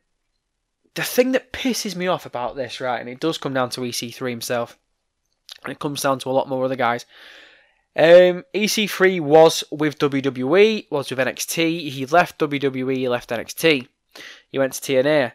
the 0.95 1.03
thing 1.03 1.31
that 1.33 1.53
pisses 1.53 1.95
me 1.95 2.07
off 2.07 2.25
about 2.25 2.55
this, 2.55 2.81
right, 2.81 2.99
and 2.99 3.09
it 3.09 3.19
does 3.19 3.37
come 3.37 3.53
down 3.53 3.69
to 3.71 3.81
EC3 3.81 4.29
himself, 4.29 4.77
and 5.63 5.71
it 5.71 5.79
comes 5.79 6.01
down 6.01 6.19
to 6.19 6.29
a 6.29 6.31
lot 6.31 6.49
more 6.49 6.65
other 6.65 6.75
guys. 6.75 7.05
Um, 7.95 8.43
EC3 8.53 9.21
was 9.21 9.63
with 9.71 9.99
WWE, 9.99 10.91
was 10.91 11.09
with 11.09 11.19
NXT. 11.19 11.89
He 11.89 12.05
left 12.05 12.39
WWE, 12.39 12.95
he 12.95 13.09
left 13.09 13.29
NXT. 13.29 13.87
He 14.49 14.59
went 14.59 14.73
to 14.73 14.81
TNA. 14.81 15.33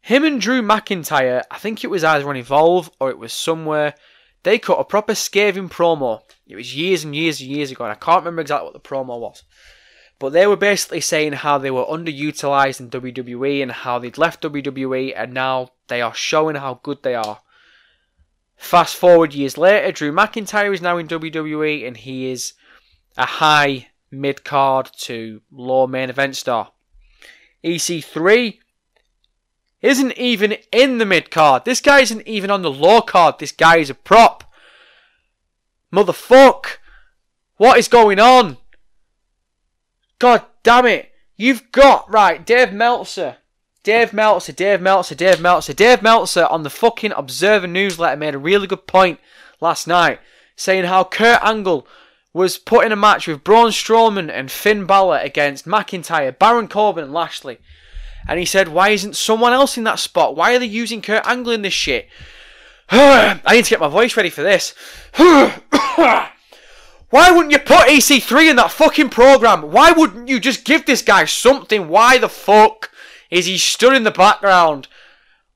Him 0.00 0.24
and 0.24 0.40
Drew 0.40 0.62
McIntyre, 0.62 1.42
I 1.50 1.58
think 1.58 1.84
it 1.84 1.90
was 1.90 2.04
either 2.04 2.28
on 2.28 2.36
Evolve 2.36 2.90
or 2.98 3.10
it 3.10 3.18
was 3.18 3.32
somewhere, 3.32 3.94
they 4.42 4.58
cut 4.58 4.80
a 4.80 4.84
proper 4.84 5.14
scathing 5.14 5.68
promo. 5.68 6.22
It 6.46 6.56
was 6.56 6.74
years 6.76 7.04
and 7.04 7.14
years 7.14 7.40
and 7.40 7.50
years 7.50 7.70
ago, 7.70 7.84
and 7.84 7.92
I 7.92 7.96
can't 7.96 8.22
remember 8.22 8.42
exactly 8.42 8.64
what 8.64 8.74
the 8.74 8.80
promo 8.80 9.20
was. 9.20 9.44
But 10.22 10.34
they 10.34 10.46
were 10.46 10.56
basically 10.56 11.00
saying 11.00 11.32
how 11.32 11.58
they 11.58 11.72
were 11.72 11.84
underutilized 11.84 12.78
in 12.78 12.90
WWE 12.90 13.60
and 13.60 13.72
how 13.72 13.98
they'd 13.98 14.16
left 14.16 14.44
WWE 14.44 15.12
and 15.16 15.34
now 15.34 15.70
they 15.88 16.00
are 16.00 16.14
showing 16.14 16.54
how 16.54 16.78
good 16.84 17.02
they 17.02 17.16
are. 17.16 17.40
Fast 18.54 18.94
forward 18.94 19.34
years 19.34 19.58
later, 19.58 19.90
Drew 19.90 20.12
McIntyre 20.12 20.72
is 20.72 20.80
now 20.80 20.96
in 20.96 21.08
WWE 21.08 21.84
and 21.84 21.96
he 21.96 22.30
is 22.30 22.52
a 23.16 23.26
high 23.26 23.88
mid 24.12 24.44
card 24.44 24.92
to 24.98 25.42
low 25.50 25.88
main 25.88 26.08
event 26.08 26.36
star. 26.36 26.70
EC3 27.64 28.60
isn't 29.80 30.16
even 30.16 30.54
in 30.70 30.98
the 30.98 31.04
mid 31.04 31.32
card. 31.32 31.64
This 31.64 31.80
guy 31.80 31.98
isn't 31.98 32.28
even 32.28 32.48
on 32.48 32.62
the 32.62 32.70
low 32.70 33.00
card. 33.02 33.40
This 33.40 33.50
guy 33.50 33.78
is 33.78 33.90
a 33.90 33.94
prop. 33.94 34.44
Motherfuck. 35.92 36.76
What 37.56 37.76
is 37.76 37.88
going 37.88 38.20
on? 38.20 38.58
God 40.22 40.44
damn 40.62 40.86
it. 40.86 41.10
You've 41.36 41.72
got, 41.72 42.08
right, 42.08 42.46
Dave 42.46 42.72
Meltzer. 42.72 43.38
Dave 43.82 44.12
Meltzer, 44.12 44.52
Dave 44.52 44.80
Meltzer, 44.80 45.16
Dave 45.16 45.40
Meltzer. 45.40 45.72
Dave 45.72 46.00
Meltzer 46.00 46.46
on 46.46 46.62
the 46.62 46.70
fucking 46.70 47.10
Observer 47.10 47.66
newsletter 47.66 48.16
made 48.16 48.36
a 48.36 48.38
really 48.38 48.68
good 48.68 48.86
point 48.86 49.18
last 49.60 49.88
night 49.88 50.20
saying 50.54 50.84
how 50.84 51.02
Kurt 51.02 51.42
Angle 51.42 51.88
was 52.32 52.56
put 52.56 52.86
in 52.86 52.92
a 52.92 52.96
match 52.96 53.26
with 53.26 53.42
Braun 53.42 53.70
Strowman 53.70 54.30
and 54.30 54.48
Finn 54.48 54.86
Balor 54.86 55.18
against 55.18 55.66
McIntyre, 55.66 56.38
Baron 56.38 56.68
Corbin, 56.68 57.02
and 57.02 57.12
Lashley. 57.12 57.58
And 58.28 58.38
he 58.38 58.46
said, 58.46 58.68
Why 58.68 58.90
isn't 58.90 59.16
someone 59.16 59.52
else 59.52 59.76
in 59.76 59.82
that 59.82 59.98
spot? 59.98 60.36
Why 60.36 60.54
are 60.54 60.60
they 60.60 60.66
using 60.66 61.02
Kurt 61.02 61.26
Angle 61.26 61.52
in 61.52 61.62
this 61.62 61.74
shit? 61.74 62.06
I 62.90 63.40
need 63.50 63.64
to 63.64 63.70
get 63.70 63.80
my 63.80 63.88
voice 63.88 64.16
ready 64.16 64.30
for 64.30 64.44
this. 64.44 64.72
Why 67.12 67.30
wouldn't 67.30 67.52
you 67.52 67.58
put 67.58 67.88
EC3 67.88 68.48
in 68.48 68.56
that 68.56 68.70
fucking 68.70 69.10
program? 69.10 69.70
Why 69.70 69.92
wouldn't 69.92 70.28
you 70.28 70.40
just 70.40 70.64
give 70.64 70.86
this 70.86 71.02
guy 71.02 71.26
something? 71.26 71.88
Why 71.88 72.16
the 72.16 72.30
fuck 72.30 72.90
is 73.30 73.44
he 73.44 73.58
stood 73.58 73.92
in 73.92 74.04
the 74.04 74.10
background 74.10 74.88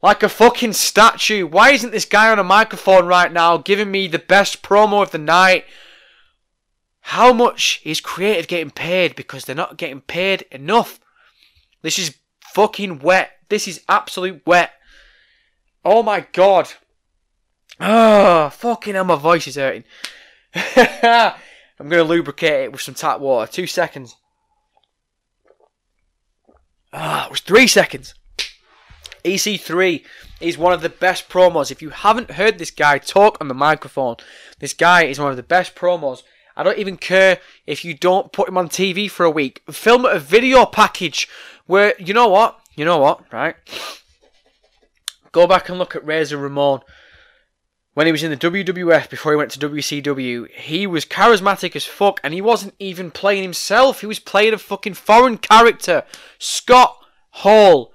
like 0.03 0.23
a 0.23 0.29
fucking 0.29 0.75
statue? 0.75 1.47
Why 1.47 1.71
isn't 1.71 1.93
this 1.93 2.05
guy 2.05 2.31
on 2.31 2.39
a 2.39 2.45
microphone 2.45 3.07
right 3.07 3.33
now 3.33 3.57
giving 3.57 3.91
me 3.91 4.07
the 4.07 4.19
best 4.19 4.61
promo 4.61 5.03
of 5.03 5.13
the 5.13 5.19
night? 5.19 5.65
How 7.01 7.33
much 7.33 7.81
is 7.85 8.03
creative 8.03 8.49
getting 8.49 8.71
paid 8.71 9.17
because 9.17 9.47
they're 9.47 9.57
not 9.57 9.79
getting 9.79 10.03
paid 10.03 10.45
enough? 10.51 11.01
This 11.81 11.99
is 11.99 12.19
fucking 12.53 12.99
wet. 12.99 13.31
This 13.49 13.67
is 13.67 13.81
absolute 13.89 14.43
wet. 14.45 14.73
Oh 15.83 16.03
my 16.03 16.27
god. 16.35 16.69
Oh, 17.81 18.51
fucking 18.51 18.93
hell, 18.93 19.05
my 19.05 19.17
voice 19.17 19.47
is 19.47 19.57
hurting. 19.57 19.85
I'm 21.79 21.89
going 21.89 22.03
to 22.03 22.09
lubricate 22.09 22.65
it 22.65 22.73
with 22.73 22.81
some 22.81 22.95
tap 22.95 23.21
water. 23.21 23.51
Two 23.51 23.67
seconds. 23.67 24.17
Ah, 26.93 27.27
it 27.27 27.31
was 27.31 27.41
three 27.41 27.67
seconds. 27.67 28.15
EC3 29.25 30.05
is 30.41 30.57
one 30.57 30.73
of 30.73 30.83
the 30.83 30.89
best 30.89 31.29
promos. 31.29 31.71
If 31.71 31.83
you 31.83 31.91
haven't 31.91 32.33
heard 32.33 32.59
this 32.59 32.71
guy 32.71 32.99
talk 32.99 33.39
on 33.41 33.49
the 33.49 33.55
microphone, 33.55 34.17
this 34.61 34.73
guy 34.73 35.05
is 35.05 35.19
one 35.19 35.31
of 35.31 35.37
the 35.37 35.43
best 35.43 35.75
promos 35.75 36.23
I 36.57 36.63
don't 36.63 36.79
even 36.79 36.97
care 36.97 37.39
if 37.67 37.85
you 37.85 37.93
don't 37.93 38.33
put 38.33 38.49
him 38.49 38.57
on 38.57 38.69
TV 38.69 39.11
for 39.11 39.27
a 39.27 39.31
week. 39.31 39.63
Film 39.71 40.07
a 40.07 40.19
video 40.19 40.65
package 40.65 41.29
where, 41.67 41.95
you 41.99 42.15
know 42.15 42.29
what? 42.29 42.59
You 42.75 42.87
know 42.87 42.99
what, 42.99 43.31
right? 43.31 43.57
Go 45.33 45.47
back 45.47 45.69
and 45.69 45.79
look 45.79 45.95
at 45.95 46.07
Razor 46.07 46.39
Ramon. 46.39 46.81
When 47.97 48.05
he 48.05 48.13
was 48.13 48.23
in 48.23 48.31
the 48.31 48.37
WWF 48.37 49.09
before 49.09 49.33
he 49.33 49.37
went 49.37 49.53
to 49.53 49.59
WCW, 49.59 50.51
he 50.51 50.87
was 50.87 51.07
charismatic 51.07 51.75
as 51.75 51.87
fuck 51.87 52.21
and 52.23 52.35
he 52.35 52.43
wasn't 52.43 52.75
even 52.79 53.11
playing 53.11 53.43
himself. 53.43 54.03
He 54.03 54.07
was 54.07 54.19
playing 54.19 54.53
a 54.53 54.59
fucking 54.59 54.93
foreign 54.93 55.39
character. 55.39 56.05
Scott 56.39 56.95
Hall 57.31 57.95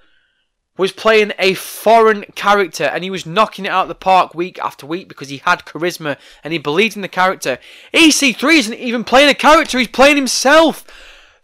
was 0.76 0.90
playing 0.90 1.30
a 1.38 1.54
foreign 1.54 2.24
character 2.34 2.82
and 2.82 3.04
he 3.04 3.10
was 3.10 3.26
knocking 3.26 3.64
it 3.64 3.68
out 3.68 3.82
of 3.82 3.88
the 3.88 3.94
park 3.94 4.34
week 4.34 4.58
after 4.58 4.86
week 4.86 5.06
because 5.08 5.28
he 5.28 5.36
had 5.36 5.64
charisma 5.64 6.16
and 6.42 6.52
he 6.52 6.58
believed 6.58 6.96
in 6.96 7.02
the 7.02 7.06
character. 7.06 7.60
EC3 7.94 8.58
isn't 8.58 8.74
even 8.74 9.04
playing 9.04 9.30
a 9.30 9.34
character, 9.34 9.78
he's 9.78 9.86
playing 9.86 10.16
himself. 10.16 10.84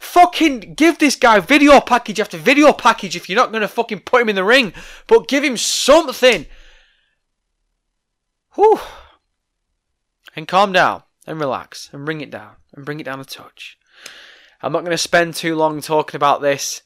Fucking 0.01 0.75
give 0.75 0.99
this 0.99 1.15
guy 1.15 1.39
video 1.39 1.81
package 1.81 2.19
after 2.19 2.37
video 2.37 2.73
package 2.73 3.15
if 3.15 3.29
you're 3.29 3.39
not 3.39 3.53
going 3.53 3.63
to 3.63 3.69
fucking 3.69 4.01
put 4.01 4.21
him 4.21 4.29
in 4.29 4.35
the 4.35 4.43
ring, 4.43 4.73
but 5.07 5.29
give 5.29 5.45
him 5.45 5.57
something. 5.57 6.47
Whew. 8.59 8.81
And 10.35 10.49
calm 10.49 10.73
down 10.73 11.05
and 11.29 11.39
relax 11.39 11.91
and 11.93 12.05
bring 12.05 12.21
it 12.21 12.31
down 12.31 12.57
and 12.75 12.85
bring 12.85 12.99
it 12.99 13.05
down 13.05 13.21
a 13.21 13.25
touch. 13.25 13.79
I'm 14.61 14.73
not 14.73 14.81
going 14.81 14.91
to 14.91 14.99
spend 14.99 15.35
too 15.35 15.55
long 15.55 15.81
talking 15.81 16.17
about 16.17 16.43
this. 16.43 16.83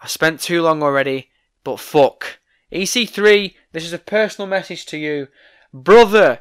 I 0.00 0.06
spent 0.06 0.40
too 0.40 0.62
long 0.62 0.80
already. 0.80 1.30
But 1.64 1.80
fuck. 1.80 2.38
EC3, 2.72 3.54
this 3.72 3.84
is 3.84 3.92
a 3.92 3.98
personal 3.98 4.46
message 4.46 4.86
to 4.86 4.96
you. 4.96 5.26
Brother, 5.74 6.38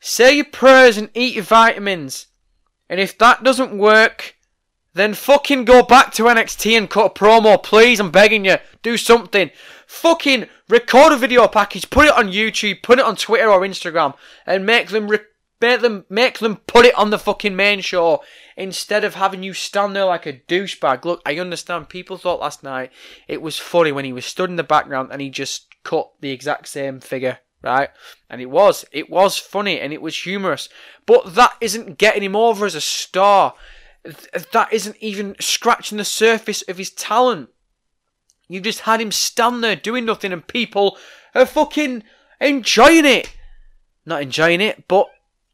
say 0.00 0.34
your 0.34 0.46
prayers 0.46 0.98
and 0.98 1.08
eat 1.14 1.36
your 1.36 1.44
vitamins. 1.44 2.26
And 2.88 2.98
if 2.98 3.16
that 3.18 3.44
doesn't 3.44 3.78
work, 3.78 4.34
then 4.94 5.14
fucking 5.14 5.64
go 5.64 5.84
back 5.84 6.12
to 6.14 6.24
NXT 6.24 6.76
and 6.76 6.90
cut 6.90 7.06
a 7.06 7.10
promo, 7.10 7.62
please. 7.62 8.00
I'm 8.00 8.10
begging 8.10 8.44
you. 8.44 8.56
Do 8.82 8.96
something. 8.96 9.50
Fucking 9.90 10.46
record 10.68 11.12
a 11.12 11.16
video 11.16 11.48
package, 11.48 11.90
put 11.90 12.06
it 12.06 12.16
on 12.16 12.28
YouTube, 12.30 12.80
put 12.80 13.00
it 13.00 13.04
on 13.04 13.16
Twitter 13.16 13.50
or 13.50 13.62
Instagram, 13.62 14.14
and 14.46 14.64
make 14.64 14.90
them 14.90 15.08
re- 15.08 15.18
make 15.60 15.80
them 15.80 16.06
make 16.08 16.38
them 16.38 16.56
put 16.68 16.86
it 16.86 16.96
on 16.96 17.10
the 17.10 17.18
fucking 17.18 17.56
main 17.56 17.80
show 17.80 18.22
instead 18.56 19.02
of 19.02 19.16
having 19.16 19.42
you 19.42 19.52
stand 19.52 19.96
there 19.96 20.04
like 20.04 20.26
a 20.26 20.40
douchebag. 20.48 21.04
Look, 21.04 21.20
I 21.26 21.40
understand 21.40 21.88
people 21.88 22.16
thought 22.16 22.38
last 22.38 22.62
night 22.62 22.92
it 23.26 23.42
was 23.42 23.58
funny 23.58 23.90
when 23.90 24.04
he 24.04 24.12
was 24.12 24.24
stood 24.24 24.48
in 24.48 24.54
the 24.54 24.62
background 24.62 25.08
and 25.10 25.20
he 25.20 25.28
just 25.28 25.66
cut 25.82 26.08
the 26.20 26.30
exact 26.30 26.68
same 26.68 27.00
figure, 27.00 27.38
right? 27.60 27.90
And 28.30 28.40
it 28.40 28.48
was. 28.48 28.84
It 28.92 29.10
was 29.10 29.38
funny 29.38 29.80
and 29.80 29.92
it 29.92 30.00
was 30.00 30.22
humorous. 30.22 30.68
But 31.04 31.34
that 31.34 31.56
isn't 31.60 31.98
getting 31.98 32.22
him 32.22 32.36
over 32.36 32.64
as 32.64 32.76
a 32.76 32.80
star. 32.80 33.54
That 34.04 34.72
isn't 34.72 34.96
even 35.00 35.34
scratching 35.40 35.98
the 35.98 36.04
surface 36.04 36.62
of 36.68 36.78
his 36.78 36.90
talent. 36.90 37.50
You 38.50 38.60
just 38.60 38.80
had 38.80 39.00
him 39.00 39.12
stand 39.12 39.62
there 39.62 39.76
doing 39.76 40.04
nothing 40.04 40.32
and 40.32 40.44
people 40.44 40.98
are 41.36 41.46
fucking 41.46 42.02
enjoying 42.40 43.06
it. 43.06 43.32
Not 44.04 44.22
enjoying 44.22 44.60
it, 44.60 44.88
but, 44.88 45.06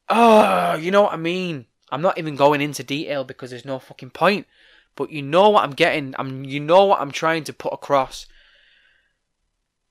oh, 0.09 0.77
you 0.77 0.91
know 0.91 1.03
what 1.03 1.13
I 1.13 1.19
mean. 1.19 1.67
I'm 1.93 2.01
not 2.01 2.17
even 2.17 2.37
going 2.37 2.63
into 2.63 2.83
detail 2.83 3.23
because 3.23 3.51
there's 3.51 3.67
no 3.67 3.79
fucking 3.79 4.11
point. 4.11 4.47
But 4.95 5.11
you 5.11 5.21
know 5.21 5.51
what 5.51 5.65
I'm 5.65 5.75
getting. 5.75 6.15
I'm 6.19 6.45
you 6.45 6.59
know 6.59 6.87
what 6.87 7.03
I'm 7.03 7.11
trying 7.11 7.45
to 7.45 7.53
put 7.53 7.75
across. 7.75 8.25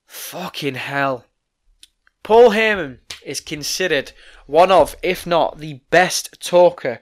Fucking 0.06 0.74
hell. 0.74 1.26
Paul 2.24 2.50
Heyman 2.50 2.98
is 3.24 3.40
considered 3.40 4.10
one 4.46 4.72
of, 4.72 4.96
if 5.00 5.28
not 5.28 5.58
the 5.58 5.74
best 5.90 6.40
talker 6.40 7.00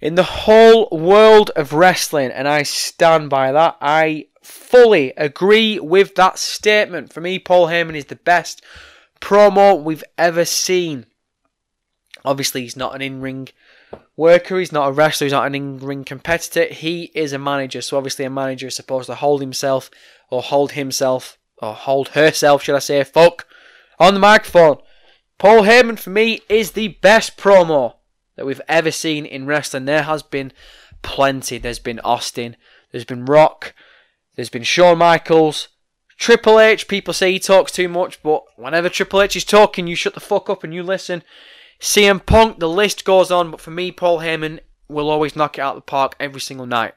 in 0.00 0.14
the 0.14 0.22
whole 0.22 0.88
world 0.92 1.50
of 1.56 1.72
wrestling, 1.72 2.30
and 2.30 2.46
I 2.46 2.62
stand 2.62 3.28
by 3.28 3.50
that. 3.50 3.76
I 3.80 4.26
fully 4.48 5.12
agree 5.16 5.78
with 5.78 6.14
that 6.14 6.38
statement. 6.38 7.12
For 7.12 7.20
me, 7.20 7.38
Paul 7.38 7.68
Heyman 7.68 7.96
is 7.96 8.06
the 8.06 8.16
best 8.16 8.62
promo 9.20 9.80
we've 9.82 10.04
ever 10.16 10.44
seen. 10.44 11.06
Obviously, 12.24 12.62
he's 12.62 12.76
not 12.76 12.94
an 12.94 13.02
in 13.02 13.20
ring 13.20 13.48
worker, 14.16 14.58
he's 14.58 14.72
not 14.72 14.88
a 14.88 14.92
wrestler, 14.92 15.26
he's 15.26 15.32
not 15.32 15.46
an 15.46 15.54
in 15.54 15.78
ring 15.78 16.04
competitor. 16.04 16.72
He 16.72 17.04
is 17.14 17.32
a 17.32 17.38
manager, 17.38 17.80
so 17.80 17.96
obviously, 17.96 18.24
a 18.24 18.30
manager 18.30 18.66
is 18.66 18.76
supposed 18.76 19.06
to 19.06 19.14
hold 19.14 19.40
himself, 19.40 19.90
or 20.30 20.42
hold 20.42 20.72
himself, 20.72 21.38
or 21.58 21.74
hold 21.74 22.08
herself, 22.08 22.62
should 22.62 22.74
I 22.74 22.80
say, 22.80 23.02
fuck, 23.04 23.46
on 23.98 24.14
the 24.14 24.20
microphone. 24.20 24.78
Paul 25.38 25.62
Heyman, 25.62 25.98
for 25.98 26.10
me, 26.10 26.40
is 26.48 26.72
the 26.72 26.88
best 26.88 27.36
promo 27.36 27.94
that 28.36 28.46
we've 28.46 28.60
ever 28.68 28.90
seen 28.90 29.24
in 29.24 29.46
wrestling. 29.46 29.84
There 29.84 30.02
has 30.02 30.22
been 30.22 30.52
plenty. 31.02 31.58
There's 31.58 31.78
been 31.78 32.00
Austin, 32.00 32.56
there's 32.90 33.04
been 33.04 33.24
Rock, 33.24 33.74
there's 34.38 34.48
been 34.48 34.62
Shawn 34.62 34.98
Michaels, 34.98 35.66
Triple 36.16 36.60
H. 36.60 36.86
People 36.86 37.12
say 37.12 37.32
he 37.32 37.40
talks 37.40 37.72
too 37.72 37.88
much, 37.88 38.22
but 38.22 38.44
whenever 38.56 38.88
Triple 38.88 39.20
H 39.20 39.34
is 39.34 39.44
talking, 39.44 39.88
you 39.88 39.96
shut 39.96 40.14
the 40.14 40.20
fuck 40.20 40.48
up 40.48 40.62
and 40.62 40.72
you 40.72 40.84
listen. 40.84 41.24
CM 41.80 42.24
Punk, 42.24 42.60
the 42.60 42.68
list 42.68 43.04
goes 43.04 43.32
on, 43.32 43.50
but 43.50 43.60
for 43.60 43.72
me, 43.72 43.90
Paul 43.90 44.20
Heyman 44.20 44.60
will 44.88 45.10
always 45.10 45.34
knock 45.34 45.58
it 45.58 45.62
out 45.62 45.74
of 45.74 45.78
the 45.78 45.90
park 45.90 46.14
every 46.20 46.40
single 46.40 46.66
night. 46.66 46.94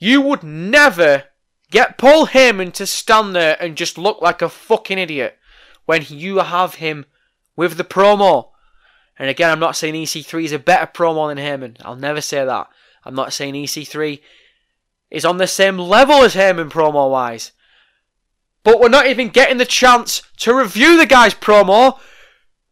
You 0.00 0.20
would 0.20 0.42
never 0.42 1.26
get 1.70 1.96
Paul 1.96 2.26
Heyman 2.26 2.72
to 2.72 2.84
stand 2.84 3.36
there 3.36 3.56
and 3.62 3.76
just 3.76 3.96
look 3.96 4.20
like 4.20 4.42
a 4.42 4.48
fucking 4.48 4.98
idiot 4.98 5.38
when 5.84 6.04
you 6.08 6.38
have 6.38 6.74
him 6.74 7.06
with 7.54 7.76
the 7.76 7.84
promo. 7.84 8.48
And 9.16 9.30
again, 9.30 9.52
I'm 9.52 9.60
not 9.60 9.76
saying 9.76 9.94
EC3 9.94 10.42
is 10.42 10.52
a 10.52 10.58
better 10.58 10.90
promo 10.90 11.32
than 11.32 11.38
Heyman. 11.38 11.76
I'll 11.84 11.94
never 11.94 12.20
say 12.20 12.44
that. 12.44 12.66
I'm 13.04 13.14
not 13.14 13.32
saying 13.32 13.54
EC3 13.54 14.18
is 15.10 15.24
on 15.24 15.38
the 15.38 15.46
same 15.46 15.78
level 15.78 16.22
as 16.22 16.34
Heyman 16.34 16.70
promo 16.70 17.10
wise. 17.10 17.52
But 18.64 18.80
we're 18.80 18.88
not 18.88 19.06
even 19.06 19.28
getting 19.28 19.58
the 19.58 19.64
chance 19.64 20.22
to 20.38 20.54
review 20.54 20.98
the 20.98 21.06
guy's 21.06 21.34
promo 21.34 21.98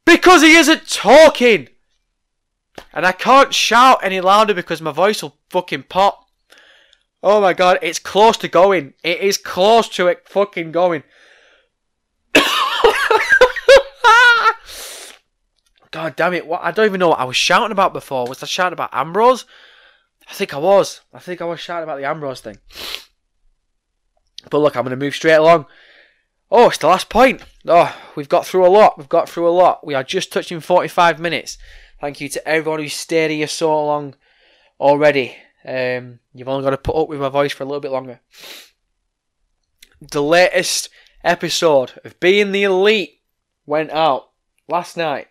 because 0.05 0.43
he 0.43 0.57
isn't 0.57 0.89
talking. 0.89 1.69
And 2.93 3.07
I 3.07 3.13
can't 3.13 3.55
shout 3.55 4.01
any 4.03 4.21
louder 4.21 4.55
because 4.55 4.83
my 4.83 4.91
voice 4.91 5.23
will 5.23 5.37
fucking 5.51 5.85
pop. 5.85 6.27
Oh 7.23 7.41
my 7.41 7.53
god, 7.53 7.79
it's 7.81 7.99
close 7.99 8.37
to 8.39 8.49
going. 8.49 8.95
It 9.03 9.21
is 9.21 9.39
close 9.39 9.89
to 9.91 10.09
it 10.09 10.29
fucking 10.29 10.73
going. 10.73 11.05
God 15.91 16.17
damn 16.17 16.35
it! 16.35 16.47
What 16.47 16.63
I 16.63 16.73
don't 16.73 16.87
even 16.87 17.01
know 17.01 17.11
what 17.11 17.21
I 17.21 17.25
was 17.25 17.37
shouting 17.37 17.73
about 17.73 17.93
before. 17.93 18.27
Was 18.27 18.43
I 18.43 18.47
shouting 18.47 18.75
about 18.75 18.91
Ambrose? 18.93 19.47
I 20.29 20.33
think 20.33 20.55
I 20.55 20.59
was. 20.59 21.01
I 21.13 21.19
think 21.19 21.41
I 21.41 21.45
was 21.45 21.61
shouting 21.61 21.85
about 21.85 21.99
the 21.99 22.09
Ambrose 22.09 22.41
thing. 22.41 22.59
But 24.51 24.59
look, 24.59 24.77
I'm 24.77 24.85
going 24.85 24.99
to 24.99 25.05
move 25.05 25.15
straight 25.15 25.35
along. 25.35 25.67
Oh, 26.51 26.69
it's 26.69 26.79
the 26.79 26.87
last 26.87 27.09
point. 27.09 27.43
Oh, 27.67 27.97
we've 28.15 28.29
got 28.29 28.47
through 28.47 28.67
a 28.67 28.69
lot. 28.69 28.99
We've 28.99 29.09
got 29.09 29.29
through 29.29 29.49
a 29.49 29.51
lot. 29.51 29.87
We 29.87 29.95
are 29.95 30.05
just 30.05 30.33
touching 30.33 30.61
45 30.61 31.19
minutes. 31.19 31.59
Thank 32.01 32.21
you 32.21 32.29
to 32.29 32.49
everyone 32.49 32.81
who's 32.81 32.95
stayed 32.95 33.31
here 33.31 33.49
so 33.49 33.87
long 33.87 34.15
already. 34.79 35.37
Um, 35.67 36.21
you've 36.35 36.49
only 36.49 36.63
got 36.63 36.71
to 36.71 36.79
put 36.79 36.97
up 36.97 37.09
with 37.09 37.21
my 37.21 37.29
voice 37.29 37.53
for 37.53 37.63
a 37.63 37.67
little 37.67 37.81
bit 37.81 37.91
longer. 37.91 38.21
The 40.01 40.23
latest 40.23 40.91
episode 41.23 41.93
of 42.05 42.21
Being 42.21 42.53
the 42.53 42.65
Elite 42.65 43.23
went 43.65 43.91
out 43.91 44.31
last 44.69 44.97
night. 44.97 45.29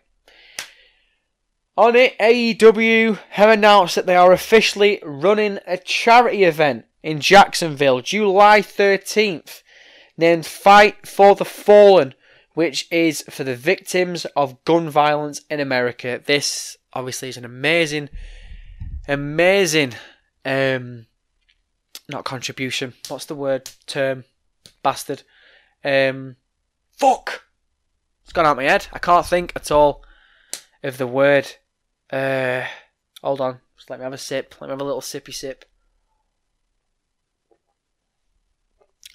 On 1.76 1.96
it, 1.96 2.16
AEW 2.18 3.18
have 3.30 3.50
announced 3.50 3.96
that 3.96 4.06
they 4.06 4.14
are 4.14 4.30
officially 4.30 5.00
running 5.02 5.58
a 5.66 5.76
charity 5.76 6.44
event 6.44 6.84
in 7.02 7.20
Jacksonville, 7.20 8.00
July 8.00 8.60
13th, 8.60 9.62
named 10.16 10.46
Fight 10.46 11.04
for 11.06 11.34
the 11.34 11.44
Fallen, 11.44 12.14
which 12.52 12.86
is 12.92 13.22
for 13.28 13.42
the 13.42 13.56
victims 13.56 14.24
of 14.36 14.64
gun 14.64 14.88
violence 14.88 15.40
in 15.50 15.58
America. 15.58 16.22
This 16.24 16.76
obviously 16.92 17.28
is 17.28 17.36
an 17.36 17.44
amazing, 17.44 18.08
amazing, 19.08 19.94
um, 20.44 21.06
not 22.08 22.24
contribution. 22.24 22.94
What's 23.08 23.26
the 23.26 23.34
word? 23.34 23.68
Term, 23.86 24.22
bastard. 24.84 25.24
Um, 25.84 26.36
fuck. 26.96 27.42
It's 28.22 28.32
gone 28.32 28.46
out 28.46 28.56
my 28.56 28.62
head. 28.62 28.86
I 28.92 29.00
can't 29.00 29.26
think 29.26 29.52
at 29.56 29.72
all 29.72 30.04
of 30.84 30.98
the 30.98 31.08
word. 31.08 31.56
Uh, 32.10 32.64
hold 33.22 33.40
on. 33.40 33.60
Just 33.76 33.90
let 33.90 33.98
me 33.98 34.04
have 34.04 34.12
a 34.12 34.18
sip. 34.18 34.54
Let 34.60 34.68
me 34.68 34.72
have 34.72 34.80
a 34.80 34.84
little 34.84 35.00
sippy 35.00 35.34
sip. 35.34 35.64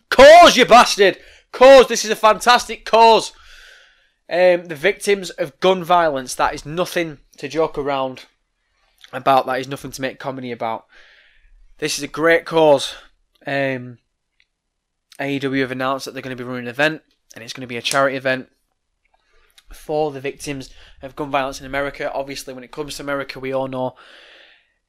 Cause, 0.10 0.58
you 0.58 0.66
bastard! 0.66 1.18
Cause, 1.52 1.88
this 1.88 2.04
is 2.04 2.12
a 2.12 2.16
fantastic 2.16 2.86
cause. 2.86 3.32
Um, 4.30 4.66
the 4.66 4.76
victims 4.76 5.30
of 5.32 5.60
gun 5.60 5.84
violence, 5.84 6.36
that 6.36 6.54
is 6.54 6.66
nothing 6.66 7.20
to 7.38 7.48
joke 7.48 7.78
around 7.78 8.26
about. 9.14 9.46
That 9.46 9.60
is 9.60 9.68
nothing 9.68 9.92
to 9.92 10.02
make 10.02 10.20
comedy 10.20 10.52
about. 10.52 10.86
This 11.78 11.98
is 11.98 12.04
a 12.04 12.08
great 12.08 12.46
cause. 12.46 12.96
Um, 13.48 14.00
AEW 15.20 15.62
have 15.62 15.72
announced 15.72 16.06
that 16.06 16.14
they're 16.14 16.22
going 16.22 16.36
to 16.36 16.44
be 16.44 16.48
running 16.48 16.66
an 16.66 16.70
event, 16.70 17.02
and 17.34 17.44
it's 17.44 17.54
going 17.54 17.62
to 17.62 17.68
be 17.68 17.78
a 17.78 17.82
charity 17.82 18.18
event 18.18 18.50
for 19.74 20.12
the 20.12 20.22
victims 20.22 20.70
of 21.02 21.16
gun 21.16 21.32
violence 21.32 21.60
in 21.60 21.66
America. 21.66 22.12
Obviously, 22.12 22.54
when 22.54 22.64
it 22.64 22.72
comes 22.72 22.96
to 22.98 23.04
America, 23.04 23.40
we 23.40 23.54
all 23.54 23.68
know 23.68 23.96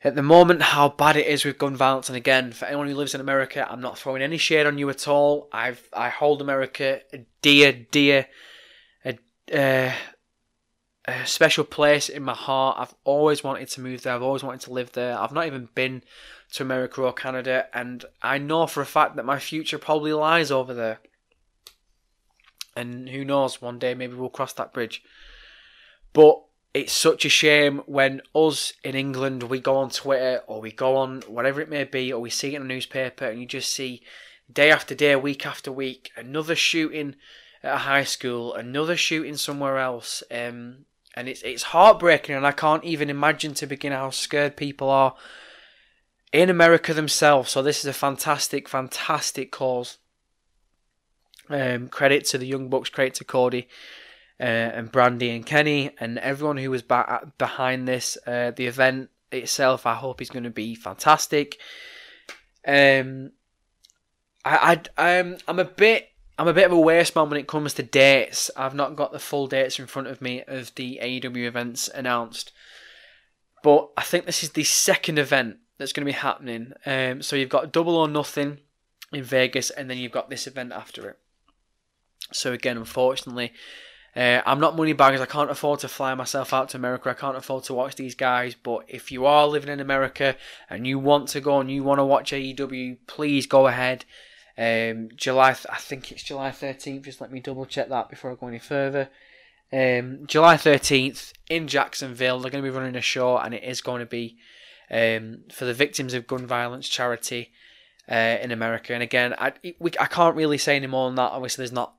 at 0.03 0.14
the 0.14 0.22
moment 0.22 0.62
how 0.62 0.89
bad 0.89 1.16
it 1.16 1.26
is 1.26 1.45
with 1.45 1.59
gun 1.59 1.76
violence. 1.76 2.09
And 2.09 2.16
again, 2.16 2.53
for 2.53 2.64
anyone 2.64 2.89
who 2.89 2.95
lives 2.95 3.14
in 3.14 3.20
America, 3.20 3.66
I'm 3.70 3.81
not 3.81 3.99
throwing 3.99 4.22
any 4.22 4.39
shade 4.39 4.66
on 4.66 4.78
you 4.78 4.89
at 4.91 5.07
all. 5.07 5.49
I've 5.53 5.89
I 5.93 6.09
hold 6.09 6.41
America 6.41 7.01
dear, 7.43 7.72
dear, 7.72 8.26
a, 9.05 9.18
uh, 9.53 9.93
a 11.05 11.26
special 11.26 11.64
place 11.64 12.09
in 12.09 12.22
my 12.22 12.35
heart. 12.35 12.78
I've 12.78 12.95
always 13.05 13.45
wanted 13.45 13.68
to 13.68 13.81
move 13.81 14.03
there. 14.03 14.14
I've 14.14 14.22
always 14.22 14.43
wanted 14.43 14.62
to 14.62 14.72
live 14.72 14.93
there. 14.93 15.18
I've 15.18 15.33
not 15.33 15.47
even 15.47 15.68
been 15.74 16.03
to 16.53 16.62
America 16.62 17.03
or 17.03 17.12
Canada, 17.12 17.66
and 17.72 18.05
I 18.22 18.39
know 18.39 18.66
for 18.66 18.81
a 18.81 18.87
fact 18.87 19.16
that 19.16 19.24
my 19.24 19.39
future 19.39 19.78
probably 19.78 20.12
lies 20.12 20.51
over 20.51 20.74
there. 20.74 21.01
And 22.81 23.09
who 23.11 23.24
knows, 23.24 23.61
one 23.61 23.78
day 23.78 23.95
maybe 23.95 24.14
we'll 24.14 24.31
cross 24.31 24.53
that 24.55 24.72
bridge. 24.72 25.03
But 26.12 26.41
it's 26.72 26.93
such 26.93 27.24
a 27.24 27.28
shame 27.28 27.83
when 27.87 28.22
us 28.35 28.72
in 28.85 28.95
England 28.95 29.45
we 29.45 29.61
go 29.61 29.76
on 29.76 29.91
Twitter 29.91 30.43
or 30.47 30.61
we 30.61 30.72
go 30.72 30.97
on 30.97 31.22
whatever 31.22 31.61
it 31.61 31.68
may 31.68 31.85
be 31.85 32.12
or 32.12 32.20
we 32.20 32.31
see 32.31 32.55
it 32.55 32.57
in 32.57 32.62
a 32.62 32.64
newspaper 32.64 33.26
and 33.26 33.41
you 33.41 33.47
just 33.47 33.72
see 33.72 34.03
day 34.53 34.70
after 34.70 34.95
day, 34.95 35.16
week 35.16 35.45
after 35.45 35.70
week, 35.70 36.11
another 36.16 36.55
shooting 36.55 37.16
at 37.62 37.74
a 37.74 37.78
high 37.78 38.05
school, 38.05 38.55
another 38.55 38.97
shooting 38.97 39.37
somewhere 39.37 39.78
else. 39.78 40.22
Um, 40.31 40.87
and 41.14 41.28
it's 41.28 41.43
it's 41.43 41.64
heartbreaking 41.64 42.35
and 42.37 42.47
I 42.47 42.53
can't 42.53 42.85
even 42.85 43.11
imagine 43.11 43.53
to 43.55 43.66
begin 43.66 43.93
how 43.93 44.11
scared 44.11 44.57
people 44.57 44.89
are 44.89 45.14
in 46.33 46.49
America 46.49 46.95
themselves. 46.95 47.51
So 47.51 47.62
this 47.62 47.81
is 47.81 47.87
a 47.87 47.93
fantastic, 47.93 48.68
fantastic 48.68 49.51
cause. 49.51 49.99
Um, 51.51 51.88
credit 51.88 52.24
to 52.26 52.38
the 52.38 52.46
Young 52.46 52.68
Bucks, 52.68 52.90
credit 52.90 53.14
to 53.14 53.24
Cody 53.24 53.68
uh, 54.40 54.44
and 54.44 54.90
Brandi 54.90 55.34
and 55.34 55.44
Kenny 55.44 55.90
and 56.01 56.18
everyone 56.18 56.57
who 56.57 56.70
was 56.70 56.82
behind 56.82 57.86
this. 57.86 58.16
Uh, 58.26 58.53
the 58.53 58.66
event 58.66 59.11
itself, 59.30 59.84
I 59.84 59.94
hope 59.94 60.22
is 60.22 60.30
going 60.30 60.44
to 60.44 60.51
be 60.51 60.74
fantastic. 60.74 61.59
Um, 62.66 63.32
I, 64.44 64.80
I, 64.96 65.18
I'm, 65.18 65.38
I'm 65.46 65.59
a 65.59 65.64
bit. 65.64 66.07
I'm 66.38 66.48
a 66.48 66.55
bit 66.55 66.64
of 66.64 66.72
a 66.72 66.80
waste 66.80 67.14
man 67.14 67.28
when 67.28 67.38
it 67.38 67.46
comes 67.46 67.74
to 67.74 67.82
dates. 67.82 68.51
I've 68.57 68.74
not 68.74 68.96
got 68.96 69.12
the 69.12 69.18
full 69.18 69.46
dates 69.46 69.78
in 69.78 69.86
front 69.86 70.09
of 70.09 70.22
me 70.22 70.42
of 70.46 70.74
the 70.74 70.98
AEW 71.03 71.46
events 71.46 71.88
announced, 71.88 72.51
but 73.62 73.90
I 73.94 74.03
think 74.03 74.24
this 74.24 74.42
is 74.42 74.53
the 74.53 74.64
second 74.64 75.18
event 75.18 75.59
that's 75.76 75.92
going 75.92 76.07
to 76.07 76.11
be 76.11 76.16
happening. 76.16 76.72
Um, 76.86 77.20
so 77.20 77.36
you've 77.36 77.51
got 77.51 77.72
Double 77.72 77.94
or 77.94 78.09
Nothing 78.09 78.61
in 79.12 79.22
Vegas, 79.22 79.68
and 79.68 79.90
then 79.90 79.98
you've 79.98 80.12
got 80.12 80.30
this 80.30 80.46
event 80.46 80.72
after 80.72 81.11
it. 81.11 81.18
So 82.33 82.53
again, 82.53 82.76
unfortunately, 82.76 83.53
uh, 84.16 84.41
I'm 84.45 84.59
not 84.59 84.76
money 84.76 84.93
baggers. 84.93 85.20
I 85.20 85.26
can't 85.26 85.51
afford 85.51 85.81
to 85.81 85.89
fly 85.89 86.14
myself 86.14 86.53
out 86.53 86.70
to 86.70 86.76
America. 86.76 87.11
I 87.11 87.14
can't 87.14 87.37
afford 87.37 87.64
to 87.64 87.74
watch 87.74 87.95
these 87.95 88.14
guys. 88.14 88.55
But 88.55 88.85
if 88.89 89.12
you 89.12 89.24
are 89.26 89.47
living 89.47 89.70
in 89.70 89.81
America 89.81 90.37
and 90.68 90.87
you 90.87 90.99
want 90.99 91.28
to 91.28 91.41
go 91.41 91.61
and 91.61 91.70
you 91.70 91.85
want 91.85 91.99
to 91.99 92.05
watch 92.05 92.33
AEW, 92.33 92.99
please 93.07 93.47
go 93.47 93.66
ahead. 93.68 94.05
Um, 94.59 95.09
July, 95.14 95.51
I 95.51 95.76
think 95.76 96.11
it's 96.11 96.24
July 96.24 96.51
13th. 96.51 97.05
Just 97.05 97.20
let 97.20 97.31
me 97.31 97.41
double 97.41 97.66
check 97.66 97.89
that 97.89 98.11
before 98.11 98.33
I 98.33 98.35
go 98.35 98.49
any 98.49 98.59
further. 98.59 99.09
Um, 99.72 100.26
July 100.26 100.57
13th 100.57 101.33
in 101.49 101.68
Jacksonville. 101.68 102.41
They're 102.41 102.51
going 102.51 102.64
to 102.64 102.70
be 102.70 102.76
running 102.76 102.97
a 102.97 103.01
show, 103.01 103.39
and 103.39 103.55
it 103.55 103.62
is 103.62 103.81
going 103.81 104.01
to 104.01 104.07
be 104.07 104.37
um, 104.91 105.45
for 105.53 105.64
the 105.64 105.74
victims 105.74 106.12
of 106.14 106.26
gun 106.26 106.47
violence 106.47 106.89
charity 106.89 107.53
uh, 108.11 108.39
in 108.43 108.51
America. 108.51 108.93
And 108.93 109.03
again, 109.03 109.35
I 109.39 109.53
we, 109.78 109.93
I 110.01 110.07
can't 110.07 110.35
really 110.35 110.59
say 110.59 110.74
any 110.74 110.89
more 110.89 111.09
than 111.09 111.14
that. 111.14 111.31
Obviously, 111.31 111.62
there's 111.62 111.72
not 111.72 111.95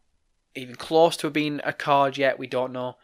even 0.56 0.76
close 0.76 1.18
to 1.18 1.30
being 1.30 1.62
a 1.64 1.74
card 1.74 2.18
yet. 2.18 2.40
We 2.40 2.48
don't 2.48 2.74
know 2.74 2.98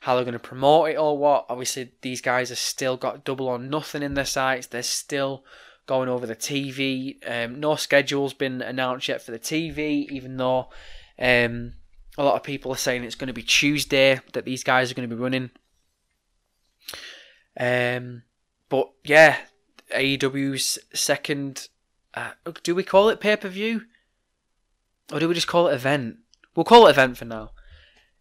how 0.00 0.14
they're 0.14 0.24
going 0.24 0.32
to 0.32 0.38
promote 0.38 0.90
it 0.90 0.96
or 0.96 1.16
what. 1.16 1.46
Obviously, 1.48 1.92
these 2.02 2.20
guys 2.20 2.48
have 2.48 2.58
still 2.58 2.96
got 2.96 3.24
double 3.24 3.46
or 3.46 3.58
nothing 3.58 4.02
in 4.02 4.14
their 4.14 4.24
sights. 4.24 4.66
They're 4.66 4.82
still 4.82 5.44
going 5.86 6.08
over 6.08 6.26
the 6.26 6.36
TV. 6.36 7.16
Um, 7.28 7.60
no 7.60 7.76
schedule's 7.76 8.34
been 8.34 8.62
announced 8.62 9.08
yet 9.08 9.22
for 9.22 9.30
the 9.30 9.38
TV, 9.38 10.08
even 10.10 10.36
though 10.36 10.68
um, 11.18 11.74
a 12.18 12.24
lot 12.24 12.34
of 12.34 12.42
people 12.42 12.72
are 12.72 12.76
saying 12.76 13.04
it's 13.04 13.14
going 13.14 13.28
to 13.28 13.32
be 13.32 13.42
Tuesday 13.42 14.20
that 14.32 14.44
these 14.44 14.64
guys 14.64 14.90
are 14.90 14.94
going 14.94 15.08
to 15.08 15.14
be 15.14 15.20
running. 15.20 15.50
Um, 17.58 18.22
but 18.68 18.90
yeah, 19.04 19.38
AEW's 19.94 20.78
second. 20.94 21.68
Uh, 22.14 22.30
do 22.62 22.74
we 22.74 22.82
call 22.82 23.08
it 23.08 23.20
pay 23.20 23.36
per 23.36 23.48
view? 23.48 23.82
Or 25.12 25.20
do 25.20 25.28
we 25.28 25.34
just 25.34 25.46
call 25.46 25.68
it 25.68 25.74
event? 25.74 26.16
We'll 26.54 26.64
call 26.64 26.86
it 26.86 26.90
event 26.90 27.16
for 27.16 27.24
now. 27.24 27.50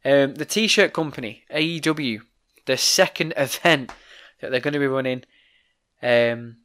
Um, 0.03 0.35
the 0.35 0.45
T-shirt 0.45 0.93
company 0.93 1.43
AEW, 1.53 2.21
the 2.65 2.77
second 2.77 3.33
event 3.37 3.91
that 4.39 4.51
they're 4.51 4.59
going 4.59 4.73
to 4.73 4.79
be 4.79 4.87
running. 4.87 5.23
Um, 6.01 6.57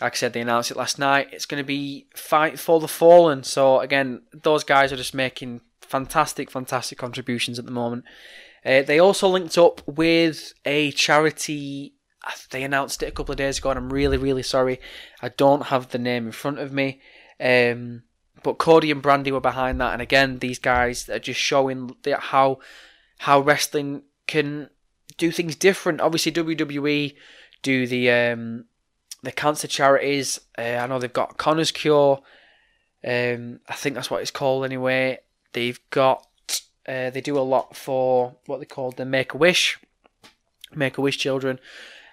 like 0.00 0.12
I 0.12 0.16
said, 0.16 0.32
they 0.32 0.40
announced 0.40 0.70
it 0.70 0.76
last 0.76 0.98
night. 0.98 1.28
It's 1.32 1.46
going 1.46 1.62
to 1.62 1.66
be 1.66 2.06
Fight 2.14 2.58
for 2.58 2.80
the 2.80 2.88
Fallen. 2.88 3.42
So 3.44 3.80
again, 3.80 4.22
those 4.32 4.64
guys 4.64 4.92
are 4.92 4.96
just 4.96 5.14
making 5.14 5.62
fantastic, 5.80 6.50
fantastic 6.50 6.98
contributions 6.98 7.58
at 7.58 7.64
the 7.64 7.70
moment. 7.70 8.04
Uh, 8.64 8.82
they 8.82 8.98
also 8.98 9.28
linked 9.28 9.56
up 9.56 9.80
with 9.86 10.52
a 10.64 10.90
charity. 10.92 11.94
They 12.50 12.64
announced 12.64 13.02
it 13.02 13.08
a 13.08 13.12
couple 13.12 13.32
of 13.32 13.38
days 13.38 13.58
ago, 13.58 13.70
and 13.70 13.78
I'm 13.78 13.92
really, 13.92 14.16
really 14.16 14.42
sorry. 14.42 14.80
I 15.22 15.28
don't 15.28 15.66
have 15.66 15.90
the 15.90 15.98
name 15.98 16.26
in 16.26 16.32
front 16.32 16.58
of 16.58 16.72
me. 16.72 17.00
Um, 17.40 18.02
but 18.42 18.58
Cody 18.58 18.90
and 18.90 19.02
Brandi 19.02 19.30
were 19.30 19.40
behind 19.40 19.80
that, 19.80 19.92
and 19.92 20.02
again, 20.02 20.38
these 20.38 20.58
guys 20.58 21.08
are 21.08 21.18
just 21.18 21.40
showing 21.40 21.94
how 22.18 22.58
how 23.18 23.40
wrestling 23.40 24.02
can 24.26 24.70
do 25.16 25.30
things 25.30 25.56
different. 25.56 26.00
Obviously, 26.00 26.32
WWE 26.32 27.14
do 27.62 27.86
the 27.86 28.10
um, 28.10 28.64
the 29.22 29.32
cancer 29.32 29.66
charities. 29.66 30.40
Uh, 30.58 30.62
I 30.62 30.86
know 30.86 30.98
they've 30.98 31.12
got 31.12 31.38
Connor's 31.38 31.72
Cure. 31.72 32.20
Um, 33.04 33.60
I 33.68 33.74
think 33.74 33.94
that's 33.94 34.10
what 34.10 34.22
it's 34.22 34.30
called 34.30 34.64
anyway. 34.64 35.18
They've 35.52 35.80
got 35.90 36.26
uh, 36.86 37.10
they 37.10 37.20
do 37.20 37.38
a 37.38 37.40
lot 37.40 37.76
for 37.76 38.36
what 38.46 38.60
they 38.60 38.66
call 38.66 38.92
the 38.92 39.04
Make 39.04 39.34
a 39.34 39.36
Wish, 39.36 39.78
Make 40.74 40.98
a 40.98 41.00
Wish 41.00 41.18
children, 41.18 41.58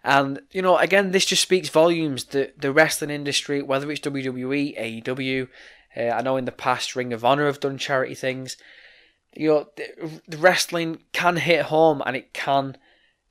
And 0.04 0.42
you 0.52 0.62
know, 0.62 0.78
again, 0.78 1.12
this 1.12 1.26
just 1.26 1.42
speaks 1.42 1.70
volumes. 1.70 2.26
The 2.26 2.54
the 2.58 2.72
wrestling 2.72 3.12
industry, 3.12 3.62
whether 3.62 3.92
it's 3.92 4.02
WWE, 4.02 5.04
AEW, 5.04 5.48
uh, 5.96 6.10
I 6.10 6.22
know 6.22 6.38
in 6.38 6.46
the 6.46 6.52
past 6.52 6.96
Ring 6.96 7.14
of 7.14 7.24
Honor 7.24 7.46
have 7.46 7.60
done 7.60 7.78
charity 7.78 8.16
things. 8.16 8.58
You 9.36 9.50
know, 9.50 9.68
the, 9.76 10.22
the 10.28 10.38
wrestling 10.38 11.04
can 11.12 11.38
hit 11.38 11.66
home 11.66 12.02
and 12.06 12.16
it 12.16 12.34
can 12.34 12.78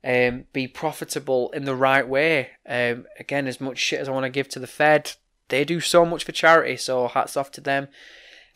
um, 0.03 0.45
be 0.53 0.67
profitable 0.67 1.51
in 1.51 1.65
the 1.65 1.75
right 1.75 2.07
way. 2.07 2.49
Um, 2.67 3.05
again, 3.19 3.47
as 3.47 3.61
much 3.61 3.77
shit 3.77 3.99
as 3.99 4.09
I 4.09 4.11
want 4.11 4.25
to 4.25 4.29
give 4.29 4.49
to 4.49 4.59
the 4.59 4.67
Fed, 4.67 5.13
they 5.49 5.63
do 5.63 5.79
so 5.79 6.05
much 6.05 6.23
for 6.23 6.31
charity. 6.31 6.77
So 6.77 7.07
hats 7.07 7.37
off 7.37 7.51
to 7.51 7.61
them. 7.61 7.87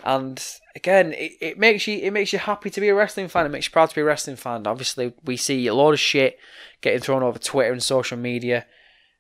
And 0.03 0.43
again, 0.75 1.13
it, 1.13 1.33
it 1.41 1.57
makes 1.57 1.87
you 1.87 1.97
it 1.97 2.11
makes 2.11 2.31
you 2.31 2.39
happy 2.39 2.69
to 2.69 2.81
be 2.81 2.89
a 2.89 2.95
wrestling 2.95 3.29
fan. 3.29 3.45
It 3.45 3.49
makes 3.49 3.67
you 3.67 3.71
proud 3.71 3.89
to 3.89 3.95
be 3.95 4.01
a 4.01 4.05
wrestling 4.05 4.35
fan. 4.35 4.67
Obviously, 4.67 5.13
we 5.23 5.37
see 5.37 5.65
a 5.67 5.73
lot 5.73 5.93
of 5.93 5.99
shit 5.99 6.37
getting 6.81 6.99
thrown 6.99 7.23
over 7.23 7.39
Twitter 7.39 7.71
and 7.71 7.81
social 7.81 8.17
media 8.17 8.65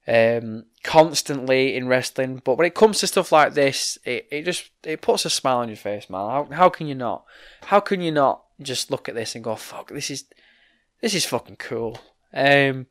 um, 0.07 0.65
constantly 0.83 1.75
in 1.75 1.87
wrestling. 1.87 2.41
But 2.43 2.57
when 2.57 2.67
it 2.67 2.75
comes 2.75 2.99
to 2.99 3.07
stuff 3.07 3.31
like 3.31 3.53
this, 3.53 3.97
it, 4.05 4.27
it 4.31 4.45
just 4.45 4.69
it 4.83 5.01
puts 5.01 5.25
a 5.25 5.29
smile 5.29 5.57
on 5.57 5.69
your 5.69 5.77
face, 5.77 6.09
man. 6.09 6.19
How, 6.19 6.47
how 6.51 6.69
can 6.69 6.87
you 6.87 6.95
not? 6.95 7.25
How 7.63 7.79
can 7.79 8.01
you 8.01 8.11
not 8.11 8.43
just 8.61 8.89
look 8.89 9.09
at 9.09 9.15
this 9.15 9.35
and 9.35 9.43
go, 9.43 9.55
"Fuck, 9.55 9.89
this 9.89 10.09
is 10.09 10.25
this 11.01 11.13
is 11.13 11.25
fucking 11.25 11.57
cool." 11.57 11.99
Um, 12.33 12.87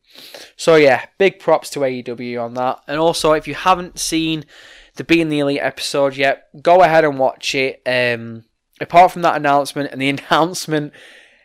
so 0.57 0.77
yeah, 0.77 1.07
big 1.19 1.39
props 1.39 1.71
to 1.71 1.81
AEW 1.81 2.43
on 2.43 2.55
that. 2.55 2.81
And 2.87 2.99
also, 2.99 3.33
if 3.33 3.47
you 3.47 3.55
haven't 3.55 3.99
seen 3.99 4.45
the 4.97 5.05
Being 5.05 5.29
the 5.29 5.41
Elite 5.41 5.61
episode 5.61 6.17
yet, 6.17 6.49
go 6.63 6.83
ahead 6.83 7.05
and 7.05 7.19
watch 7.19 7.55
it. 7.55 7.83
Um, 7.87 8.45
apart 8.81 9.13
from 9.13 9.23
that 9.23 9.37
announcement 9.37 9.93
and 9.93 10.01
the 10.01 10.09
announcement 10.31 10.93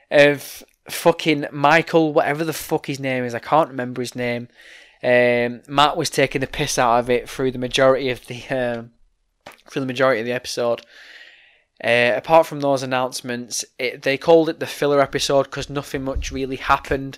of 0.10 0.64
fucking 0.90 1.48
Michael, 1.52 2.14
whatever 2.14 2.44
the 2.44 2.54
fuck 2.54 2.88
his 2.88 3.00
name 3.00 3.24
is, 3.24 3.36
I 3.36 3.40
can't 3.40 3.70
remember 3.70 4.02
his 4.02 4.16
name. 4.16 4.48
Um, 5.04 5.62
Matt 5.68 5.98
was 5.98 6.10
taking 6.10 6.42
the 6.42 6.48
piss 6.48 6.78
out 6.78 7.00
of 7.00 7.10
it 7.10 7.28
through 7.28 7.52
the 7.52 7.58
majority 7.58 8.10
of 8.10 8.26
the 8.28 8.44
um, 8.50 8.92
through 9.68 9.82
the 9.82 9.86
majority 9.88 10.20
of 10.20 10.26
the 10.26 10.32
episode. 10.32 10.82
Uh, 11.84 12.14
apart 12.16 12.46
from 12.46 12.60
those 12.60 12.84
announcements, 12.84 13.66
it, 13.80 14.04
they 14.04 14.18
called 14.18 14.50
it 14.50 14.60
the 14.60 14.68
filler 14.68 15.02
episode 15.02 15.44
because 15.44 15.70
nothing 15.70 16.04
much 16.04 16.32
really 16.32 16.58
happened. 16.58 17.18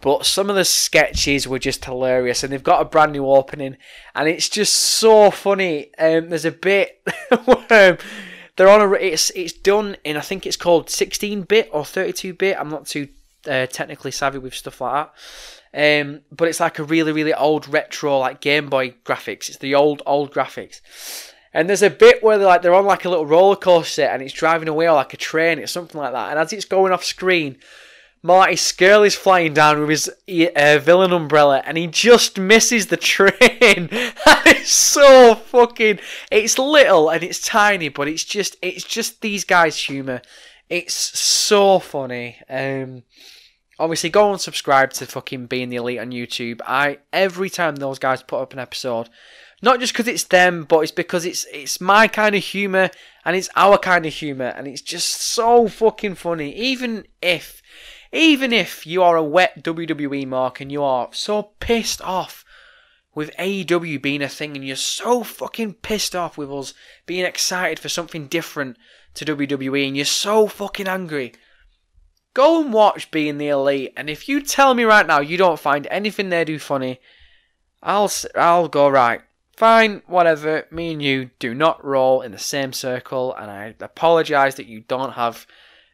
But 0.00 0.24
some 0.24 0.48
of 0.48 0.56
the 0.56 0.64
sketches 0.64 1.48
were 1.48 1.58
just 1.58 1.84
hilarious, 1.84 2.42
and 2.42 2.52
they've 2.52 2.62
got 2.62 2.80
a 2.80 2.84
brand 2.84 3.12
new 3.12 3.26
opening, 3.26 3.76
and 4.14 4.28
it's 4.28 4.48
just 4.48 4.72
so 4.72 5.30
funny. 5.30 5.90
Um, 5.98 6.30
there's 6.30 6.44
a 6.44 6.52
bit 6.52 7.02
where 7.44 7.98
they're 8.56 8.68
on 8.68 8.80
a 8.80 8.92
it's 8.92 9.30
it's 9.30 9.52
done 9.52 9.96
in 10.04 10.16
I 10.16 10.20
think 10.20 10.46
it's 10.46 10.56
called 10.56 10.88
16 10.88 11.42
bit 11.42 11.68
or 11.72 11.84
32 11.84 12.34
bit. 12.34 12.56
I'm 12.58 12.70
not 12.70 12.86
too 12.86 13.08
uh, 13.46 13.66
technically 13.66 14.12
savvy 14.12 14.38
with 14.38 14.54
stuff 14.54 14.80
like 14.80 14.94
that. 14.94 15.14
Um, 15.74 16.22
but 16.32 16.48
it's 16.48 16.60
like 16.60 16.78
a 16.78 16.84
really 16.84 17.12
really 17.12 17.34
old 17.34 17.68
retro 17.68 18.18
like 18.18 18.40
Game 18.40 18.68
Boy 18.68 18.94
graphics. 19.04 19.48
It's 19.48 19.58
the 19.58 19.74
old 19.74 20.02
old 20.06 20.32
graphics. 20.32 20.80
And 21.54 21.68
there's 21.68 21.82
a 21.82 21.90
bit 21.90 22.22
where 22.22 22.38
they're 22.38 22.46
like 22.46 22.62
they're 22.62 22.74
on 22.74 22.86
like 22.86 23.04
a 23.04 23.08
little 23.08 23.26
roller 23.26 23.56
coaster 23.56 24.02
and 24.02 24.22
it's 24.22 24.34
driving 24.34 24.68
away 24.68 24.88
or 24.88 24.94
like 24.94 25.14
a 25.14 25.16
train, 25.16 25.58
it's 25.58 25.72
something 25.72 26.00
like 26.00 26.12
that. 26.12 26.30
And 26.30 26.38
as 26.38 26.52
it's 26.52 26.64
going 26.64 26.92
off 26.92 27.04
screen, 27.04 27.58
Marty 28.22 28.54
is 28.54 29.14
flying 29.14 29.54
down 29.54 29.80
with 29.80 29.90
his 29.90 30.10
uh, 30.56 30.78
villain 30.78 31.12
umbrella 31.12 31.62
and 31.64 31.78
he 31.78 31.86
just 31.86 32.38
misses 32.38 32.88
the 32.88 32.96
train. 32.96 33.30
that 33.38 34.54
is 34.60 34.68
so 34.68 35.34
fucking. 35.34 36.00
It's 36.30 36.58
little 36.58 37.10
and 37.10 37.22
it's 37.22 37.40
tiny, 37.40 37.88
but 37.88 38.08
it's 38.08 38.24
just 38.24 38.56
it's 38.60 38.84
just 38.84 39.20
these 39.20 39.44
guys' 39.44 39.76
humor. 39.76 40.20
It's 40.68 40.94
so 40.94 41.78
funny. 41.78 42.38
Um, 42.50 43.04
obviously, 43.78 44.10
go 44.10 44.30
and 44.30 44.40
subscribe 44.40 44.92
to 44.94 45.06
fucking 45.06 45.46
Being 45.46 45.68
the 45.68 45.76
Elite 45.76 46.00
on 46.00 46.10
YouTube. 46.10 46.60
I 46.66 46.98
every 47.12 47.50
time 47.50 47.76
those 47.76 47.98
guys 47.98 48.22
put 48.22 48.40
up 48.40 48.52
an 48.52 48.58
episode, 48.58 49.08
not 49.62 49.80
just 49.80 49.92
because 49.92 50.08
it's 50.08 50.24
them, 50.24 50.64
but 50.64 50.80
it's 50.80 50.92
because 50.92 51.24
it's 51.24 51.46
it's 51.52 51.80
my 51.80 52.08
kind 52.08 52.34
of 52.34 52.42
humor 52.42 52.90
and 53.24 53.36
it's 53.36 53.50
our 53.56 53.78
kind 53.78 54.06
of 54.06 54.12
humor, 54.12 54.52
and 54.56 54.66
it's 54.66 54.82
just 54.82 55.10
so 55.20 55.68
fucking 55.68 56.14
funny. 56.14 56.54
Even 56.54 57.06
if 57.20 57.62
even 58.12 58.52
if 58.52 58.86
you 58.86 59.02
are 59.02 59.16
a 59.16 59.22
wet 59.22 59.62
WWE 59.62 60.26
mark 60.26 60.60
and 60.60 60.72
you 60.72 60.82
are 60.82 61.08
so 61.12 61.42
pissed 61.60 62.00
off 62.02 62.44
with 63.14 63.34
AEW 63.36 64.00
being 64.00 64.22
a 64.22 64.28
thing 64.28 64.56
and 64.56 64.64
you're 64.64 64.76
so 64.76 65.22
fucking 65.22 65.74
pissed 65.74 66.14
off 66.14 66.38
with 66.38 66.50
us 66.52 66.72
being 67.04 67.24
excited 67.24 67.78
for 67.78 67.88
something 67.88 68.28
different 68.28 68.76
to 69.14 69.24
WWE 69.24 69.86
and 69.88 69.96
you're 69.96 70.04
so 70.04 70.46
fucking 70.46 70.86
angry, 70.86 71.32
go 72.38 72.60
and 72.62 72.72
watch 72.72 73.10
Being 73.10 73.36
the 73.38 73.48
Elite. 73.48 73.92
And 73.96 74.08
if 74.08 74.28
you 74.28 74.40
tell 74.40 74.72
me 74.72 74.84
right 74.84 75.06
now 75.06 75.18
you 75.18 75.36
don't 75.36 75.58
find 75.58 75.88
anything 75.90 76.28
they 76.28 76.44
do 76.44 76.60
funny, 76.60 77.00
I'll 77.82 78.10
I'll 78.36 78.68
go 78.68 78.88
right. 78.88 79.22
Fine, 79.56 80.02
whatever. 80.06 80.66
Me 80.70 80.92
and 80.92 81.02
you 81.02 81.30
do 81.40 81.52
not 81.52 81.84
roll 81.84 82.22
in 82.22 82.30
the 82.30 82.38
same 82.38 82.72
circle, 82.72 83.34
and 83.34 83.50
I 83.50 83.74
apologise 83.80 84.54
that 84.54 84.68
you 84.68 84.82
don't 84.86 85.14
have 85.14 85.48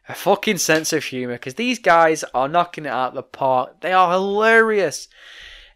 a 0.07 0.15
fucking 0.15 0.59
sense 0.59 0.93
of 0.93 1.03
humour 1.03 1.37
because 1.37 1.55
these 1.55 1.79
guys 1.79 2.25
are 2.35 2.47
knocking 2.47 2.85
it 2.85 2.91
out 2.91 3.09
of 3.09 3.15
the 3.15 3.23
park. 3.23 3.81
They 3.81 3.95
are 3.95 4.13
hilarious. 4.13 5.09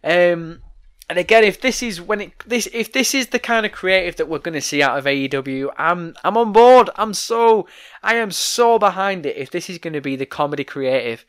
Um, 0.05 0.61
and 1.09 1.19
again, 1.19 1.43
if 1.43 1.61
this 1.61 1.83
is 1.83 2.03
when 2.03 2.21
it 2.21 2.33
this 2.47 2.69
if 2.73 2.93
this 2.93 3.15
is 3.15 3.29
the 3.29 3.39
kind 3.39 3.65
of 3.65 3.73
creative 3.73 4.17
that 4.17 4.29
we're 4.29 4.39
going 4.39 4.55
to 4.55 4.61
see 4.61 4.83
out 4.83 4.99
of 4.99 5.07
AEW, 5.07 5.71
I'm 5.79 6.15
I'm 6.23 6.37
on 6.37 6.53
board. 6.53 6.91
I'm 6.97 7.15
so 7.15 7.67
I 8.03 8.17
am 8.17 8.31
so 8.31 8.79
behind 8.79 9.25
it. 9.25 9.37
If 9.37 9.51
this 9.51 9.71
is 9.71 9.79
going 9.79 9.95
to 9.95 10.03
be 10.03 10.17
the 10.17 10.27
comedy 10.27 10.65
creative, 10.65 11.25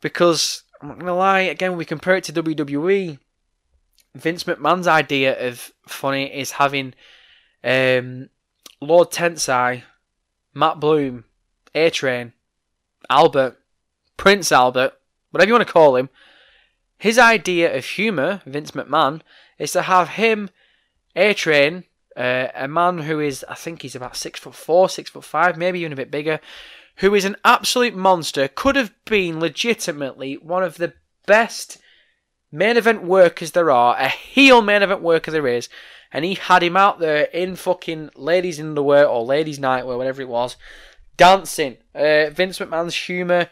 because 0.00 0.62
I'm 0.80 0.88
not 0.88 0.98
going 0.98 1.06
to 1.06 1.14
lie, 1.14 1.40
again 1.40 1.76
we 1.76 1.84
compare 1.84 2.16
it 2.16 2.24
to 2.24 2.32
WWE. 2.32 3.18
Vince 4.14 4.44
McMahon's 4.44 4.86
idea 4.86 5.48
of 5.48 5.72
funny 5.86 6.26
is 6.26 6.52
having 6.52 6.94
um, 7.64 8.30
Lord 8.80 9.10
Tensai, 9.10 9.82
Matt 10.54 10.78
Bloom, 10.78 11.24
A 11.74 11.90
Train, 11.90 12.32
Albert, 13.10 13.58
Prince 14.16 14.52
Albert, 14.52 14.94
whatever 15.30 15.48
you 15.48 15.54
want 15.54 15.66
to 15.66 15.72
call 15.72 15.96
him, 15.96 16.08
his 17.06 17.18
idea 17.18 17.72
of 17.76 17.84
humour, 17.84 18.42
Vince 18.44 18.72
McMahon, 18.72 19.20
is 19.58 19.70
to 19.72 19.82
have 19.82 20.08
him, 20.10 20.50
A 21.14 21.34
Train, 21.34 21.84
uh, 22.16 22.48
a 22.52 22.66
man 22.66 22.98
who 22.98 23.20
is, 23.20 23.44
I 23.48 23.54
think 23.54 23.82
he's 23.82 23.94
about 23.94 24.16
six 24.16 24.40
foot 24.40 24.56
four, 24.56 24.88
six 24.88 25.10
foot 25.10 25.22
five, 25.22 25.56
maybe 25.56 25.78
even 25.78 25.92
a 25.92 25.96
bit 25.96 26.10
bigger, 26.10 26.40
who 26.96 27.14
is 27.14 27.24
an 27.24 27.36
absolute 27.44 27.94
monster, 27.94 28.48
could 28.48 28.74
have 28.74 28.92
been 29.04 29.38
legitimately 29.38 30.34
one 30.38 30.64
of 30.64 30.78
the 30.78 30.94
best 31.26 31.78
main 32.50 32.76
event 32.76 33.04
workers 33.04 33.52
there 33.52 33.70
are, 33.70 33.96
a 33.96 34.08
heel 34.08 34.60
main 34.60 34.82
event 34.82 35.00
worker 35.00 35.30
there 35.30 35.46
is, 35.46 35.68
and 36.12 36.24
he 36.24 36.34
had 36.34 36.60
him 36.60 36.76
out 36.76 36.98
there 36.98 37.26
in 37.26 37.54
fucking 37.54 38.10
ladies' 38.16 38.58
underwear 38.58 39.06
or 39.06 39.24
ladies' 39.24 39.60
nightwear, 39.60 39.96
whatever 39.96 40.22
it 40.22 40.28
was, 40.28 40.56
dancing. 41.16 41.76
Uh, 41.94 42.30
Vince 42.30 42.58
McMahon's 42.58 42.96
humour 42.96 43.48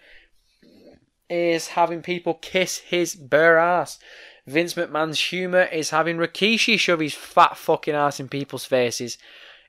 is 1.35 1.69
having 1.69 2.03
people 2.03 2.35
kiss 2.35 2.79
his 2.79 3.15
bare 3.15 3.59
ass. 3.59 3.99
Vince 4.47 4.75
McMahon's 4.75 5.21
humour 5.21 5.63
is 5.63 5.91
having 5.91 6.19
Rikishi 6.19 6.79
shove 6.79 7.01
his 7.01 7.15
fat 7.15 7.57
fucking 7.57 7.95
ass 7.95 8.21
in 8.21 8.29
people's 8.29 8.65
faces. 8.65 9.19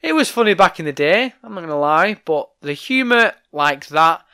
It 0.02 0.14
was 0.14 0.30
funny 0.30 0.54
back 0.54 0.80
in 0.80 0.86
the 0.86 0.94
day, 0.94 1.34
I'm 1.44 1.56
not 1.56 1.62
gonna 1.62 1.80
lie, 1.80 2.18
but 2.26 2.50
the 2.62 2.74
humour 2.74 3.34
like 3.52 3.88
that 3.88 4.26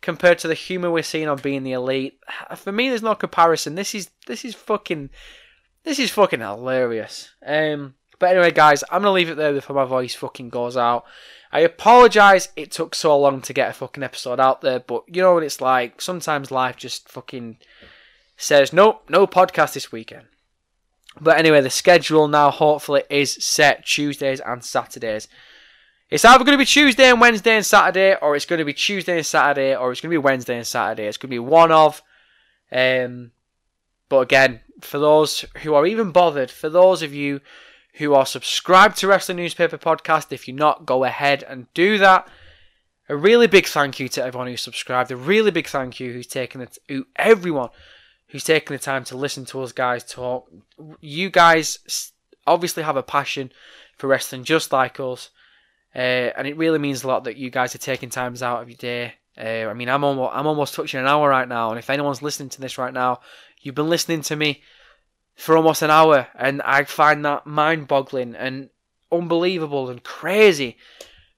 compared 0.00 0.38
to 0.40 0.48
the 0.48 0.54
humour 0.54 0.90
we're 0.90 1.02
seeing 1.02 1.28
on 1.28 1.38
being 1.38 1.62
the 1.62 1.72
elite, 1.72 2.20
for 2.54 2.70
me 2.70 2.88
there's 2.88 3.02
no 3.02 3.14
comparison. 3.14 3.74
This 3.74 3.94
is 3.94 4.10
this 4.26 4.44
is 4.44 4.54
fucking 4.54 5.10
this 5.82 5.98
is 5.98 6.10
fucking 6.10 6.40
hilarious. 6.40 7.30
Um 7.44 7.94
but 8.18 8.30
anyway 8.30 8.50
guys, 8.50 8.82
I'm 8.90 9.02
gonna 9.02 9.12
leave 9.12 9.30
it 9.30 9.36
there 9.36 9.52
before 9.52 9.76
my 9.76 9.84
voice 9.84 10.14
fucking 10.14 10.50
goes 10.50 10.76
out. 10.76 11.04
I 11.52 11.60
apologise 11.60 12.48
it 12.56 12.70
took 12.70 12.94
so 12.94 13.18
long 13.18 13.40
to 13.42 13.52
get 13.52 13.70
a 13.70 13.72
fucking 13.72 14.02
episode 14.02 14.40
out 14.40 14.60
there, 14.60 14.80
but 14.80 15.04
you 15.06 15.22
know 15.22 15.34
what 15.34 15.42
it's 15.42 15.60
like. 15.60 16.00
Sometimes 16.00 16.50
life 16.50 16.76
just 16.76 17.08
fucking 17.08 17.58
says, 18.36 18.72
nope, 18.72 19.04
no 19.08 19.26
podcast 19.26 19.74
this 19.74 19.90
weekend. 19.92 20.26
But 21.20 21.38
anyway, 21.38 21.60
the 21.62 21.70
schedule 21.70 22.28
now 22.28 22.50
hopefully 22.50 23.04
is 23.08 23.32
set 23.42 23.86
Tuesdays 23.86 24.40
and 24.40 24.62
Saturdays. 24.62 25.28
It's 26.10 26.24
either 26.24 26.44
going 26.44 26.58
to 26.58 26.62
be 26.62 26.66
Tuesday 26.66 27.10
and 27.10 27.20
Wednesday 27.20 27.56
and 27.56 27.66
Saturday, 27.66 28.16
or 28.20 28.36
it's 28.36 28.44
going 28.44 28.58
to 28.58 28.64
be 28.64 28.74
Tuesday 28.74 29.16
and 29.16 29.26
Saturday, 29.26 29.74
or 29.74 29.90
it's 29.90 30.00
going 30.00 30.10
to 30.10 30.14
be 30.14 30.18
Wednesday 30.18 30.56
and 30.56 30.66
Saturday. 30.66 31.06
It's 31.06 31.16
going 31.16 31.30
to 31.30 31.34
be 31.34 31.38
one 31.38 31.72
of. 31.72 32.02
Um, 32.70 33.32
but 34.08 34.20
again, 34.20 34.60
for 34.80 34.98
those 34.98 35.44
who 35.62 35.74
are 35.74 35.86
even 35.86 36.12
bothered, 36.12 36.50
for 36.50 36.68
those 36.68 37.02
of 37.02 37.14
you 37.14 37.40
who 37.96 38.14
are 38.14 38.26
subscribed 38.26 38.98
to 38.98 39.08
Wrestling 39.08 39.38
Newspaper 39.38 39.78
Podcast. 39.78 40.32
If 40.32 40.46
you're 40.46 40.56
not, 40.56 40.86
go 40.86 41.04
ahead 41.04 41.42
and 41.42 41.72
do 41.74 41.98
that. 41.98 42.28
A 43.08 43.16
really 43.16 43.46
big 43.46 43.66
thank 43.66 44.00
you 44.00 44.08
to 44.10 44.24
everyone 44.24 44.48
who's 44.48 44.62
subscribed. 44.62 45.10
A 45.10 45.16
really 45.16 45.50
big 45.50 45.66
thank 45.66 46.00
you 46.00 46.12
who's 46.12 46.26
taken 46.26 46.60
it 46.60 46.78
to 46.88 47.06
everyone 47.16 47.70
who's 48.28 48.44
taken 48.44 48.74
the 48.74 48.82
time 48.82 49.04
to 49.04 49.16
listen 49.16 49.44
to 49.46 49.62
us 49.62 49.72
guys 49.72 50.04
talk. 50.04 50.50
You 51.00 51.30
guys 51.30 52.12
obviously 52.46 52.82
have 52.82 52.96
a 52.96 53.02
passion 53.02 53.52
for 53.96 54.08
wrestling 54.08 54.44
just 54.44 54.72
like 54.72 55.00
us. 55.00 55.30
Uh, 55.94 56.32
and 56.36 56.46
it 56.46 56.56
really 56.56 56.78
means 56.78 57.02
a 57.02 57.08
lot 57.08 57.24
that 57.24 57.36
you 57.36 57.48
guys 57.48 57.74
are 57.74 57.78
taking 57.78 58.10
times 58.10 58.42
out 58.42 58.60
of 58.60 58.68
your 58.68 58.76
day. 58.76 59.14
Uh, 59.38 59.68
I 59.70 59.72
mean, 59.74 59.88
I'm 59.88 60.04
almost 60.04 60.32
I'm 60.34 60.46
almost 60.46 60.74
touching 60.74 61.00
an 61.00 61.06
hour 61.06 61.28
right 61.28 61.48
now, 61.48 61.70
and 61.70 61.78
if 61.78 61.90
anyone's 61.90 62.22
listening 62.22 62.48
to 62.50 62.60
this 62.60 62.78
right 62.78 62.92
now, 62.92 63.20
you've 63.60 63.74
been 63.74 63.88
listening 63.88 64.22
to 64.22 64.36
me 64.36 64.62
for 65.36 65.56
almost 65.56 65.82
an 65.82 65.90
hour, 65.90 66.28
and 66.34 66.62
I 66.62 66.84
find 66.84 67.24
that 67.24 67.46
mind 67.46 67.86
boggling 67.86 68.34
and 68.34 68.70
unbelievable 69.12 69.90
and 69.90 70.02
crazy. 70.02 70.78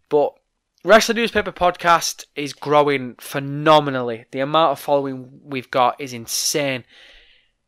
But 0.09 0.35
Wrestling 0.85 1.17
Newspaper 1.17 1.53
Podcast 1.53 2.25
is 2.37 2.53
growing 2.53 3.17
phenomenally. 3.17 4.27
The 4.31 4.41
amount 4.41 4.73
of 4.73 4.81
following 4.81 5.41
we've 5.43 5.71
got 5.71 6.01
is 6.01 6.13
insane. 6.13 6.85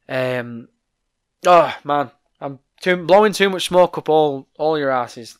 Um, 0.08 0.68
oh 1.44 1.76
man, 1.84 2.12
I'm 2.40 2.60
too, 2.80 2.96
blowing 2.96 3.32
too 3.32 3.50
much 3.50 3.66
smoke 3.66 3.98
up 3.98 4.08
all 4.08 4.48
all 4.56 4.78
your 4.78 4.90
asses. 4.90 5.36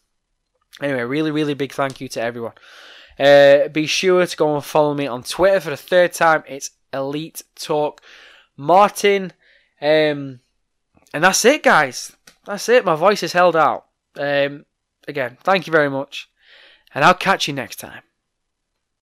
Anyway, 0.83 1.03
really, 1.03 1.31
really 1.31 1.55
big 1.55 1.73
thank 1.73 2.01
you 2.01 2.09
to 2.09 2.21
everyone. 2.21 2.53
Uh, 3.19 3.69
be 3.69 3.87
sure 3.87 4.27
to 4.27 4.37
go 4.37 4.55
and 4.55 4.65
follow 4.65 4.95
me 4.95 5.07
on 5.07 5.23
Twitter 5.23 5.61
for 5.61 5.71
the 5.71 5.77
third 5.77 6.13
time. 6.13 6.43
It's 6.49 6.71
Elite 6.93 7.43
Talk 7.55 8.01
Martin. 8.57 9.33
Um, 9.81 10.41
and 11.13 11.25
that's 11.25 11.45
it, 11.45 11.63
guys. 11.63 12.17
That's 12.45 12.69
it. 12.69 12.85
My 12.85 12.95
voice 12.95 13.23
is 13.23 13.33
held 13.33 13.57
out. 13.57 13.87
Um, 14.17 14.65
again, 15.07 15.39
thank 15.43 15.67
you 15.67 15.73
very 15.73 15.91
much. 15.91 16.29
And 16.95 17.05
I'll 17.05 17.15
catch 17.15 17.47
you 17.47 17.55
next 17.55 17.77
time. 17.77 18.03